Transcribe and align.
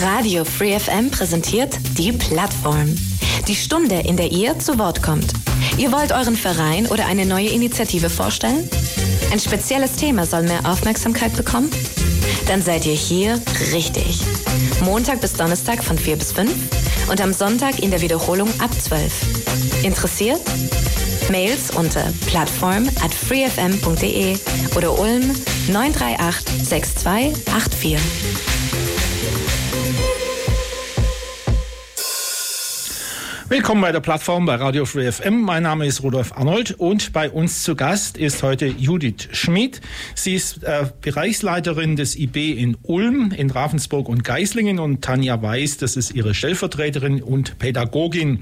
Radio 0.00 0.44
Free 0.44 0.78
FM 0.78 1.10
präsentiert 1.10 1.78
die 1.96 2.12
Plattform. 2.12 2.94
Die 3.46 3.54
Stunde, 3.54 3.96
in 3.96 4.16
der 4.16 4.32
ihr 4.32 4.58
zu 4.58 4.78
Wort 4.78 5.02
kommt. 5.02 5.32
Ihr 5.76 5.92
wollt 5.92 6.12
euren 6.12 6.36
Verein 6.36 6.86
oder 6.86 7.06
eine 7.06 7.26
neue 7.26 7.48
Initiative 7.48 8.10
vorstellen? 8.10 8.68
Ein 9.32 9.40
spezielles 9.40 9.92
Thema 9.96 10.26
soll 10.26 10.42
mehr 10.42 10.60
Aufmerksamkeit 10.64 11.36
bekommen? 11.36 11.70
Dann 12.46 12.62
seid 12.62 12.86
ihr 12.86 12.94
hier 12.94 13.40
richtig. 13.72 14.20
Montag 14.82 15.20
bis 15.20 15.34
Donnerstag 15.34 15.84
von 15.84 15.98
4 15.98 16.16
bis 16.16 16.32
5 16.32 16.50
und 17.10 17.20
am 17.20 17.32
Sonntag 17.32 17.80
in 17.80 17.90
der 17.90 18.00
Wiederholung 18.00 18.48
ab 18.60 18.70
12. 18.80 19.84
Interessiert? 19.84 20.40
Mails 21.30 21.70
unter 21.76 22.12
plattform 22.26 22.86
at 23.02 23.12
freefm.de 23.14 24.36
oder 24.76 24.98
Ulm 24.98 25.32
938 25.68 26.66
6284. 26.66 28.57
Willkommen 33.50 33.80
bei 33.80 33.92
der 33.92 34.00
Plattform 34.00 34.44
bei 34.44 34.56
Radio 34.56 34.84
Free 34.84 35.10
FM. 35.10 35.40
Mein 35.40 35.62
Name 35.62 35.86
ist 35.86 36.02
Rudolf 36.02 36.32
Arnold 36.36 36.72
und 36.72 37.14
bei 37.14 37.30
uns 37.30 37.62
zu 37.62 37.76
Gast 37.76 38.18
ist 38.18 38.42
heute 38.42 38.66
Judith 38.66 39.28
Schmidt. 39.32 39.80
Sie 40.14 40.34
ist 40.34 40.62
äh, 40.64 40.84
Bereichsleiterin 41.00 41.96
des 41.96 42.14
IB 42.14 42.52
in 42.52 42.76
Ulm, 42.82 43.32
in 43.34 43.50
Ravensburg 43.50 44.10
und 44.10 44.22
Geislingen 44.22 44.78
und 44.78 45.00
Tanja 45.00 45.40
Weiß, 45.40 45.78
das 45.78 45.96
ist 45.96 46.14
ihre 46.14 46.34
Stellvertreterin 46.34 47.22
und 47.22 47.58
Pädagogin. 47.58 48.40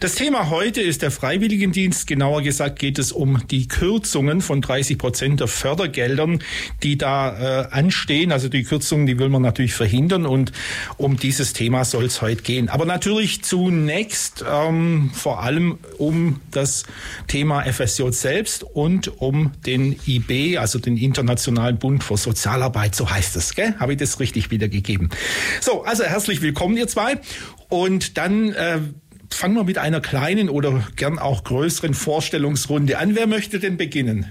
Das 0.00 0.14
Thema 0.14 0.48
heute 0.48 0.80
ist 0.80 1.02
der 1.02 1.10
Freiwilligendienst. 1.10 2.06
Genauer 2.06 2.40
gesagt 2.40 2.78
geht 2.78 2.98
es 2.98 3.12
um 3.12 3.46
die 3.48 3.68
Kürzungen 3.68 4.40
von 4.40 4.62
30 4.62 4.96
Prozent 4.96 5.40
der 5.40 5.48
Fördergeldern, 5.48 6.38
die 6.82 6.96
da 6.96 7.66
äh, 7.66 7.68
anstehen. 7.70 8.32
Also 8.32 8.48
die 8.48 8.62
Kürzungen, 8.62 9.06
die 9.06 9.18
will 9.18 9.28
man 9.28 9.42
natürlich 9.42 9.74
verhindern 9.74 10.24
und 10.24 10.52
um 10.96 11.18
dieses 11.18 11.52
Thema 11.52 11.84
soll 11.84 12.06
es 12.06 12.22
heute 12.22 12.42
gehen. 12.42 12.70
Aber 12.70 12.86
natürlich 12.86 13.42
zunächst 13.44 14.37
ähm, 14.46 15.10
vor 15.12 15.42
allem 15.42 15.78
um 15.98 16.40
das 16.50 16.84
Thema 17.26 17.62
FSJ 17.62 18.10
selbst 18.10 18.62
und 18.62 19.20
um 19.20 19.52
den 19.66 19.98
IB, 20.06 20.58
also 20.58 20.78
den 20.78 20.96
Internationalen 20.96 21.78
Bund 21.78 22.04
für 22.04 22.16
Sozialarbeit, 22.16 22.94
so 22.94 23.10
heißt 23.10 23.36
es. 23.36 23.54
Gell? 23.54 23.74
Habe 23.78 23.92
ich 23.92 23.98
das 23.98 24.20
richtig 24.20 24.50
wiedergegeben? 24.50 25.10
So, 25.60 25.84
also 25.84 26.04
herzlich 26.04 26.42
willkommen, 26.42 26.76
ihr 26.76 26.88
zwei. 26.88 27.18
Und 27.68 28.16
dann 28.18 28.52
äh, 28.52 28.80
fangen 29.30 29.54
wir 29.54 29.64
mit 29.64 29.78
einer 29.78 30.00
kleinen 30.00 30.48
oder 30.48 30.86
gern 30.96 31.18
auch 31.18 31.44
größeren 31.44 31.94
Vorstellungsrunde 31.94 32.98
an. 32.98 33.14
Wer 33.14 33.26
möchte 33.26 33.58
denn 33.58 33.76
beginnen? 33.76 34.30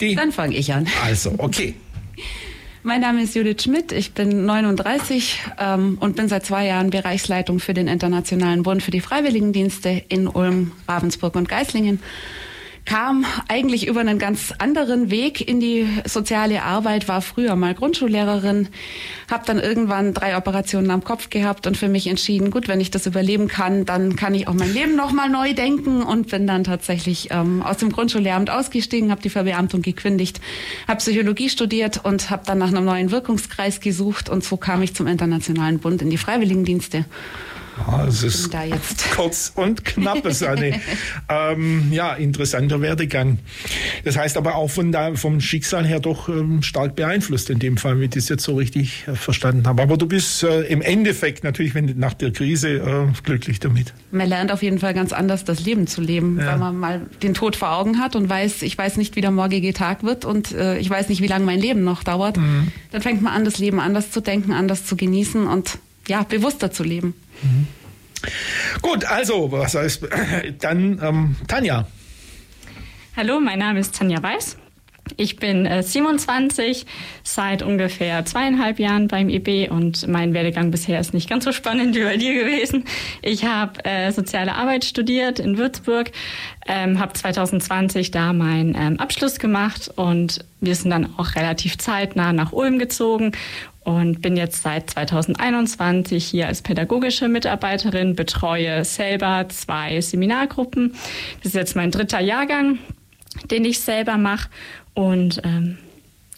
Die? 0.00 0.14
Dann 0.14 0.32
fange 0.32 0.56
ich 0.56 0.72
an. 0.72 0.86
Also, 1.04 1.34
okay. 1.38 1.74
Mein 2.84 3.00
Name 3.00 3.22
ist 3.22 3.36
Judith 3.36 3.62
Schmidt, 3.62 3.92
ich 3.92 4.12
bin 4.12 4.44
39 4.44 5.40
ähm, 5.60 5.98
und 6.00 6.16
bin 6.16 6.26
seit 6.26 6.44
zwei 6.44 6.66
Jahren 6.66 6.90
Bereichsleitung 6.90 7.60
für 7.60 7.74
den 7.74 7.86
Internationalen 7.86 8.64
Bund 8.64 8.82
für 8.82 8.90
die 8.90 9.00
Freiwilligendienste 9.00 10.02
in 10.08 10.26
Ulm, 10.26 10.72
Ravensburg 10.88 11.36
und 11.36 11.48
Geislingen 11.48 12.00
kam 12.84 13.24
eigentlich 13.48 13.86
über 13.86 14.00
einen 14.00 14.18
ganz 14.18 14.52
anderen 14.58 15.10
Weg 15.10 15.46
in 15.46 15.60
die 15.60 15.86
soziale 16.04 16.62
Arbeit, 16.62 17.08
war 17.08 17.22
früher 17.22 17.54
mal 17.54 17.74
Grundschullehrerin, 17.74 18.68
habe 19.30 19.44
dann 19.46 19.58
irgendwann 19.58 20.14
drei 20.14 20.36
Operationen 20.36 20.90
am 20.90 21.04
Kopf 21.04 21.30
gehabt 21.30 21.66
und 21.66 21.76
für 21.76 21.88
mich 21.88 22.08
entschieden, 22.08 22.50
gut, 22.50 22.68
wenn 22.68 22.80
ich 22.80 22.90
das 22.90 23.06
überleben 23.06 23.48
kann, 23.48 23.84
dann 23.84 24.16
kann 24.16 24.34
ich 24.34 24.48
auch 24.48 24.54
mein 24.54 24.72
Leben 24.74 24.96
nochmal 24.96 25.28
neu 25.28 25.54
denken 25.54 26.02
und 26.02 26.28
bin 26.28 26.46
dann 26.46 26.64
tatsächlich 26.64 27.28
ähm, 27.30 27.62
aus 27.62 27.76
dem 27.76 27.92
Grundschullehramt 27.92 28.50
ausgestiegen, 28.50 29.10
habe 29.10 29.22
die 29.22 29.30
Verbeamtung 29.30 29.82
gekündigt, 29.82 30.40
habe 30.88 30.98
Psychologie 30.98 31.48
studiert 31.48 32.04
und 32.04 32.30
habe 32.30 32.42
dann 32.46 32.58
nach 32.58 32.68
einem 32.68 32.84
neuen 32.84 33.10
Wirkungskreis 33.10 33.80
gesucht 33.80 34.28
und 34.28 34.42
so 34.42 34.56
kam 34.56 34.82
ich 34.82 34.94
zum 34.94 35.06
Internationalen 35.06 35.78
Bund 35.78 36.02
in 36.02 36.10
die 36.10 36.18
Freiwilligendienste. 36.18 37.04
Ja, 37.86 38.06
es 38.06 38.22
ist 38.22 38.50
kurz 39.16 39.52
und 39.54 39.84
knapp, 39.84 40.30
Sanne. 40.32 40.80
ähm, 41.28 41.92
ja, 41.92 42.14
interessanter 42.14 42.80
Werdegang. 42.80 43.38
Das 44.04 44.16
heißt 44.16 44.36
aber 44.36 44.56
auch 44.56 44.70
von 44.70 44.92
da, 44.92 45.14
vom 45.14 45.40
Schicksal 45.40 45.86
her 45.86 46.00
doch 46.00 46.28
ähm, 46.28 46.62
stark 46.62 46.96
beeinflusst 46.96 47.50
in 47.50 47.58
dem 47.58 47.76
Fall, 47.76 47.96
wenn 47.96 48.04
ich 48.04 48.10
das 48.10 48.28
jetzt 48.28 48.44
so 48.44 48.56
richtig 48.56 49.04
äh, 49.06 49.14
verstanden 49.14 49.66
habe. 49.66 49.82
Aber 49.82 49.96
du 49.96 50.06
bist 50.06 50.42
äh, 50.42 50.62
im 50.62 50.82
Endeffekt 50.82 51.44
natürlich, 51.44 51.74
wenn 51.74 51.86
nach 51.98 52.14
der 52.14 52.32
Krise, 52.32 52.68
äh, 52.68 53.22
glücklich 53.24 53.60
damit. 53.60 53.92
Man 54.10 54.28
lernt 54.28 54.52
auf 54.52 54.62
jeden 54.62 54.78
Fall 54.78 54.94
ganz 54.94 55.12
anders, 55.12 55.44
das 55.44 55.64
Leben 55.64 55.86
zu 55.86 56.00
leben, 56.00 56.38
ja. 56.38 56.46
weil 56.46 56.58
man 56.58 56.78
mal 56.78 57.00
den 57.22 57.34
Tod 57.34 57.56
vor 57.56 57.72
Augen 57.72 57.98
hat 57.98 58.16
und 58.16 58.28
weiß, 58.28 58.62
ich 58.62 58.76
weiß 58.76 58.96
nicht, 58.96 59.16
wie 59.16 59.20
der 59.20 59.30
morgige 59.30 59.72
Tag 59.72 60.02
wird 60.02 60.24
und 60.24 60.52
äh, 60.52 60.78
ich 60.78 60.88
weiß 60.88 61.08
nicht, 61.08 61.22
wie 61.22 61.26
lange 61.26 61.44
mein 61.44 61.58
Leben 61.58 61.84
noch 61.84 62.02
dauert. 62.04 62.36
Mhm. 62.36 62.68
Dann 62.90 63.02
fängt 63.02 63.22
man 63.22 63.32
an, 63.32 63.44
das 63.44 63.58
Leben 63.58 63.80
anders 63.80 64.10
zu 64.10 64.20
denken, 64.20 64.52
anders 64.52 64.86
zu 64.86 64.96
genießen 64.96 65.46
und 65.46 65.78
ja, 66.08 66.22
bewusster 66.22 66.70
zu 66.72 66.82
leben. 66.84 67.14
Gut, 68.80 69.04
also, 69.04 69.50
was 69.50 69.74
heißt 69.74 70.08
dann 70.60 71.00
ähm, 71.02 71.36
Tanja? 71.48 71.86
Hallo, 73.16 73.40
mein 73.40 73.58
Name 73.58 73.80
ist 73.80 73.94
Tanja 73.96 74.22
Weiß. 74.22 74.56
Ich 75.16 75.36
bin 75.36 75.66
äh, 75.66 75.82
27, 75.82 76.86
seit 77.22 77.62
ungefähr 77.62 78.24
zweieinhalb 78.24 78.78
Jahren 78.78 79.08
beim 79.08 79.28
IB 79.28 79.68
und 79.68 80.06
mein 80.06 80.32
Werdegang 80.32 80.70
bisher 80.70 81.00
ist 81.00 81.12
nicht 81.12 81.28
ganz 81.28 81.44
so 81.44 81.52
spannend 81.52 81.94
wie 81.96 82.04
bei 82.04 82.16
dir 82.16 82.34
gewesen. 82.34 82.84
Ich 83.20 83.44
habe 83.44 83.84
äh, 83.84 84.10
soziale 84.12 84.54
Arbeit 84.54 84.84
studiert 84.84 85.38
in 85.38 85.58
Würzburg, 85.58 86.12
ähm, 86.66 86.98
habe 86.98 87.12
2020 87.12 88.10
da 88.10 88.32
meinen 88.32 88.74
ähm, 88.78 89.00
Abschluss 89.00 89.38
gemacht 89.38 89.90
und 89.94 90.44
wir 90.60 90.74
sind 90.74 90.90
dann 90.90 91.12
auch 91.18 91.34
relativ 91.34 91.76
zeitnah 91.78 92.32
nach 92.32 92.52
Ulm 92.52 92.78
gezogen 92.78 93.32
und 93.84 94.22
bin 94.22 94.36
jetzt 94.36 94.62
seit 94.62 94.90
2021 94.90 96.24
hier 96.24 96.46
als 96.46 96.62
pädagogische 96.62 97.28
Mitarbeiterin, 97.28 98.14
betreue 98.14 98.84
selber 98.84 99.46
zwei 99.48 100.00
Seminargruppen. 100.00 100.94
Das 101.38 101.46
ist 101.46 101.54
jetzt 101.54 101.76
mein 101.76 101.90
dritter 101.90 102.20
Jahrgang, 102.20 102.78
den 103.50 103.64
ich 103.64 103.80
selber 103.80 104.18
mache. 104.18 104.48
Und 104.94 105.40
ähm, 105.44 105.78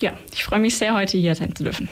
ja, 0.00 0.12
ich 0.32 0.44
freue 0.44 0.60
mich 0.60 0.76
sehr, 0.76 0.94
heute 0.94 1.18
hier 1.18 1.34
sein 1.34 1.54
zu 1.54 1.64
dürfen. 1.64 1.88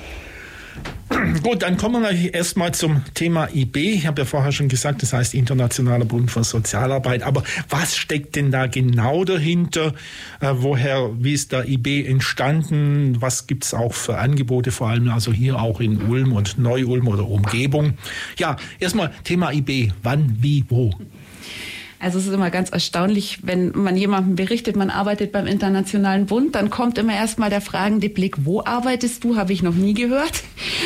Gut, 1.42 1.62
dann 1.62 1.76
kommen 1.76 2.02
wir 2.02 2.34
erstmal 2.34 2.72
zum 2.72 3.02
Thema 3.14 3.48
IB. 3.52 3.76
Ich 3.76 4.06
habe 4.06 4.22
ja 4.22 4.24
vorher 4.24 4.52
schon 4.52 4.68
gesagt, 4.68 5.02
das 5.02 5.12
heißt 5.12 5.34
Internationaler 5.34 6.04
Bund 6.04 6.30
für 6.30 6.44
Sozialarbeit. 6.44 7.22
Aber 7.22 7.42
was 7.68 7.96
steckt 7.96 8.36
denn 8.36 8.50
da 8.50 8.66
genau 8.66 9.24
dahinter? 9.24 9.94
Äh, 10.40 10.52
woher, 10.56 11.10
wie 11.18 11.32
ist 11.32 11.52
der 11.52 11.68
IB 11.68 12.06
entstanden? 12.06 13.16
Was 13.20 13.46
gibt 13.46 13.64
es 13.64 13.74
auch 13.74 13.92
für 13.92 14.18
Angebote, 14.18 14.72
vor 14.72 14.88
allem 14.88 15.08
also 15.10 15.32
hier 15.32 15.60
auch 15.60 15.80
in 15.80 16.02
Ulm 16.02 16.32
und 16.32 16.58
Neu-Ulm 16.58 17.08
oder 17.08 17.28
Umgebung? 17.28 17.94
Ja, 18.38 18.56
erstmal 18.78 19.12
Thema 19.24 19.52
IB. 19.52 19.92
Wann, 20.02 20.36
wie, 20.40 20.64
wo? 20.68 20.92
Also 22.02 22.18
es 22.18 22.26
ist 22.26 22.34
immer 22.34 22.50
ganz 22.50 22.70
erstaunlich, 22.70 23.38
wenn 23.42 23.70
man 23.76 23.96
jemandem 23.96 24.34
berichtet, 24.34 24.74
man 24.74 24.90
arbeitet 24.90 25.30
beim 25.30 25.46
Internationalen 25.46 26.26
Bund, 26.26 26.56
dann 26.56 26.68
kommt 26.68 26.98
immer 26.98 27.14
erstmal 27.14 27.48
der 27.48 27.60
fragende 27.60 28.08
Blick, 28.08 28.44
wo 28.44 28.60
arbeitest 28.64 29.22
du? 29.22 29.36
Habe 29.36 29.52
ich 29.52 29.62
noch 29.62 29.74
nie 29.74 29.94
gehört. 29.94 30.42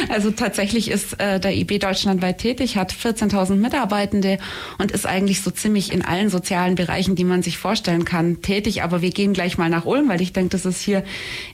Also 0.09 0.31
tatsächlich 0.31 0.91
ist 0.91 1.21
äh, 1.21 1.41
der 1.41 1.55
IB 1.55 1.79
deutschlandweit 1.79 2.39
tätig, 2.39 2.77
hat 2.77 2.93
14.000 2.93 3.57
Mitarbeitende 3.57 4.39
und 4.79 4.93
ist 4.93 5.07
eigentlich 5.07 5.43
so 5.43 5.51
ziemlich 5.51 5.93
in 5.93 6.03
allen 6.03 6.29
sozialen 6.29 6.75
Bereichen, 6.75 7.15
die 7.15 7.25
man 7.25 7.43
sich 7.43 7.59
vorstellen 7.59 8.05
kann, 8.05 8.43
tätig. 8.43 8.83
Aber 8.83 9.03
wir 9.03 9.11
gehen 9.11 9.33
gleich 9.33 9.59
mal 9.59 9.69
nach 9.69 9.85
Ulm, 9.85 10.09
weil 10.09 10.21
ich 10.21 10.33
denke, 10.33 10.51
das 10.51 10.67
ist 10.67 10.81
hier 10.81 11.05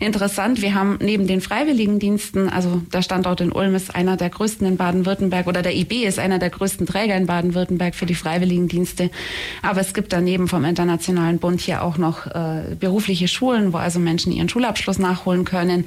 interessant. 0.00 0.62
Wir 0.62 0.74
haben 0.74 0.98
neben 1.00 1.26
den 1.26 1.40
Freiwilligendiensten, 1.40 2.48
also 2.48 2.82
der 2.92 3.02
Standort 3.02 3.40
in 3.40 3.52
Ulm 3.52 3.74
ist 3.74 3.94
einer 3.94 4.16
der 4.16 4.30
größten 4.30 4.66
in 4.66 4.76
Baden-Württemberg 4.76 5.46
oder 5.46 5.62
der 5.62 5.74
IB 5.74 6.04
ist 6.04 6.18
einer 6.18 6.38
der 6.38 6.50
größten 6.50 6.86
Träger 6.86 7.16
in 7.16 7.26
Baden-Württemberg 7.26 7.94
für 7.94 8.06
die 8.06 8.14
Freiwilligendienste. 8.14 9.10
Aber 9.62 9.80
es 9.80 9.94
gibt 9.94 10.12
daneben 10.12 10.48
vom 10.48 10.64
Internationalen 10.64 11.38
Bund 11.38 11.60
hier 11.60 11.82
auch 11.82 11.98
noch 11.98 12.26
äh, 12.26 12.74
berufliche 12.78 13.28
Schulen, 13.28 13.72
wo 13.72 13.78
also 13.78 13.98
Menschen 13.98 14.32
ihren 14.32 14.48
Schulabschluss 14.48 14.98
nachholen 14.98 15.44
können. 15.44 15.86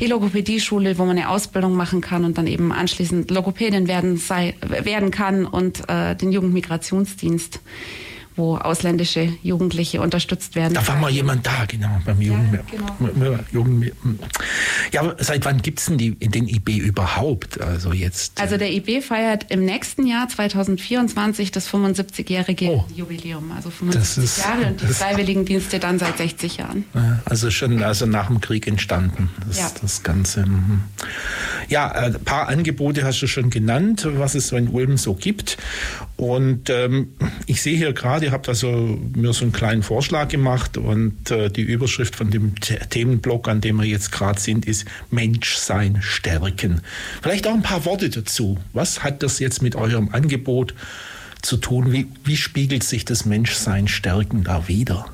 Die 0.00 0.06
Logopädie-Schule, 0.06 0.98
wo 0.98 1.04
man 1.04 1.18
eine 1.18 1.28
Ausbildung 1.28 1.71
machen 1.74 2.00
kann 2.00 2.24
und 2.24 2.38
dann 2.38 2.46
eben 2.46 2.72
anschließend 2.72 3.30
Logopädin 3.30 3.88
werden, 3.88 4.16
sei, 4.16 4.54
werden 4.60 5.10
kann 5.10 5.46
und 5.46 5.88
äh, 5.88 6.14
den 6.14 6.32
Jugendmigrationsdienst 6.32 7.60
wo 8.36 8.56
ausländische 8.56 9.32
Jugendliche 9.42 10.00
unterstützt 10.00 10.54
werden. 10.54 10.74
Da 10.74 10.86
war 10.86 10.96
mal 10.96 11.10
jemand 11.10 11.46
da, 11.46 11.64
genau, 11.66 12.00
beim 12.04 12.20
Jugend. 12.20 12.54
Ja, 12.54 12.60
genau. 12.70 13.38
Jugend 13.52 13.92
ja 14.92 15.14
seit 15.18 15.44
wann 15.44 15.62
gibt 15.62 15.80
es 15.80 15.86
denn 15.86 15.98
die, 15.98 16.14
den 16.14 16.48
IB 16.48 16.76
überhaupt? 16.78 17.60
Also 17.60 17.92
jetzt. 17.92 18.40
Also 18.40 18.56
der 18.56 18.72
IB 18.72 19.00
feiert 19.02 19.50
im 19.50 19.64
nächsten 19.64 20.06
Jahr 20.06 20.28
2024 20.28 21.50
das 21.50 21.68
75-jährige 21.68 22.66
oh. 22.66 22.84
Jubiläum, 22.94 23.52
also 23.52 23.70
75 23.70 24.24
ist, 24.24 24.38
Jahre 24.38 24.66
und 24.66 24.80
die 24.80 24.86
Freiwilligendienste 24.86 25.78
dann 25.78 25.98
seit 25.98 26.18
60 26.18 26.58
Jahren. 26.58 26.84
Also 27.24 27.50
schon 27.50 27.82
also 27.82 28.06
nach 28.06 28.28
dem 28.28 28.40
Krieg 28.40 28.66
entstanden, 28.66 29.30
das, 29.46 29.58
ja. 29.58 29.70
das 29.80 30.02
Ganze. 30.02 30.46
Mhm. 30.46 30.82
Ja, 31.68 31.90
ein 31.90 32.14
paar 32.24 32.48
Angebote 32.48 33.04
hast 33.04 33.20
du 33.22 33.26
schon 33.26 33.50
genannt, 33.50 34.06
was 34.16 34.34
es 34.34 34.48
so 34.48 34.56
in 34.56 34.68
Ulm 34.68 34.96
so 34.96 35.14
gibt. 35.14 35.58
Und 36.16 36.70
ähm, 36.70 37.14
ich 37.46 37.62
sehe 37.62 37.76
hier 37.76 37.92
gerade, 37.92 38.21
ihr 38.22 38.32
habt 38.32 38.48
also 38.48 38.98
mir 39.14 39.32
so 39.32 39.44
einen 39.44 39.52
kleinen 39.52 39.82
Vorschlag 39.82 40.28
gemacht 40.28 40.76
und 40.76 41.30
äh, 41.30 41.50
die 41.50 41.62
Überschrift 41.62 42.16
von 42.16 42.30
dem 42.30 42.54
Themenblock, 42.60 43.48
an 43.48 43.60
dem 43.60 43.76
wir 43.76 43.86
jetzt 43.86 44.12
gerade 44.12 44.40
sind, 44.40 44.66
ist 44.66 44.84
Menschsein 45.10 45.98
stärken. 46.00 46.80
Vielleicht 47.22 47.46
auch 47.46 47.54
ein 47.54 47.62
paar 47.62 47.84
Worte 47.84 48.10
dazu. 48.10 48.58
Was 48.72 49.02
hat 49.02 49.22
das 49.22 49.38
jetzt 49.38 49.62
mit 49.62 49.74
eurem 49.74 50.10
Angebot 50.12 50.74
zu 51.42 51.56
tun? 51.56 51.92
Wie, 51.92 52.06
wie 52.24 52.36
spiegelt 52.36 52.84
sich 52.84 53.04
das 53.04 53.24
Menschsein 53.24 53.88
stärken 53.88 54.44
da 54.44 54.68
wieder? 54.68 55.06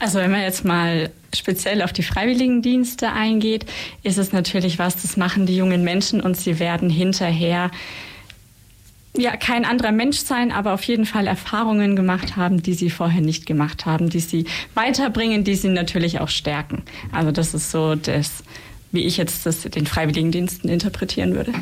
Also 0.00 0.18
wenn 0.18 0.30
man 0.30 0.42
jetzt 0.42 0.64
mal 0.64 1.10
speziell 1.34 1.82
auf 1.82 1.92
die 1.92 2.02
Freiwilligendienste 2.02 3.12
eingeht, 3.12 3.66
ist 4.02 4.18
es 4.18 4.32
natürlich 4.32 4.78
was, 4.78 5.02
das 5.02 5.16
machen 5.16 5.46
die 5.46 5.56
jungen 5.56 5.82
Menschen 5.82 6.20
und 6.20 6.36
sie 6.36 6.58
werden 6.58 6.88
hinterher 6.88 7.70
ja 9.18 9.36
kein 9.36 9.64
anderer 9.64 9.92
Mensch 9.92 10.18
sein, 10.18 10.52
aber 10.52 10.72
auf 10.74 10.82
jeden 10.84 11.06
Fall 11.06 11.26
Erfahrungen 11.26 11.96
gemacht 11.96 12.36
haben, 12.36 12.62
die 12.62 12.74
sie 12.74 12.90
vorher 12.90 13.20
nicht 13.20 13.46
gemacht 13.46 13.86
haben, 13.86 14.08
die 14.08 14.20
sie 14.20 14.46
weiterbringen, 14.74 15.44
die 15.44 15.54
sie 15.54 15.68
natürlich 15.68 16.20
auch 16.20 16.28
stärken. 16.28 16.82
Also 17.12 17.30
das 17.32 17.54
ist 17.54 17.70
so 17.70 17.94
das, 17.94 18.42
wie 18.92 19.04
ich 19.04 19.16
jetzt 19.16 19.46
das 19.46 19.62
den 19.62 19.86
Freiwilligendiensten 19.86 20.70
interpretieren 20.70 21.34
würde. 21.34 21.52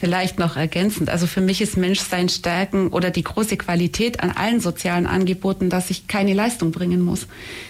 Vielleicht 0.00 0.38
noch 0.38 0.56
ergänzend. 0.56 1.10
Also 1.10 1.26
für 1.26 1.42
mich 1.42 1.60
ist 1.60 1.76
Menschsein 1.76 2.30
stärken 2.30 2.88
oder 2.88 3.10
die 3.10 3.22
große 3.22 3.58
Qualität 3.58 4.22
an 4.22 4.30
allen 4.30 4.58
sozialen 4.58 5.06
Angeboten, 5.06 5.68
dass 5.68 5.90
ich 5.90 6.06
keine 6.06 6.32
Leistung 6.32 6.70
bringen 6.70 7.02
muss. 7.02 7.26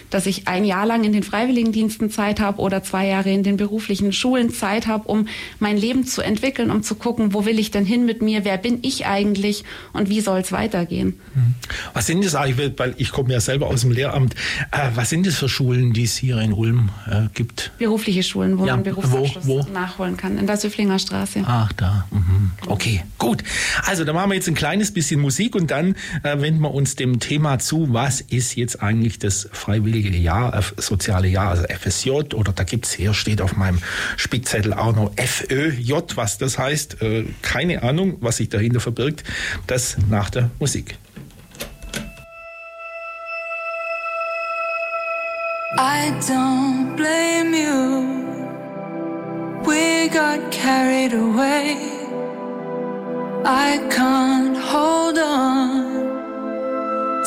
Dass 0.09 0.25
ich 0.27 0.47
ein 0.47 0.63
Jahr 0.63 0.85
lang 0.85 1.03
in 1.03 1.11
den 1.11 1.23
Freiwilligendiensten 1.23 2.09
Zeit 2.09 2.39
habe 2.39 2.61
oder 2.61 2.83
zwei 2.83 3.05
Jahre 3.07 3.31
in 3.31 3.43
den 3.43 3.57
beruflichen 3.57 4.13
Schulen 4.13 4.49
Zeit 4.49 4.87
habe, 4.87 5.09
um 5.09 5.27
mein 5.59 5.75
Leben 5.75 6.05
zu 6.05 6.21
entwickeln, 6.21 6.71
um 6.71 6.83
zu 6.83 6.95
gucken, 6.95 7.33
wo 7.33 7.43
will 7.43 7.59
ich 7.59 7.69
denn 7.69 7.83
hin 7.83 8.05
mit 8.05 8.21
mir, 8.21 8.45
wer 8.45 8.57
bin 8.57 8.79
ich 8.81 9.05
eigentlich 9.05 9.65
und 9.91 10.07
wie 10.07 10.21
soll 10.21 10.39
es 10.39 10.53
weitergehen. 10.53 11.19
Hm. 11.33 11.55
Was 11.93 12.07
sind 12.07 12.23
das 12.23 12.35
eigentlich, 12.35 12.71
weil 12.77 12.95
ich 12.97 13.11
komme 13.11 13.33
ja 13.33 13.41
selber 13.41 13.67
aus 13.67 13.81
dem 13.81 13.91
Lehramt, 13.91 14.35
äh, 14.71 14.89
was 14.95 15.09
sind 15.09 15.27
das 15.27 15.35
für 15.35 15.49
Schulen, 15.49 15.91
die 15.91 16.03
es 16.03 16.15
hier 16.15 16.39
in 16.39 16.53
Ulm 16.53 16.91
äh, 17.09 17.23
gibt? 17.33 17.73
Berufliche 17.77 18.23
Schulen, 18.23 18.57
wo 18.57 18.65
ja, 18.65 18.75
man 18.75 18.83
Berufsabschluss 18.83 19.45
wo, 19.45 19.65
wo? 19.65 19.71
nachholen 19.73 20.15
kann, 20.15 20.37
in 20.37 20.47
der 20.47 20.55
Süfflinger 20.55 20.97
Straße. 20.97 21.43
Ach, 21.45 21.73
da. 21.73 22.07
Mhm. 22.09 22.20
Okay, 22.67 23.03
gut. 23.17 23.43
Also 23.85 24.03
da 24.03 24.13
machen 24.13 24.29
wir 24.29 24.35
jetzt 24.35 24.47
ein 24.47 24.55
kleines 24.55 24.93
bisschen 24.93 25.19
Musik 25.19 25.55
und 25.55 25.71
dann 25.71 25.95
äh, 26.23 26.39
wenden 26.39 26.61
wir 26.61 26.73
uns 26.73 26.95
dem 26.95 27.19
Thema 27.19 27.59
zu, 27.59 27.93
was 27.93 28.21
ist 28.21 28.55
jetzt 28.55 28.81
eigentlich 28.81 29.19
das 29.19 29.49
freiwillige 29.51 30.15
Jahr, 30.15 30.53
äh, 30.57 30.61
soziale 30.77 31.27
Jahr, 31.27 31.49
also 31.49 31.63
FSJ 31.63 32.09
oder 32.33 32.53
da 32.53 32.63
gibt's 32.63 32.93
hier, 32.93 33.13
steht 33.13 33.41
auf 33.41 33.55
meinem 33.55 33.79
Spickzettel 34.17 34.73
auch 34.73 34.95
noch 34.95 35.11
FÖJ, 35.17 35.93
was 36.15 36.37
das 36.37 36.57
heißt. 36.57 37.01
Äh, 37.01 37.25
keine 37.41 37.83
Ahnung, 37.83 38.17
was 38.21 38.37
sich 38.37 38.49
dahinter 38.49 38.79
verbirgt. 38.79 39.23
Das 39.67 39.97
nach 40.09 40.29
der 40.29 40.51
Musik. 40.59 40.97
I 45.77 46.11
don't 46.27 46.97
blame 46.97 47.55
you. 47.55 48.11
We 49.65 50.09
got 50.09 50.51
carried 50.51 51.13
away. 51.13 52.00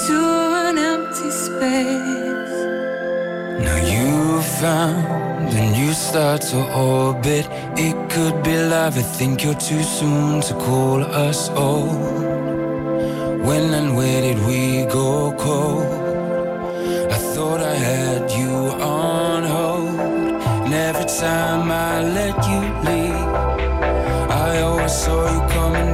To 0.06 0.20
an 0.69 0.78
empty 0.78 1.31
space. 1.31 2.56
Now 3.64 3.76
you 3.76 4.43
found 4.61 5.49
and 5.55 5.76
you 5.76 5.93
start 5.94 6.43
to 6.43 6.58
orbit. 6.75 7.46
It 7.76 7.96
could 8.11 8.43
be 8.43 8.56
love. 8.56 8.99
I 8.99 9.02
think 9.02 9.43
you're 9.43 9.55
too 9.70 9.82
soon 9.82 10.40
to 10.43 10.55
call 10.55 11.02
us 11.02 11.49
old. 11.50 12.22
When 13.46 13.72
and 13.75 13.96
where 13.96 14.20
did 14.20 14.38
we 14.46 14.84
go 14.87 15.34
cold? 15.38 15.87
I 17.11 17.19
thought 17.34 17.61
I 17.61 17.75
had 17.75 18.31
you 18.31 18.55
on 18.82 19.43
hold. 19.44 20.00
And 20.64 20.75
every 20.75 21.06
time 21.06 21.70
I 21.70 22.02
let 22.02 22.37
you 22.50 22.61
leave. 22.88 23.55
I 24.31 24.61
always 24.61 24.93
saw 24.93 25.20
you 25.32 25.40
coming 25.49 25.94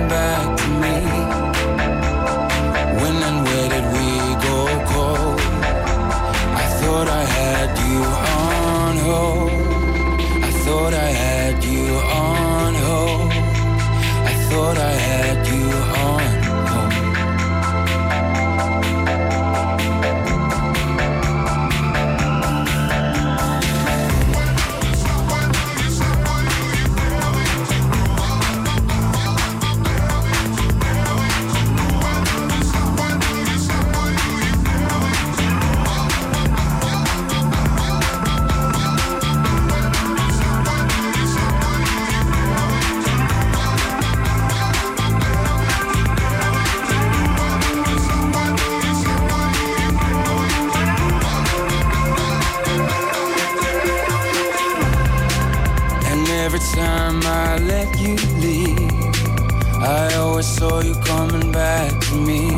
saw 60.61 60.79
you 60.79 60.93
coming 60.93 61.51
back 61.51 61.89
to 62.01 62.13
me. 62.13 62.51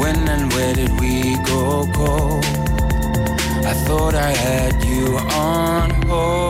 When 0.00 0.18
and 0.34 0.52
where 0.52 0.72
did 0.72 0.92
we 1.00 1.34
go 1.50 1.84
cold? 1.92 2.44
I 3.72 3.74
thought 3.86 4.14
I 4.14 4.30
had 4.30 4.84
you 4.84 5.18
on 5.18 5.90
hold. 6.06 6.41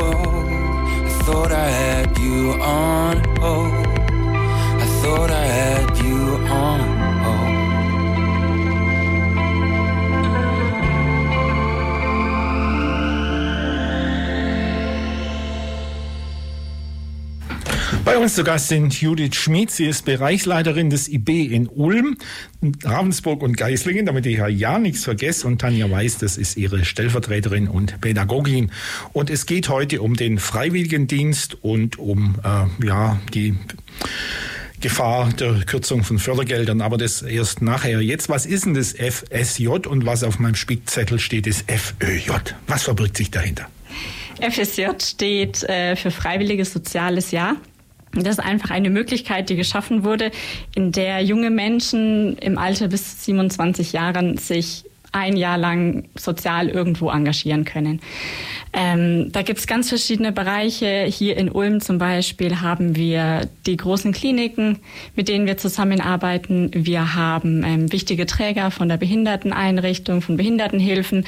Uns 18.22 18.36
zu 18.36 18.44
Gast 18.44 18.68
sind 18.68 18.94
Judith 19.00 19.34
Schmid, 19.34 19.72
sie 19.72 19.86
ist 19.86 20.04
Bereichsleiterin 20.04 20.90
des 20.90 21.08
IB 21.08 21.46
in 21.46 21.66
Ulm, 21.66 22.16
Ravensburg 22.84 23.42
und 23.42 23.56
Geislingen, 23.56 24.06
damit 24.06 24.26
ich 24.26 24.38
ja 24.38 24.78
nichts 24.78 25.02
vergesse. 25.02 25.44
Und 25.48 25.60
Tanja 25.60 25.90
Weiß, 25.90 26.18
das 26.18 26.36
ist 26.36 26.56
ihre 26.56 26.84
Stellvertreterin 26.84 27.66
und 27.66 28.00
Pädagogin. 28.00 28.70
Und 29.12 29.28
es 29.28 29.44
geht 29.46 29.68
heute 29.68 30.02
um 30.02 30.14
den 30.14 30.38
Freiwilligendienst 30.38 31.64
und 31.64 31.98
um 31.98 32.36
äh, 32.44 32.86
ja 32.86 33.20
die 33.34 33.56
Gefahr 34.80 35.32
der 35.32 35.54
Kürzung 35.66 36.04
von 36.04 36.20
Fördergeldern, 36.20 36.80
aber 36.80 36.98
das 36.98 37.22
erst 37.22 37.60
nachher. 37.60 38.00
Jetzt, 38.00 38.28
was 38.28 38.46
ist 38.46 38.66
denn 38.66 38.74
das 38.74 38.92
FSJ 38.92 39.66
und 39.66 40.06
was 40.06 40.22
auf 40.22 40.38
meinem 40.38 40.54
Spickzettel 40.54 41.18
steht, 41.18 41.48
ist 41.48 41.68
FÖJ. 41.68 42.30
Was 42.68 42.84
verbirgt 42.84 43.16
sich 43.16 43.32
dahinter? 43.32 43.66
FSJ 44.40 44.86
steht 45.02 45.64
äh, 45.64 45.96
für 45.96 46.12
Freiwilliges 46.12 46.72
Soziales 46.72 47.32
Jahr. 47.32 47.56
Das 48.14 48.38
ist 48.38 48.40
einfach 48.40 48.70
eine 48.70 48.90
Möglichkeit, 48.90 49.48
die 49.48 49.56
geschaffen 49.56 50.04
wurde, 50.04 50.30
in 50.74 50.92
der 50.92 51.20
junge 51.22 51.50
Menschen 51.50 52.36
im 52.38 52.58
Alter 52.58 52.88
bis 52.88 53.24
27 53.24 53.92
Jahren 53.92 54.36
sich 54.36 54.84
ein 55.12 55.36
Jahr 55.36 55.58
lang 55.58 56.04
sozial 56.14 56.68
irgendwo 56.68 57.10
engagieren 57.10 57.64
können. 57.64 58.00
Ähm, 58.72 59.30
da 59.30 59.42
gibt 59.42 59.58
es 59.58 59.66
ganz 59.66 59.90
verschiedene 59.90 60.32
Bereiche. 60.32 61.04
Hier 61.04 61.36
in 61.36 61.50
Ulm 61.50 61.82
zum 61.82 61.98
Beispiel 61.98 62.62
haben 62.62 62.96
wir 62.96 63.48
die 63.66 63.76
großen 63.76 64.12
Kliniken, 64.12 64.78
mit 65.14 65.28
denen 65.28 65.46
wir 65.46 65.58
zusammenarbeiten. 65.58 66.70
Wir 66.72 67.14
haben 67.14 67.62
ähm, 67.64 67.92
wichtige 67.92 68.24
Träger 68.24 68.70
von 68.70 68.88
der 68.88 68.96
Behinderteneinrichtung, 68.96 70.22
von 70.22 70.38
Behindertenhilfen. 70.38 71.26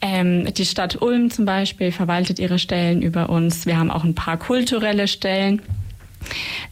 Ähm, 0.00 0.52
die 0.52 0.66
Stadt 0.66 1.00
Ulm 1.00 1.30
zum 1.30 1.44
Beispiel 1.44 1.92
verwaltet 1.92 2.40
ihre 2.40 2.58
Stellen 2.58 3.00
über 3.00 3.30
uns. 3.30 3.64
Wir 3.64 3.78
haben 3.78 3.92
auch 3.92 4.02
ein 4.02 4.16
paar 4.16 4.36
kulturelle 4.36 5.06
Stellen. 5.06 5.62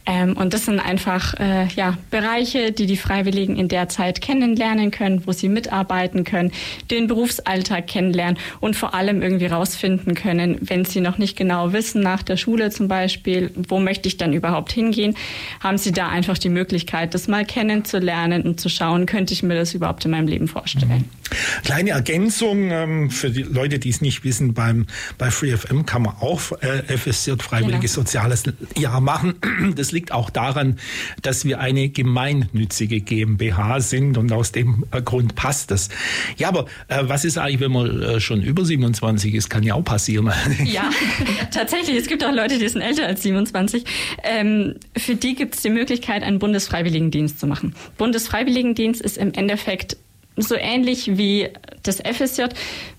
Ähm, 0.05 0.35
und 0.37 0.53
das 0.53 0.65
sind 0.65 0.79
einfach 0.79 1.33
äh, 1.39 1.67
ja, 1.75 1.97
Bereiche, 2.09 2.71
die 2.71 2.85
die 2.85 2.97
Freiwilligen 2.97 3.55
in 3.55 3.67
der 3.67 3.89
Zeit 3.89 4.21
kennenlernen 4.21 4.91
können, 4.91 5.25
wo 5.27 5.31
sie 5.31 5.49
mitarbeiten 5.49 6.23
können, 6.23 6.51
den 6.89 7.07
Berufsalltag 7.07 7.87
kennenlernen 7.87 8.37
und 8.59 8.75
vor 8.75 8.93
allem 8.93 9.21
irgendwie 9.21 9.47
rausfinden 9.47 10.15
können, 10.15 10.57
wenn 10.61 10.85
sie 10.85 11.01
noch 11.01 11.17
nicht 11.17 11.37
genau 11.37 11.73
wissen, 11.73 12.01
nach 12.01 12.23
der 12.23 12.37
Schule 12.37 12.69
zum 12.71 12.87
Beispiel, 12.87 13.51
wo 13.55 13.79
möchte 13.79 14.07
ich 14.07 14.17
dann 14.17 14.33
überhaupt 14.33 14.71
hingehen, 14.71 15.15
haben 15.59 15.77
sie 15.77 15.91
da 15.91 16.09
einfach 16.09 16.37
die 16.37 16.49
Möglichkeit, 16.49 17.13
das 17.13 17.27
mal 17.27 17.45
kennenzulernen 17.45 18.43
und 18.43 18.59
zu 18.59 18.69
schauen, 18.69 19.05
könnte 19.05 19.33
ich 19.33 19.43
mir 19.43 19.55
das 19.55 19.73
überhaupt 19.73 20.05
in 20.05 20.11
meinem 20.11 20.27
Leben 20.27 20.47
vorstellen. 20.47 20.89
Mhm. 20.89 21.18
Kleine 21.63 21.91
Ergänzung 21.91 22.71
ähm, 22.71 23.09
für 23.09 23.29
die 23.29 23.43
Leute, 23.43 23.79
die 23.79 23.89
es 23.89 24.01
nicht 24.01 24.23
wissen, 24.23 24.53
beim, 24.53 24.87
bei 25.17 25.31
FreeFM 25.31 25.85
kann 25.85 26.03
man 26.03 26.15
auch 26.19 26.51
äh, 26.61 26.97
FSJ 26.97 27.33
Freiwilliges 27.39 27.93
genau. 27.93 28.05
Soziales 28.05 28.43
Jahr 28.77 29.01
machen. 29.01 29.35
Das 29.75 29.91
liegt 29.91 30.11
auch 30.11 30.29
daran, 30.29 30.77
dass 31.21 31.45
wir 31.45 31.59
eine 31.59 31.89
gemeinnützige 31.89 33.01
GmbH 33.01 33.79
sind 33.81 34.17
und 34.17 34.31
aus 34.31 34.51
dem 34.51 34.85
äh, 34.91 35.01
Grund 35.01 35.35
passt 35.35 35.71
das. 35.71 35.89
Ja, 36.37 36.49
aber 36.49 36.65
äh, 36.87 37.03
was 37.03 37.23
ist 37.23 37.37
eigentlich, 37.37 37.59
wenn 37.59 37.71
man 37.71 38.01
äh, 38.01 38.19
schon 38.19 38.41
über 38.41 38.65
27 38.65 39.33
ist? 39.35 39.49
Kann 39.49 39.63
ja 39.63 39.75
auch 39.75 39.83
passieren. 39.83 40.31
Ja, 40.65 40.89
tatsächlich. 41.51 41.97
Es 41.97 42.07
gibt 42.07 42.23
auch 42.23 42.33
Leute, 42.33 42.59
die 42.59 42.67
sind 42.67 42.81
älter 42.81 43.05
als 43.05 43.23
27. 43.23 43.85
Ähm, 44.23 44.75
für 44.97 45.15
die 45.15 45.35
gibt 45.35 45.55
es 45.55 45.61
die 45.61 45.69
Möglichkeit, 45.69 46.23
einen 46.23 46.39
Bundesfreiwilligendienst 46.39 47.39
zu 47.39 47.47
machen. 47.47 47.73
Bundesfreiwilligendienst 47.97 49.01
ist 49.01 49.17
im 49.17 49.33
Endeffekt 49.33 49.97
so 50.41 50.55
ähnlich 50.55 51.17
wie 51.17 51.49
das 51.83 51.97
FSJ, 51.97 52.45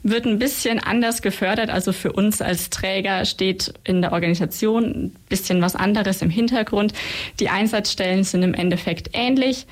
wird 0.02 0.26
ein 0.26 0.38
bisschen 0.38 0.78
anders 0.78 1.22
gefördert. 1.22 1.70
Also 1.70 1.92
für 1.92 2.12
uns 2.12 2.40
als 2.40 2.70
Träger 2.70 3.24
steht 3.24 3.74
in 3.84 4.02
der 4.02 4.12
Organisation 4.12 4.84
ein 4.84 5.16
bisschen 5.28 5.60
was 5.60 5.76
anderes 5.76 6.22
im 6.22 6.30
Hintergrund. 6.30 6.92
Die 7.38 7.48
Einsatzstellen 7.48 8.24
sind 8.24 8.42
im 8.42 8.54
Endeffekt 8.54 9.10
ähnlich 9.12 9.66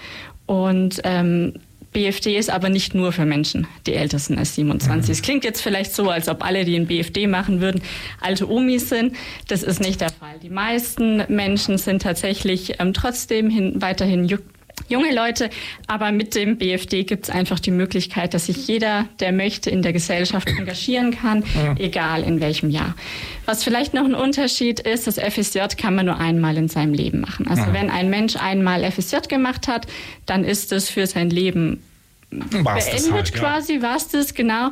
und 0.47 1.01
ähm, 1.05 1.55
BFD 1.93 2.37
ist 2.37 2.51
aber 2.51 2.69
nicht 2.69 2.95
nur 2.95 3.13
für 3.13 3.25
Menschen, 3.25 3.67
die 3.87 3.95
älter 3.95 4.19
sind 4.19 4.39
als 4.39 4.55
27. 4.55 5.11
Es 5.11 5.23
klingt 5.23 5.45
jetzt 5.45 5.63
vielleicht 5.63 5.95
so, 5.95 6.11
als 6.11 6.29
ob 6.29 6.45
alle, 6.45 6.65
die 6.65 6.77
ein 6.77 6.87
BFD 6.87 7.27
machen 7.27 7.61
würden, 7.61 7.83
alte 8.21 8.49
Omis 8.49 8.89
sind. 8.89 9.17
Das 9.49 9.63
ist 9.63 9.81
nicht 9.81 10.01
der 10.01 10.11
Fall. 10.11 10.39
Die 10.43 10.51
meisten 10.51 11.25
Menschen 11.29 11.79
sind 11.79 12.03
tatsächlich 12.03 12.79
ähm, 12.79 12.93
trotzdem 12.93 13.49
hin, 13.49 13.81
weiterhin 13.81 14.29
junge 14.89 15.15
Leute. 15.15 15.51
Aber 15.87 16.13
mit 16.13 16.35
dem 16.35 16.59
BFD 16.59 17.05
gibt 17.05 17.25
es 17.25 17.31
einfach 17.31 17.59
die 17.59 17.71
Möglichkeit, 17.71 18.35
dass 18.35 18.47
sich 18.47 18.67
jeder, 18.67 19.07
der 19.21 19.33
möchte, 19.33 19.71
in 19.71 19.83
der 19.83 19.93
Gesellschaft 19.93 20.49
engagieren 20.49 21.11
kann, 21.13 21.45
ja. 21.55 21.75
egal 21.79 22.23
in 22.23 22.41
welchem 22.41 22.71
Jahr. 22.71 22.95
Was 23.47 23.65
vielleicht 23.65 23.95
noch 23.95 24.05
ein 24.05 24.15
Unterschied 24.15 24.81
ist, 24.81 25.07
das 25.07 25.19
FSJ 25.19 25.61
kann 25.77 25.95
man 25.95 26.07
nur 26.07 26.19
einmal 26.19 26.57
in 26.57 26.69
seinem 26.69 26.95
Leben 26.95 27.21
machen. 27.21 27.49
Also 27.49 27.63
ja. 27.63 27.73
wenn 27.73 27.91
ein 27.91 28.11
Mensch 28.11 28.37
einmal 28.37 28.89
FSJ 28.91 29.29
gemacht 29.29 29.69
hat, 29.69 29.87
dann 30.27 30.45
ist 30.45 30.73
es 30.73 30.91
für 30.91 31.07
sein 31.07 31.31
Leben 31.31 31.83
war's 32.31 32.87
beendet 32.87 33.13
halt, 33.13 33.35
ja. 33.35 33.41
quasi, 33.41 33.83
war 33.83 33.97
es 33.97 34.09
das, 34.09 34.35
genau. 34.35 34.71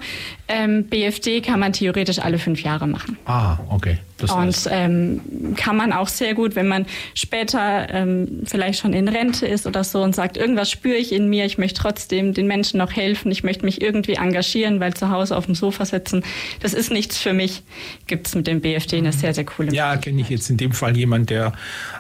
Ähm, 0.48 0.84
BFD 0.84 1.40
kann 1.40 1.58
man 1.58 1.72
theoretisch 1.72 2.18
alle 2.18 2.38
fünf 2.38 2.62
Jahre 2.62 2.86
machen. 2.86 3.16
Ah, 3.24 3.58
okay. 3.70 3.98
Das 4.18 4.30
und 4.30 4.68
ähm, 4.70 5.54
kann 5.56 5.76
man 5.76 5.92
auch 5.92 6.08
sehr 6.08 6.34
gut, 6.34 6.54
wenn 6.54 6.68
man 6.68 6.86
später 7.14 7.88
ähm, 7.90 8.42
vielleicht 8.44 8.80
schon 8.80 8.94
in 8.94 9.08
Rente 9.08 9.46
ist 9.46 9.66
oder 9.66 9.84
so 9.84 10.02
und 10.02 10.14
sagt, 10.14 10.38
irgendwas 10.38 10.70
spüre 10.70 10.96
ich 10.96 11.12
in 11.12 11.28
mir, 11.28 11.44
ich 11.44 11.58
möchte 11.58 11.82
trotzdem 11.82 12.32
den 12.32 12.46
Menschen 12.46 12.78
noch 12.78 12.92
helfen, 12.92 13.30
ich 13.30 13.44
möchte 13.44 13.64
mich 13.64 13.82
irgendwie 13.82 14.14
engagieren, 14.14 14.80
weil 14.80 14.94
zu 14.94 15.10
Hause 15.10 15.36
auf 15.36 15.44
dem 15.44 15.54
Sofa 15.54 15.84
sitzen, 15.84 16.24
das 16.60 16.72
ist 16.72 16.90
nichts 16.90 17.18
für 17.18 17.34
mich, 17.34 17.62
gibt 18.06 18.28
es 18.28 18.34
mit 18.34 18.46
dem 18.46 18.62
BFD 18.62 18.98
eine 18.98 19.12
sehr, 19.12 19.34
sehr 19.34 19.44
coole 19.44 19.72
Ja, 19.74 19.96
kenne 19.98 20.22
ich 20.22 20.30
jetzt 20.30 20.48
in 20.48 20.56
dem 20.56 20.72
Fall 20.72 20.96
jemand, 20.96 21.28
der 21.28 21.52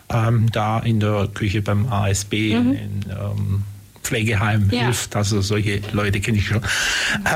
ähm, 0.08 0.50
da 0.52 0.78
in 0.78 1.00
der 1.00 1.28
Küche 1.34 1.60
beim 1.60 1.86
ASB 1.92 2.54
mhm. 2.54 2.72
in, 2.72 3.04
ähm, 3.10 3.62
Pflegeheim 4.06 4.70
ja. 4.70 4.84
hilft. 4.84 5.16
Also 5.16 5.40
solche 5.40 5.80
Leute 5.92 6.20
kenne 6.20 6.38
ich 6.38 6.46
schon. 6.46 6.60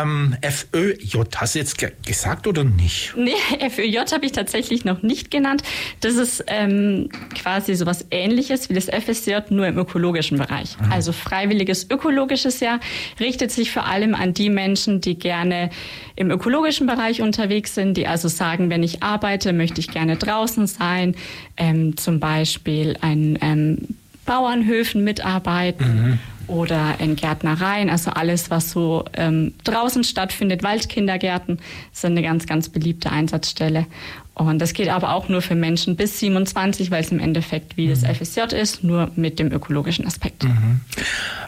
Ähm, 0.00 0.36
FÖJ, 0.40 1.24
hast 1.36 1.54
du 1.54 1.58
jetzt 1.58 1.78
ge 1.78 1.90
gesagt 2.06 2.46
oder 2.46 2.62
nicht? 2.62 3.12
Nee, 3.16 3.32
FÖJ 3.70 3.98
habe 4.12 4.24
ich 4.24 4.32
tatsächlich 4.32 4.84
noch 4.84 5.02
nicht 5.02 5.30
genannt. 5.32 5.62
Das 6.00 6.14
ist 6.14 6.44
ähm, 6.46 7.08
quasi 7.34 7.74
sowas 7.74 8.06
ähnliches 8.12 8.70
wie 8.70 8.74
das 8.74 8.86
FSJ, 8.86 9.50
nur 9.50 9.66
im 9.66 9.78
ökologischen 9.78 10.38
Bereich. 10.38 10.76
Mhm. 10.80 10.92
Also 10.92 11.12
freiwilliges 11.12 11.90
ökologisches 11.90 12.60
Jahr 12.60 12.78
richtet 13.18 13.50
sich 13.50 13.72
vor 13.72 13.86
allem 13.86 14.14
an 14.14 14.32
die 14.32 14.48
Menschen, 14.48 15.00
die 15.00 15.18
gerne 15.18 15.70
im 16.14 16.30
ökologischen 16.30 16.86
Bereich 16.86 17.20
unterwegs 17.20 17.74
sind, 17.74 17.96
die 17.96 18.06
also 18.06 18.28
sagen, 18.28 18.70
wenn 18.70 18.84
ich 18.84 19.02
arbeite, 19.02 19.52
möchte 19.52 19.80
ich 19.80 19.90
gerne 19.90 20.16
draußen 20.16 20.68
sein, 20.68 21.16
ähm, 21.56 21.96
zum 21.96 22.20
Beispiel 22.20 22.96
ein 23.00 23.38
ähm, 23.40 23.78
Bauernhöfen 24.24 25.02
mitarbeiten 25.02 26.10
mhm 26.10 26.18
oder 26.50 26.97
in 26.99 27.16
Gärtnereien, 27.16 27.88
also 27.88 28.11
alles, 28.11 28.50
was 28.50 28.71
so 28.71 29.04
ähm, 29.14 29.54
draußen 29.64 30.04
stattfindet. 30.04 30.62
Waldkindergärten 30.62 31.61
sind 31.92 32.12
eine 32.12 32.23
ganz, 32.23 32.47
ganz 32.47 32.69
beliebte 32.69 33.11
Einsatzstelle. 33.11 33.87
Und 34.35 34.59
das 34.59 34.73
geht 34.73 34.88
aber 34.88 35.12
auch 35.12 35.28
nur 35.28 35.42
für 35.42 35.54
Menschen 35.54 35.97
bis 35.97 36.19
27, 36.19 36.90
weil 36.90 37.02
es 37.02 37.12
im 37.12 37.21
Endeffekt 37.21 37.76
wie 37.76 37.88
das 37.88 38.02
mhm. 38.02 38.14
FSJ 38.14 38.54
ist, 38.54 38.83
nur 38.83 39.11
mit 39.14 39.38
dem 39.38 39.52
ökologischen 39.52 40.07
Aspekt. 40.07 40.45
Mhm. 40.45 40.80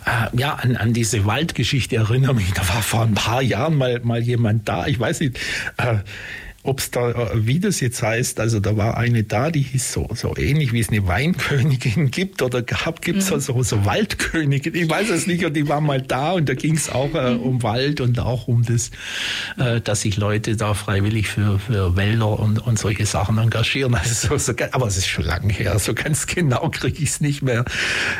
Äh, 0.04 0.37
ja, 0.37 0.54
an, 0.54 0.76
an 0.76 0.92
diese 0.92 1.25
Waldgeschichte 1.25 1.97
erinnere 1.97 2.35
mich. 2.35 2.52
Da 2.52 2.68
war 2.68 2.82
vor 2.82 3.02
ein 3.02 3.14
paar 3.14 3.42
Jahren 3.42 3.76
mal, 3.76 4.00
mal 4.04 4.21
jemand 4.21 4.68
da. 4.68 4.87
Ich 4.87 5.00
weiß 5.00 5.21
nicht. 5.21 5.38
Äh, 5.78 5.99
ob 6.64 6.78
es 6.78 6.90
da, 6.92 7.11
äh, 7.11 7.47
wie 7.47 7.59
das 7.59 7.81
jetzt 7.81 8.02
heißt, 8.02 8.38
also 8.38 8.61
da 8.61 8.76
war 8.76 8.97
eine 8.97 9.25
da, 9.25 9.50
die 9.50 9.62
hieß 9.62 9.92
so, 9.92 10.09
so 10.14 10.37
ähnlich 10.37 10.73
wie 10.73 10.81
es 10.81 10.90
eine 10.90 11.07
Weinkönigin 11.07 12.11
gibt 12.11 12.40
oder 12.40 12.62
gab, 12.62 13.02
gibt 13.02 13.19
es 13.19 13.31
mhm. 13.31 13.40
so, 13.40 13.62
so 13.62 13.85
Waldkönigin, 13.85 14.75
ich 14.75 14.88
weiß 14.88 15.11
es 15.11 15.26
nicht, 15.26 15.45
und 15.45 15.54
die 15.54 15.69
war 15.69 15.81
mal 15.81 16.00
da 16.00 16.33
und 16.33 16.49
da 16.49 16.54
ging 16.54 16.76
es 16.76 16.88
auch 16.88 17.14
äh, 17.14 17.35
mhm. 17.35 17.40
um 17.40 17.62
Wald 17.64 18.00
und 18.00 18.21
auch 18.21 18.47
um 18.47 18.64
das, 18.64 18.92
äh, 19.59 19.81
dass 19.81 20.02
sich 20.02 20.16
Leute 20.16 20.57
da 20.57 20.75
freiwillig 20.75 21.26
für, 21.26 21.59
für 21.59 21.97
Wälder 21.97 22.38
und, 22.38 22.64
und 22.64 22.78
solche 22.78 23.07
Sachen 23.07 23.38
engagieren. 23.38 23.95
Also 24.02 24.37
so, 24.37 24.52
so, 24.52 24.52
aber 24.73 24.87
es 24.87 24.97
ist 24.97 25.09
schon 25.09 25.25
lange 25.25 25.52
her, 25.52 25.78
so 25.78 25.95
ganz 25.95 26.26
genau 26.26 26.69
kriege 26.71 27.02
ich 27.02 27.11
es 27.11 27.21
nicht 27.21 27.42
mehr, 27.42 27.64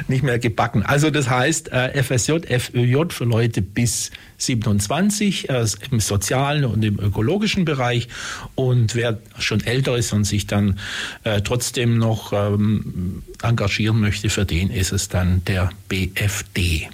nicht 0.09 0.23
mehr 0.23 0.39
gebacken. 0.39 0.83
Also 0.83 1.11
das 1.11 1.31
heißt 1.31 1.71
äh, 1.71 2.03
FSJ, 2.03 2.41
FÖJ 2.59 3.11
für 3.11 3.25
Leute 3.25 3.63
bis 3.63 4.11
27 4.43 5.49
äh, 5.49 5.67
im 5.91 6.01
sozialen 6.01 6.65
und 6.65 6.85
im 6.85 6.99
ökologischen 6.99 7.65
Bereich. 7.65 8.09
Und 8.55 8.95
wer 8.95 9.19
schon 9.39 9.63
älter 9.65 9.97
ist 9.97 10.13
und 10.13 10.25
sich 10.25 10.47
dann 10.47 10.79
äh, 11.25 11.41
trotzdem 11.43 11.99
noch 11.99 12.33
ähm, 12.33 13.23
engagieren 13.43 14.01
möchte, 14.01 14.29
für 14.31 14.45
den 14.45 14.71
ist 14.71 14.93
es 14.93 15.09
dann 15.09 15.45
der 15.45 15.71
BFD. 15.89 16.89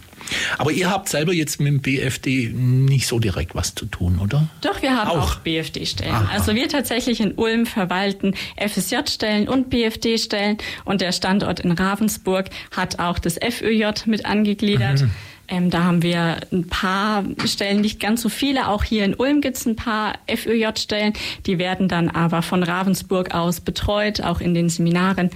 Aber 0.58 0.72
ihr 0.72 0.90
habt 0.90 1.08
selber 1.08 1.32
jetzt 1.32 1.60
mit 1.60 1.68
dem 1.68 1.80
BFD 1.80 2.50
nicht 2.54 3.06
so 3.06 3.18
direkt 3.18 3.54
was 3.54 3.74
zu 3.74 3.86
tun, 3.86 4.18
oder? 4.18 4.48
Doch, 4.60 4.82
wir 4.82 4.96
haben 4.96 5.08
auch, 5.08 5.34
auch 5.34 5.34
BFD-Stellen. 5.36 6.28
Also 6.30 6.54
wir 6.54 6.68
tatsächlich 6.68 7.20
in 7.20 7.32
Ulm 7.32 7.66
verwalten 7.66 8.34
FSJ-Stellen 8.56 9.48
und 9.48 9.70
BFD-Stellen 9.70 10.58
und 10.84 11.00
der 11.00 11.12
Standort 11.12 11.60
in 11.60 11.72
Ravensburg 11.72 12.46
hat 12.76 12.98
auch 12.98 13.18
das 13.18 13.34
FÖJ 13.34 14.06
mit 14.06 14.26
angegliedert. 14.26 15.02
Mhm. 15.02 15.10
Ähm, 15.48 15.70
da 15.70 15.84
haben 15.84 16.02
wir 16.02 16.38
ein 16.52 16.68
paar 16.68 17.24
Stellen, 17.46 17.80
nicht 17.80 18.00
ganz 18.00 18.20
so 18.20 18.28
viele. 18.28 18.68
Auch 18.68 18.84
hier 18.84 19.04
in 19.04 19.14
Ulm 19.14 19.40
gibt 19.40 19.56
es 19.56 19.66
ein 19.66 19.76
paar 19.76 20.14
FÖJ-Stellen. 20.28 21.14
Die 21.46 21.58
werden 21.58 21.88
dann 21.88 22.10
aber 22.10 22.42
von 22.42 22.62
Ravensburg 22.62 23.34
aus 23.34 23.60
betreut, 23.60 24.20
auch 24.20 24.40
in 24.40 24.52
den 24.52 24.68
Seminaren. 24.68 25.30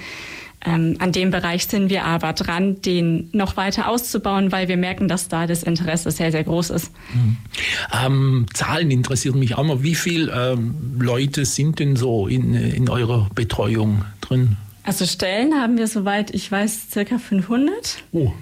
Ähm, 0.65 0.97
an 1.01 1.11
dem 1.11 1.31
Bereich 1.31 1.67
sind 1.67 1.91
wir 1.91 2.05
aber 2.05 2.35
dran, 2.35 2.81
den 2.83 3.31
noch 3.33 3.57
weiter 3.57 3.89
auszubauen, 3.89 4.53
weil 4.53 4.69
wir 4.69 4.77
merken, 4.77 5.09
dass 5.09 5.29
da 5.29 5.47
das 5.47 5.65
Interesse 5.65 6.11
sehr, 6.11 6.31
sehr 6.31 6.45
groß 6.45 6.71
ist. 6.71 6.93
Mhm. 7.15 7.37
Ähm, 8.05 8.47
Zahlen 8.55 8.91
interessieren 8.91 9.39
mich 9.39 9.57
auch 9.57 9.67
noch. 9.67 9.83
Wie 9.83 9.97
viele 9.97 10.53
ähm, 10.53 10.99
Leute 11.01 11.47
sind 11.47 11.81
denn 11.81 11.97
so 11.97 12.29
in, 12.29 12.55
in 12.55 12.89
eurer 12.89 13.29
Betreuung 13.35 14.05
drin? 14.21 14.57
Also 14.85 15.07
Stellen 15.07 15.55
haben 15.55 15.79
wir, 15.79 15.89
soweit 15.89 16.33
ich 16.33 16.51
weiß, 16.51 16.91
circa 16.91 17.19
500. 17.19 18.05
Oh. 18.13 18.33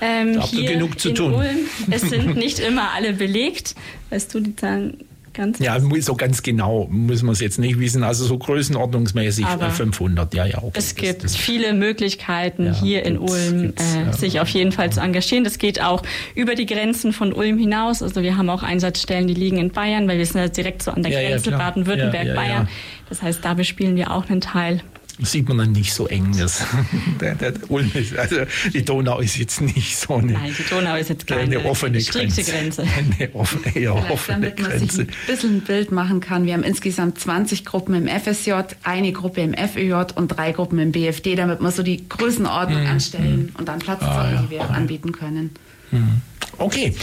Ähm, 0.00 0.40
habt 0.40 0.52
ihr 0.52 0.72
genug 0.72 0.98
zu 0.98 1.12
tun. 1.12 1.34
Ulm, 1.34 1.58
es 1.90 2.02
sind 2.02 2.36
nicht 2.36 2.58
immer 2.58 2.92
alle 2.94 3.12
belegt. 3.12 3.74
Weißt 4.10 4.34
du 4.34 4.40
die 4.40 4.56
Zahlen? 4.56 4.96
Ganz 5.32 5.60
ja, 5.60 5.78
so 6.00 6.16
ganz 6.16 6.42
genau 6.42 6.88
muss 6.90 7.22
man 7.22 7.34
es 7.34 7.40
jetzt 7.40 7.58
nicht 7.58 7.78
wissen. 7.78 8.02
Also 8.02 8.24
so 8.24 8.36
größenordnungsmäßig 8.36 9.46
Aber 9.46 9.70
500, 9.70 10.34
ja, 10.34 10.44
ja. 10.44 10.58
Okay. 10.58 10.70
Es 10.74 10.96
gibt 10.96 11.22
das, 11.22 11.32
das 11.32 11.36
viele 11.36 11.72
Möglichkeiten 11.72 12.66
ja, 12.66 12.80
hier 12.80 13.06
in 13.06 13.16
Ulm, 13.16 13.72
äh, 13.76 14.06
ja. 14.06 14.12
sich 14.12 14.40
auf 14.40 14.48
jeden 14.48 14.72
Fall 14.72 14.90
zu 14.90 15.00
engagieren. 15.00 15.44
Das 15.44 15.58
geht 15.58 15.80
auch 15.80 16.02
über 16.34 16.56
die 16.56 16.66
Grenzen 16.66 17.12
von 17.12 17.32
Ulm 17.32 17.58
hinaus. 17.58 18.02
Also 18.02 18.22
wir 18.22 18.36
haben 18.36 18.50
auch 18.50 18.64
Einsatzstellen, 18.64 19.28
die 19.28 19.34
liegen 19.34 19.58
in 19.58 19.70
Bayern, 19.70 20.08
weil 20.08 20.18
wir 20.18 20.26
sind 20.26 20.40
ja 20.40 20.48
direkt 20.48 20.82
so 20.82 20.90
an 20.90 21.04
der 21.04 21.12
ja, 21.12 21.28
Grenze 21.28 21.52
Baden-Württemberg, 21.52 22.34
Bayern. 22.34 22.68
Das 23.08 23.22
heißt, 23.22 23.44
da 23.44 23.54
bespielen 23.54 23.94
wir 23.94 24.10
auch 24.10 24.28
einen 24.28 24.40
Teil 24.40 24.80
sieht 25.22 25.48
man 25.48 25.58
dann 25.58 25.72
nicht 25.72 25.92
so 25.92 26.06
eng. 26.06 26.34
Das, 26.38 26.64
der, 27.20 27.34
der 27.34 27.54
Ulm 27.68 27.90
ist, 27.94 28.16
also 28.16 28.36
die 28.72 28.84
Donau 28.84 29.20
ist 29.20 29.36
jetzt 29.36 29.60
nicht 29.60 29.96
so 29.96 30.16
eine, 30.16 30.32
Nein, 30.32 30.54
die 30.56 30.68
Donau 30.68 30.96
ist 30.96 31.08
jetzt 31.10 31.26
keine 31.26 31.42
eine 31.42 31.64
offene 31.64 32.00
strikte 32.00 32.42
Grenze. 32.42 32.82
Eine 32.96 33.34
offene, 33.34 33.76
eher 33.76 33.92
Vielleicht, 33.92 34.10
offene 34.10 34.40
damit 34.40 34.60
man 34.60 34.70
Grenze. 34.70 34.96
sich 34.96 35.08
ein 35.08 35.14
bisschen 35.26 35.56
ein 35.56 35.60
Bild 35.62 35.92
machen 35.92 36.20
kann. 36.20 36.46
Wir 36.46 36.54
haben 36.54 36.62
insgesamt 36.62 37.18
20 37.18 37.64
Gruppen 37.64 37.94
im 37.94 38.08
FSJ, 38.08 38.52
eine 38.82 39.12
Gruppe 39.12 39.40
im 39.40 39.54
FÖJ 39.54 40.12
und 40.14 40.28
drei 40.28 40.52
Gruppen 40.52 40.78
im 40.78 40.92
BFD, 40.92 41.36
damit 41.36 41.60
wir 41.60 41.70
so 41.70 41.82
die 41.82 42.08
Größenordnung 42.08 42.82
mhm. 42.82 42.88
anstellen 42.88 43.52
und 43.56 43.68
dann 43.68 43.78
Platzzahlen, 43.78 44.36
ah, 44.36 44.40
ja. 44.40 44.42
die 44.42 44.50
wir 44.50 44.70
anbieten 44.70 45.12
können. 45.12 45.50
Mhm. 45.90 46.22
Okay, 46.58 46.94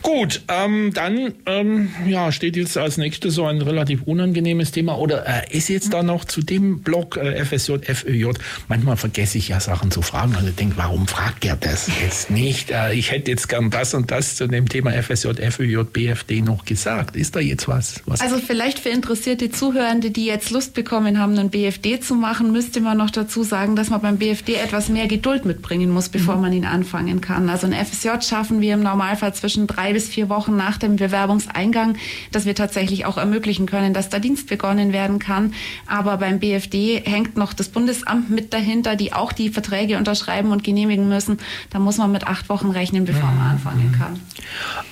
gut, 0.00 0.42
ähm, 0.48 0.92
dann 0.94 1.34
ähm, 1.44 1.90
ja, 2.06 2.32
steht 2.32 2.56
jetzt 2.56 2.78
als 2.78 2.96
nächstes 2.96 3.34
so 3.34 3.44
ein 3.44 3.60
relativ 3.60 4.02
unangenehmes 4.02 4.70
Thema 4.70 4.98
oder 4.98 5.26
äh, 5.26 5.54
ist 5.54 5.68
jetzt 5.68 5.92
da 5.92 6.02
noch 6.02 6.24
zu 6.24 6.40
dem 6.40 6.80
Blog 6.80 7.18
äh, 7.18 7.44
FSJ, 7.44 7.74
FÖJ, 7.82 8.30
manchmal 8.68 8.96
vergesse 8.96 9.36
ich 9.36 9.48
ja 9.48 9.60
Sachen 9.60 9.90
zu 9.90 10.00
fragen, 10.00 10.34
also 10.34 10.50
denke, 10.50 10.78
warum 10.78 11.06
fragt 11.06 11.44
er 11.44 11.56
das 11.56 11.90
jetzt 12.02 12.30
nicht? 12.30 12.70
Äh, 12.70 12.94
ich 12.94 13.10
hätte 13.10 13.30
jetzt 13.30 13.48
gern 13.48 13.68
das 13.70 13.92
und 13.92 14.10
das 14.10 14.36
zu 14.36 14.46
dem 14.46 14.68
Thema 14.68 14.92
FSJ, 14.92 15.28
FÖJ, 15.50 15.82
BFD 15.92 16.40
noch 16.40 16.64
gesagt. 16.64 17.16
Ist 17.16 17.36
da 17.36 17.40
jetzt 17.40 17.68
was? 17.68 18.00
was? 18.06 18.22
Also 18.22 18.38
vielleicht 18.38 18.78
für 18.78 18.88
interessierte 18.88 19.50
Zuhörende, 19.50 20.10
die 20.10 20.24
jetzt 20.24 20.50
Lust 20.50 20.72
bekommen 20.72 21.18
haben, 21.18 21.38
einen 21.38 21.50
BFD 21.50 22.00
zu 22.00 22.14
machen, 22.14 22.50
müsste 22.50 22.80
man 22.80 22.96
noch 22.96 23.10
dazu 23.10 23.42
sagen, 23.42 23.76
dass 23.76 23.90
man 23.90 24.00
beim 24.00 24.16
BFD 24.16 24.54
etwas 24.54 24.88
mehr 24.88 25.06
Geduld 25.06 25.44
mitbringen 25.44 25.90
muss, 25.90 26.08
bevor 26.08 26.36
mhm. 26.36 26.40
man 26.40 26.52
ihn 26.54 26.64
anfangen 26.64 27.20
kann. 27.20 27.50
Also 27.50 27.66
ein 27.66 27.74
FSJ 27.74 28.26
schaffen 28.26 28.60
wir 28.62 28.65
im 28.74 28.82
Normalfall 28.82 29.34
zwischen 29.34 29.66
drei 29.66 29.92
bis 29.92 30.08
vier 30.08 30.28
Wochen 30.28 30.56
nach 30.56 30.78
dem 30.78 30.96
Bewerbungseingang, 30.96 31.96
dass 32.32 32.44
wir 32.44 32.54
tatsächlich 32.54 33.04
auch 33.06 33.18
ermöglichen 33.18 33.66
können, 33.66 33.94
dass 33.94 34.08
der 34.08 34.20
Dienst 34.20 34.48
begonnen 34.48 34.92
werden 34.92 35.18
kann. 35.18 35.52
Aber 35.86 36.16
beim 36.18 36.38
BFD 36.40 37.02
hängt 37.04 37.36
noch 37.36 37.52
das 37.52 37.68
Bundesamt 37.68 38.30
mit 38.30 38.52
dahinter, 38.52 38.96
die 38.96 39.12
auch 39.12 39.32
die 39.32 39.48
Verträge 39.48 39.98
unterschreiben 39.98 40.50
und 40.50 40.64
genehmigen 40.64 41.08
müssen. 41.08 41.38
Da 41.70 41.78
muss 41.78 41.98
man 41.98 42.12
mit 42.12 42.26
acht 42.26 42.48
Wochen 42.48 42.70
rechnen, 42.70 43.04
bevor 43.04 43.30
man 43.30 43.52
anfangen 43.52 43.94
kann. 43.98 44.20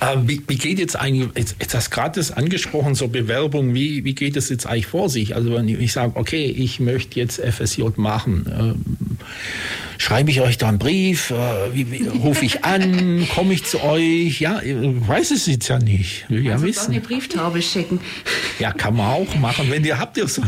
Äh, 0.00 0.18
wie, 0.26 0.42
wie, 0.46 0.56
geht 0.56 0.78
jetzt 0.78 0.96
eigentlich, 0.96 1.30
jetzt, 1.36 1.56
jetzt 1.60 1.74
hast 1.74 1.88
du 1.88 1.94
gerade 1.94 2.20
das 2.20 2.30
angesprochen, 2.30 2.94
so 2.94 3.08
Bewerbung, 3.08 3.74
wie, 3.74 4.04
wie 4.04 4.14
geht 4.14 4.36
es 4.36 4.48
jetzt 4.48 4.66
eigentlich 4.66 4.86
vor 4.86 5.08
sich? 5.08 5.34
Also 5.34 5.52
wenn 5.54 5.68
ich 5.68 5.92
sage, 5.92 6.12
okay, 6.14 6.44
ich 6.44 6.80
möchte 6.80 7.18
jetzt 7.18 7.40
FSJ 7.40 7.82
machen, 7.96 8.46
ähm, 8.58 9.18
schreibe 9.98 10.30
ich 10.30 10.40
euch 10.40 10.58
da 10.58 10.68
einen 10.68 10.78
Brief, 10.78 11.30
äh, 11.30 11.34
wie, 11.72 11.90
wie, 11.90 12.06
rufe 12.08 12.44
ich 12.44 12.64
an, 12.64 13.26
komme 13.34 13.54
ich 13.54 13.64
zu 13.64 13.82
euch? 13.82 14.40
Ja, 14.40 14.60
ich 14.62 14.74
weiß 14.74 15.30
es 15.30 15.46
jetzt 15.46 15.68
ja 15.68 15.78
nicht. 15.78 16.28
Will 16.28 16.44
ja 16.44 16.54
also 16.54 16.66
wissen. 16.66 16.92
eine 16.92 17.00
Brieftaube 17.00 17.62
schicken. 17.62 18.00
Ja, 18.58 18.72
kann 18.72 18.96
man 18.96 19.06
auch 19.06 19.34
machen. 19.36 19.70
Wenn 19.70 19.84
ihr 19.84 19.98
habt 19.98 20.16
ihr 20.16 20.28
so 20.28 20.42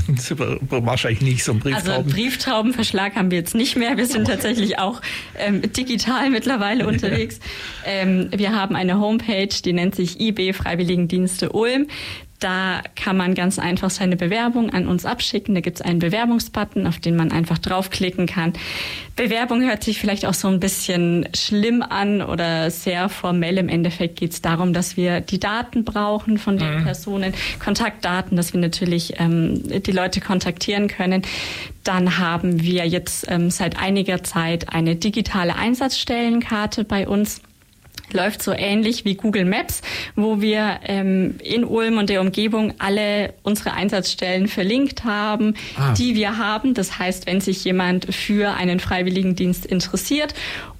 wahrscheinlich 0.71 1.21
nicht 1.21 1.45
so 1.45 1.53
einen 1.53 1.61
Brieftauben. 1.61 1.91
Also 1.91 2.11
Brieftaubenverschlag 2.11 3.17
haben 3.17 3.31
wir 3.31 3.39
jetzt 3.39 3.55
nicht 3.55 3.77
mehr. 3.77 3.97
Wir 3.97 4.07
sind 4.07 4.27
tatsächlich 4.27 4.79
auch 4.79 5.01
ähm, 5.39 5.63
digital 5.73 6.31
mittlerweile 6.31 6.87
unterwegs. 6.89 7.41
Ähm, 7.85 8.29
wir 8.35 8.55
haben 8.55 8.77
eine 8.77 8.99
Homepage, 8.99 9.49
die 9.65 9.73
nennt 9.73 9.95
sich 9.95 10.21
IB 10.21 10.53
Freiwilligendienste 10.53 11.53
Ulm. 11.53 11.87
Da 12.47 12.83
kann 12.95 13.17
man 13.17 13.35
ganz 13.35 13.59
einfach 13.59 13.91
seine 13.91 14.15
Bewerbung 14.15 14.73
an 14.73 14.87
uns 14.87 15.05
abschicken. 15.05 15.57
Da 15.57 15.61
gibt 15.61 15.79
es 15.79 15.83
einen 15.83 15.99
Bewerbungsbutton, 15.99 16.87
auf 16.87 17.01
den 17.01 17.17
man 17.17 17.33
einfach 17.33 17.59
draufklicken 17.59 18.27
kann. 18.27 18.53
Bewerbung 19.17 19.63
hört 19.63 19.83
sich 19.83 19.99
vielleicht 19.99 20.25
auch 20.25 20.33
so 20.33 20.47
ein 20.47 20.61
bisschen 20.61 21.29
schlimm 21.35 21.83
an 21.83 22.23
oder 22.23 22.71
sehr 22.71 23.09
formell. 23.09 23.59
Im 23.59 23.69
Endeffekt 23.69 24.15
geht 24.15 24.31
es 24.31 24.43
darum, 24.43 24.73
dass 24.73 24.97
wir 24.97 25.21
die 25.23 25.41
Daten 25.41 25.85
brauchen 25.85 26.39
von 26.39 26.57
den 26.57 26.79
mhm. 26.79 26.85
Personen, 26.85 27.35
Kontaktdaten, 27.59 28.37
dass 28.37 28.53
wir 28.53 28.61
natürlich 28.61 29.15
ähm, 29.19 29.83
die 29.83 29.91
Leute 29.91 30.21
kontaktieren 30.21 30.87
können. 30.87 31.23
Dann 31.83 32.19
haben 32.19 32.63
wir 32.63 32.87
jetzt 32.87 33.27
ähm, 33.29 33.51
seit 33.51 33.77
einiger 33.77 34.23
Zeit 34.23 34.73
eine 34.73 34.95
digitale 34.95 35.57
Einsatzstellenkarte 35.57 36.85
bei 36.85 37.09
uns 37.09 37.41
läuft 38.13 38.43
so 38.43 38.53
ähnlich 38.53 39.05
wie 39.05 39.15
Google 39.15 39.45
Maps, 39.45 39.83
wo 40.15 40.41
wir 40.41 40.81
ähm, 40.85 41.37
in 41.43 41.65
Ulm 41.65 41.99
und 41.99 42.11
der 42.11 42.21
Umgebung 42.21 42.75
alle 42.79 43.35
unsere 43.43 43.73
Einsatzstellen 43.73 44.49
verlinkt 44.49 45.05
haben, 45.05 45.55
ah. 45.77 45.95
die 45.95 46.15
wir 46.15 46.39
haben. 46.39 46.75
Das 46.75 46.99
heißt, 46.99 47.27
wenn 47.27 47.41
sich 47.41 47.65
jemand 47.65 48.15
für 48.15 48.55
einen 48.55 48.81
Freiwilligendienst 48.81 49.67
interessiert 49.67 50.35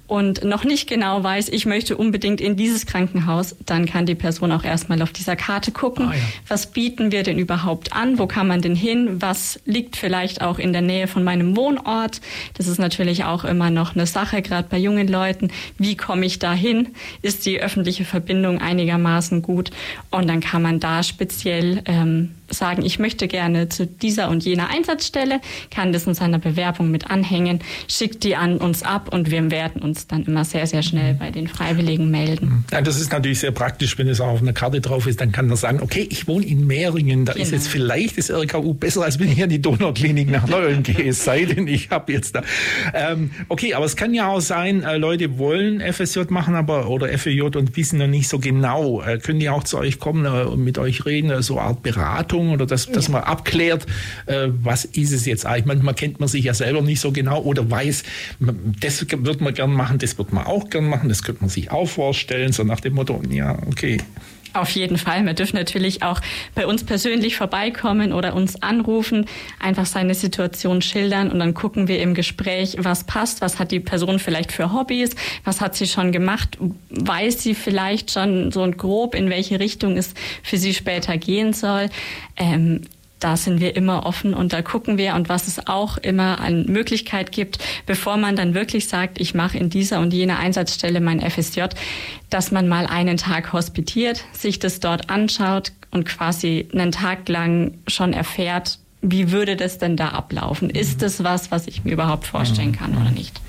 und 0.07 0.45
noch 0.45 0.63
nicht 0.63 0.87
genau 0.87 1.21
weiß, 1.21 1.49
ich 1.49 1.65
möchte 1.65 1.97
unbedingt 1.97 2.39
in 2.39 2.55
dieses 2.55 2.85
Krankenhaus, 2.85 3.57
dann 3.65 3.85
kann 3.85 4.05
die 4.05 4.15
Person 4.15 4.53
auch 4.53 4.63
erstmal 4.63 5.01
auf 5.01 5.11
dieser 5.11 5.35
Karte 5.35 5.71
gucken, 5.71 6.07
ah, 6.09 6.13
ja. 6.13 6.21
was 6.47 6.67
bieten 6.67 7.11
wir 7.11 7.23
denn 7.23 7.37
überhaupt 7.37 7.91
an, 7.91 8.17
wo 8.17 8.25
kann 8.25 8.47
man 8.47 8.61
denn 8.61 8.75
hin, 8.75 9.21
was 9.21 9.59
liegt 9.65 9.97
vielleicht 9.97 10.41
auch 10.41 10.59
in 10.59 10.71
der 10.71 10.81
Nähe 10.81 11.07
von 11.07 11.25
meinem 11.25 11.57
Wohnort. 11.57 12.21
Das 12.53 12.67
ist 12.67 12.77
natürlich 12.77 13.25
auch 13.25 13.43
immer 13.43 13.69
noch 13.69 13.95
eine 13.95 14.07
Sache, 14.07 14.41
gerade 14.41 14.69
bei 14.69 14.77
jungen 14.77 15.09
Leuten. 15.09 15.51
Wie 15.77 15.97
komme 15.97 16.25
ich 16.25 16.39
da 16.39 16.53
hin? 16.53 16.89
Ist 17.21 17.45
die 17.45 17.59
öffentliche 17.59 18.05
Verbindung 18.05 18.61
einigermaßen 18.61 19.41
gut? 19.41 19.71
Und 20.09 20.27
dann 20.29 20.39
kann 20.39 20.61
man 20.61 20.79
da 20.79 21.03
speziell 21.03 21.81
ähm, 21.85 22.36
sagen, 22.49 22.83
ich 22.83 22.99
möchte 22.99 23.27
gerne 23.27 23.69
zu 23.69 23.85
dieser 23.85 24.29
und 24.29 24.43
jener 24.45 24.69
Einsatzstelle, 24.69 25.41
kann 25.71 25.91
das 25.91 26.07
in 26.07 26.13
seiner 26.13 26.39
Bewerbung 26.39 26.91
mit 26.91 27.09
anhängen, 27.09 27.59
schickt 27.87 28.23
die 28.23 28.35
an 28.35 28.57
uns 28.57 28.83
ab 28.83 29.13
und 29.13 29.31
wir 29.31 29.51
werden 29.51 29.81
uns 29.81 30.07
dann 30.07 30.25
immer 30.25 30.45
sehr, 30.45 30.67
sehr 30.67 30.83
schnell 30.83 31.13
bei 31.13 31.31
den 31.31 31.47
Freiwilligen 31.47 32.09
melden. 32.09 32.65
Ja, 32.71 32.81
das 32.81 32.99
ist 32.99 33.11
natürlich 33.11 33.39
sehr 33.39 33.51
praktisch, 33.51 33.97
wenn 33.97 34.07
es 34.07 34.21
auch 34.21 34.27
auf 34.27 34.41
einer 34.41 34.53
Karte 34.53 34.81
drauf 34.81 35.07
ist, 35.07 35.21
dann 35.21 35.31
kann 35.31 35.47
man 35.47 35.57
sagen, 35.57 35.79
okay, 35.81 36.07
ich 36.09 36.27
wohne 36.27 36.45
in 36.45 36.65
Mehringen, 36.67 37.25
da 37.25 37.33
genau. 37.33 37.43
ist 37.43 37.51
jetzt 37.51 37.67
vielleicht 37.67 38.17
das 38.17 38.31
RKU 38.31 38.73
besser, 38.73 39.03
als 39.03 39.19
wenn 39.19 39.31
ich 39.31 39.41
an 39.43 39.49
die 39.49 39.61
Donauklinik 39.61 40.29
nach 40.29 40.47
Neulen 40.47 40.83
gehe, 40.83 41.07
es 41.07 41.23
sei 41.23 41.45
denn, 41.45 41.67
ich 41.67 41.89
habe 41.89 42.13
jetzt 42.13 42.35
da. 42.35 42.43
Ähm, 42.93 43.31
okay, 43.49 43.73
aber 43.73 43.85
es 43.85 43.95
kann 43.95 44.13
ja 44.13 44.29
auch 44.29 44.41
sein, 44.41 44.83
äh, 44.83 44.97
Leute 44.97 45.37
wollen 45.37 45.81
FSJ 45.81 46.21
machen, 46.29 46.55
aber 46.55 46.89
oder 46.89 47.09
FJ 47.17 47.41
und 47.41 47.75
wissen 47.75 47.99
noch 47.99 48.07
nicht 48.07 48.27
so 48.27 48.39
genau. 48.39 49.01
Äh, 49.01 49.19
können 49.19 49.39
die 49.39 49.49
auch 49.49 49.63
zu 49.63 49.77
euch 49.77 49.99
kommen 49.99 50.25
äh, 50.25 50.45
und 50.45 50.63
mit 50.63 50.77
euch 50.77 51.05
reden, 51.05 51.29
äh, 51.29 51.41
so 51.41 51.57
eine 51.57 51.67
Art 51.67 51.83
Beratung? 51.83 52.36
Beratung 52.37 52.51
oder 52.51 52.65
dass, 52.65 52.87
dass 52.87 53.09
man 53.09 53.23
abklärt, 53.23 53.85
äh, 54.25 54.47
was 54.61 54.85
ist 54.85 55.11
es 55.11 55.25
jetzt 55.25 55.45
eigentlich. 55.45 55.65
Manchmal 55.65 55.93
kennt 55.93 56.19
man 56.19 56.29
sich 56.29 56.45
ja 56.45 56.53
selber 56.53 56.81
nicht 56.81 56.99
so 56.99 57.11
genau 57.11 57.41
oder 57.41 57.69
weiß, 57.69 58.03
das 58.79 59.05
wird 59.09 59.41
man 59.41 59.53
gern 59.53 59.71
machen, 59.71 59.97
das 59.97 60.17
wird 60.17 60.33
man 60.33 60.45
auch 60.45 60.69
gern 60.69 60.85
machen, 60.85 61.09
das 61.09 61.23
könnte 61.23 61.41
man 61.41 61.49
sich 61.49 61.71
auch 61.71 61.87
vorstellen, 61.87 62.51
so 62.53 62.63
nach 62.63 62.79
dem 62.79 62.93
Motto, 62.93 63.21
ja, 63.29 63.57
okay. 63.67 63.97
Auf 64.57 64.71
jeden 64.71 64.97
Fall. 64.97 65.21
Man 65.21 65.35
dürfen 65.35 65.55
natürlich 65.55 66.01
auch 66.01 66.19
bei 66.55 66.65
uns 66.65 66.83
persönlich 66.83 67.37
vorbeikommen 67.37 68.11
oder 68.11 68.33
uns 68.33 68.63
anrufen, 68.63 69.27
einfach 69.59 69.85
seine 69.85 70.15
Situation 70.15 70.81
schildern 70.81 71.29
und 71.29 71.37
dann 71.37 71.53
gucken 71.53 71.87
wir 71.87 72.01
im 72.01 72.15
Gespräch, 72.15 72.75
was 72.79 73.03
passt, 73.03 73.41
was 73.41 73.59
hat 73.59 73.71
die 73.71 73.79
Person 73.79 74.17
vielleicht 74.17 74.51
für 74.51 74.73
Hobbys, 74.73 75.11
was 75.43 75.61
hat 75.61 75.75
sie 75.75 75.85
schon 75.85 76.11
gemacht, 76.11 76.57
weiß 76.89 77.43
sie 77.43 77.53
vielleicht 77.53 78.11
schon 78.11 78.51
so 78.51 78.67
grob, 78.71 79.13
in 79.13 79.29
welche 79.29 79.59
Richtung 79.59 79.95
es 79.95 80.15
für 80.41 80.57
sie 80.57 80.73
später 80.73 81.17
gehen 81.17 81.53
soll. 81.53 81.89
Ähm, 82.35 82.81
da 83.19 83.37
sind 83.37 83.59
wir 83.59 83.75
immer 83.75 84.05
offen 84.05 84.33
und 84.33 84.53
da 84.53 84.61
gucken 84.61 84.97
wir. 84.97 85.15
Und 85.15 85.29
was 85.29 85.47
es 85.47 85.67
auch 85.67 85.97
immer 85.97 86.39
an 86.39 86.65
Möglichkeit 86.65 87.31
gibt, 87.31 87.59
bevor 87.85 88.17
man 88.17 88.35
dann 88.35 88.53
wirklich 88.53 88.87
sagt, 88.87 89.19
ich 89.19 89.33
mache 89.33 89.57
in 89.57 89.69
dieser 89.69 89.99
und 89.99 90.13
jener 90.13 90.39
Einsatzstelle 90.39 90.99
mein 90.99 91.19
FSJ, 91.19 91.63
dass 92.29 92.51
man 92.51 92.67
mal 92.67 92.85
einen 92.85 93.17
Tag 93.17 93.53
hospitiert, 93.53 94.23
sich 94.33 94.59
das 94.59 94.79
dort 94.79 95.09
anschaut 95.09 95.71
und 95.91 96.05
quasi 96.05 96.67
einen 96.73 96.91
Tag 96.91 97.27
lang 97.29 97.79
schon 97.87 98.13
erfährt, 98.13 98.79
wie 99.11 99.31
würde 99.31 99.55
das 99.55 99.77
denn 99.77 99.95
da 99.97 100.09
ablaufen? 100.09 100.69
Ist 100.69 101.01
das 101.01 101.23
was, 101.23 101.51
was 101.51 101.67
ich 101.67 101.83
mir 101.83 101.91
überhaupt 101.93 102.27
vorstellen 102.27 102.71
kann 102.71 102.95
oder 102.95 103.11
nicht? 103.11 103.39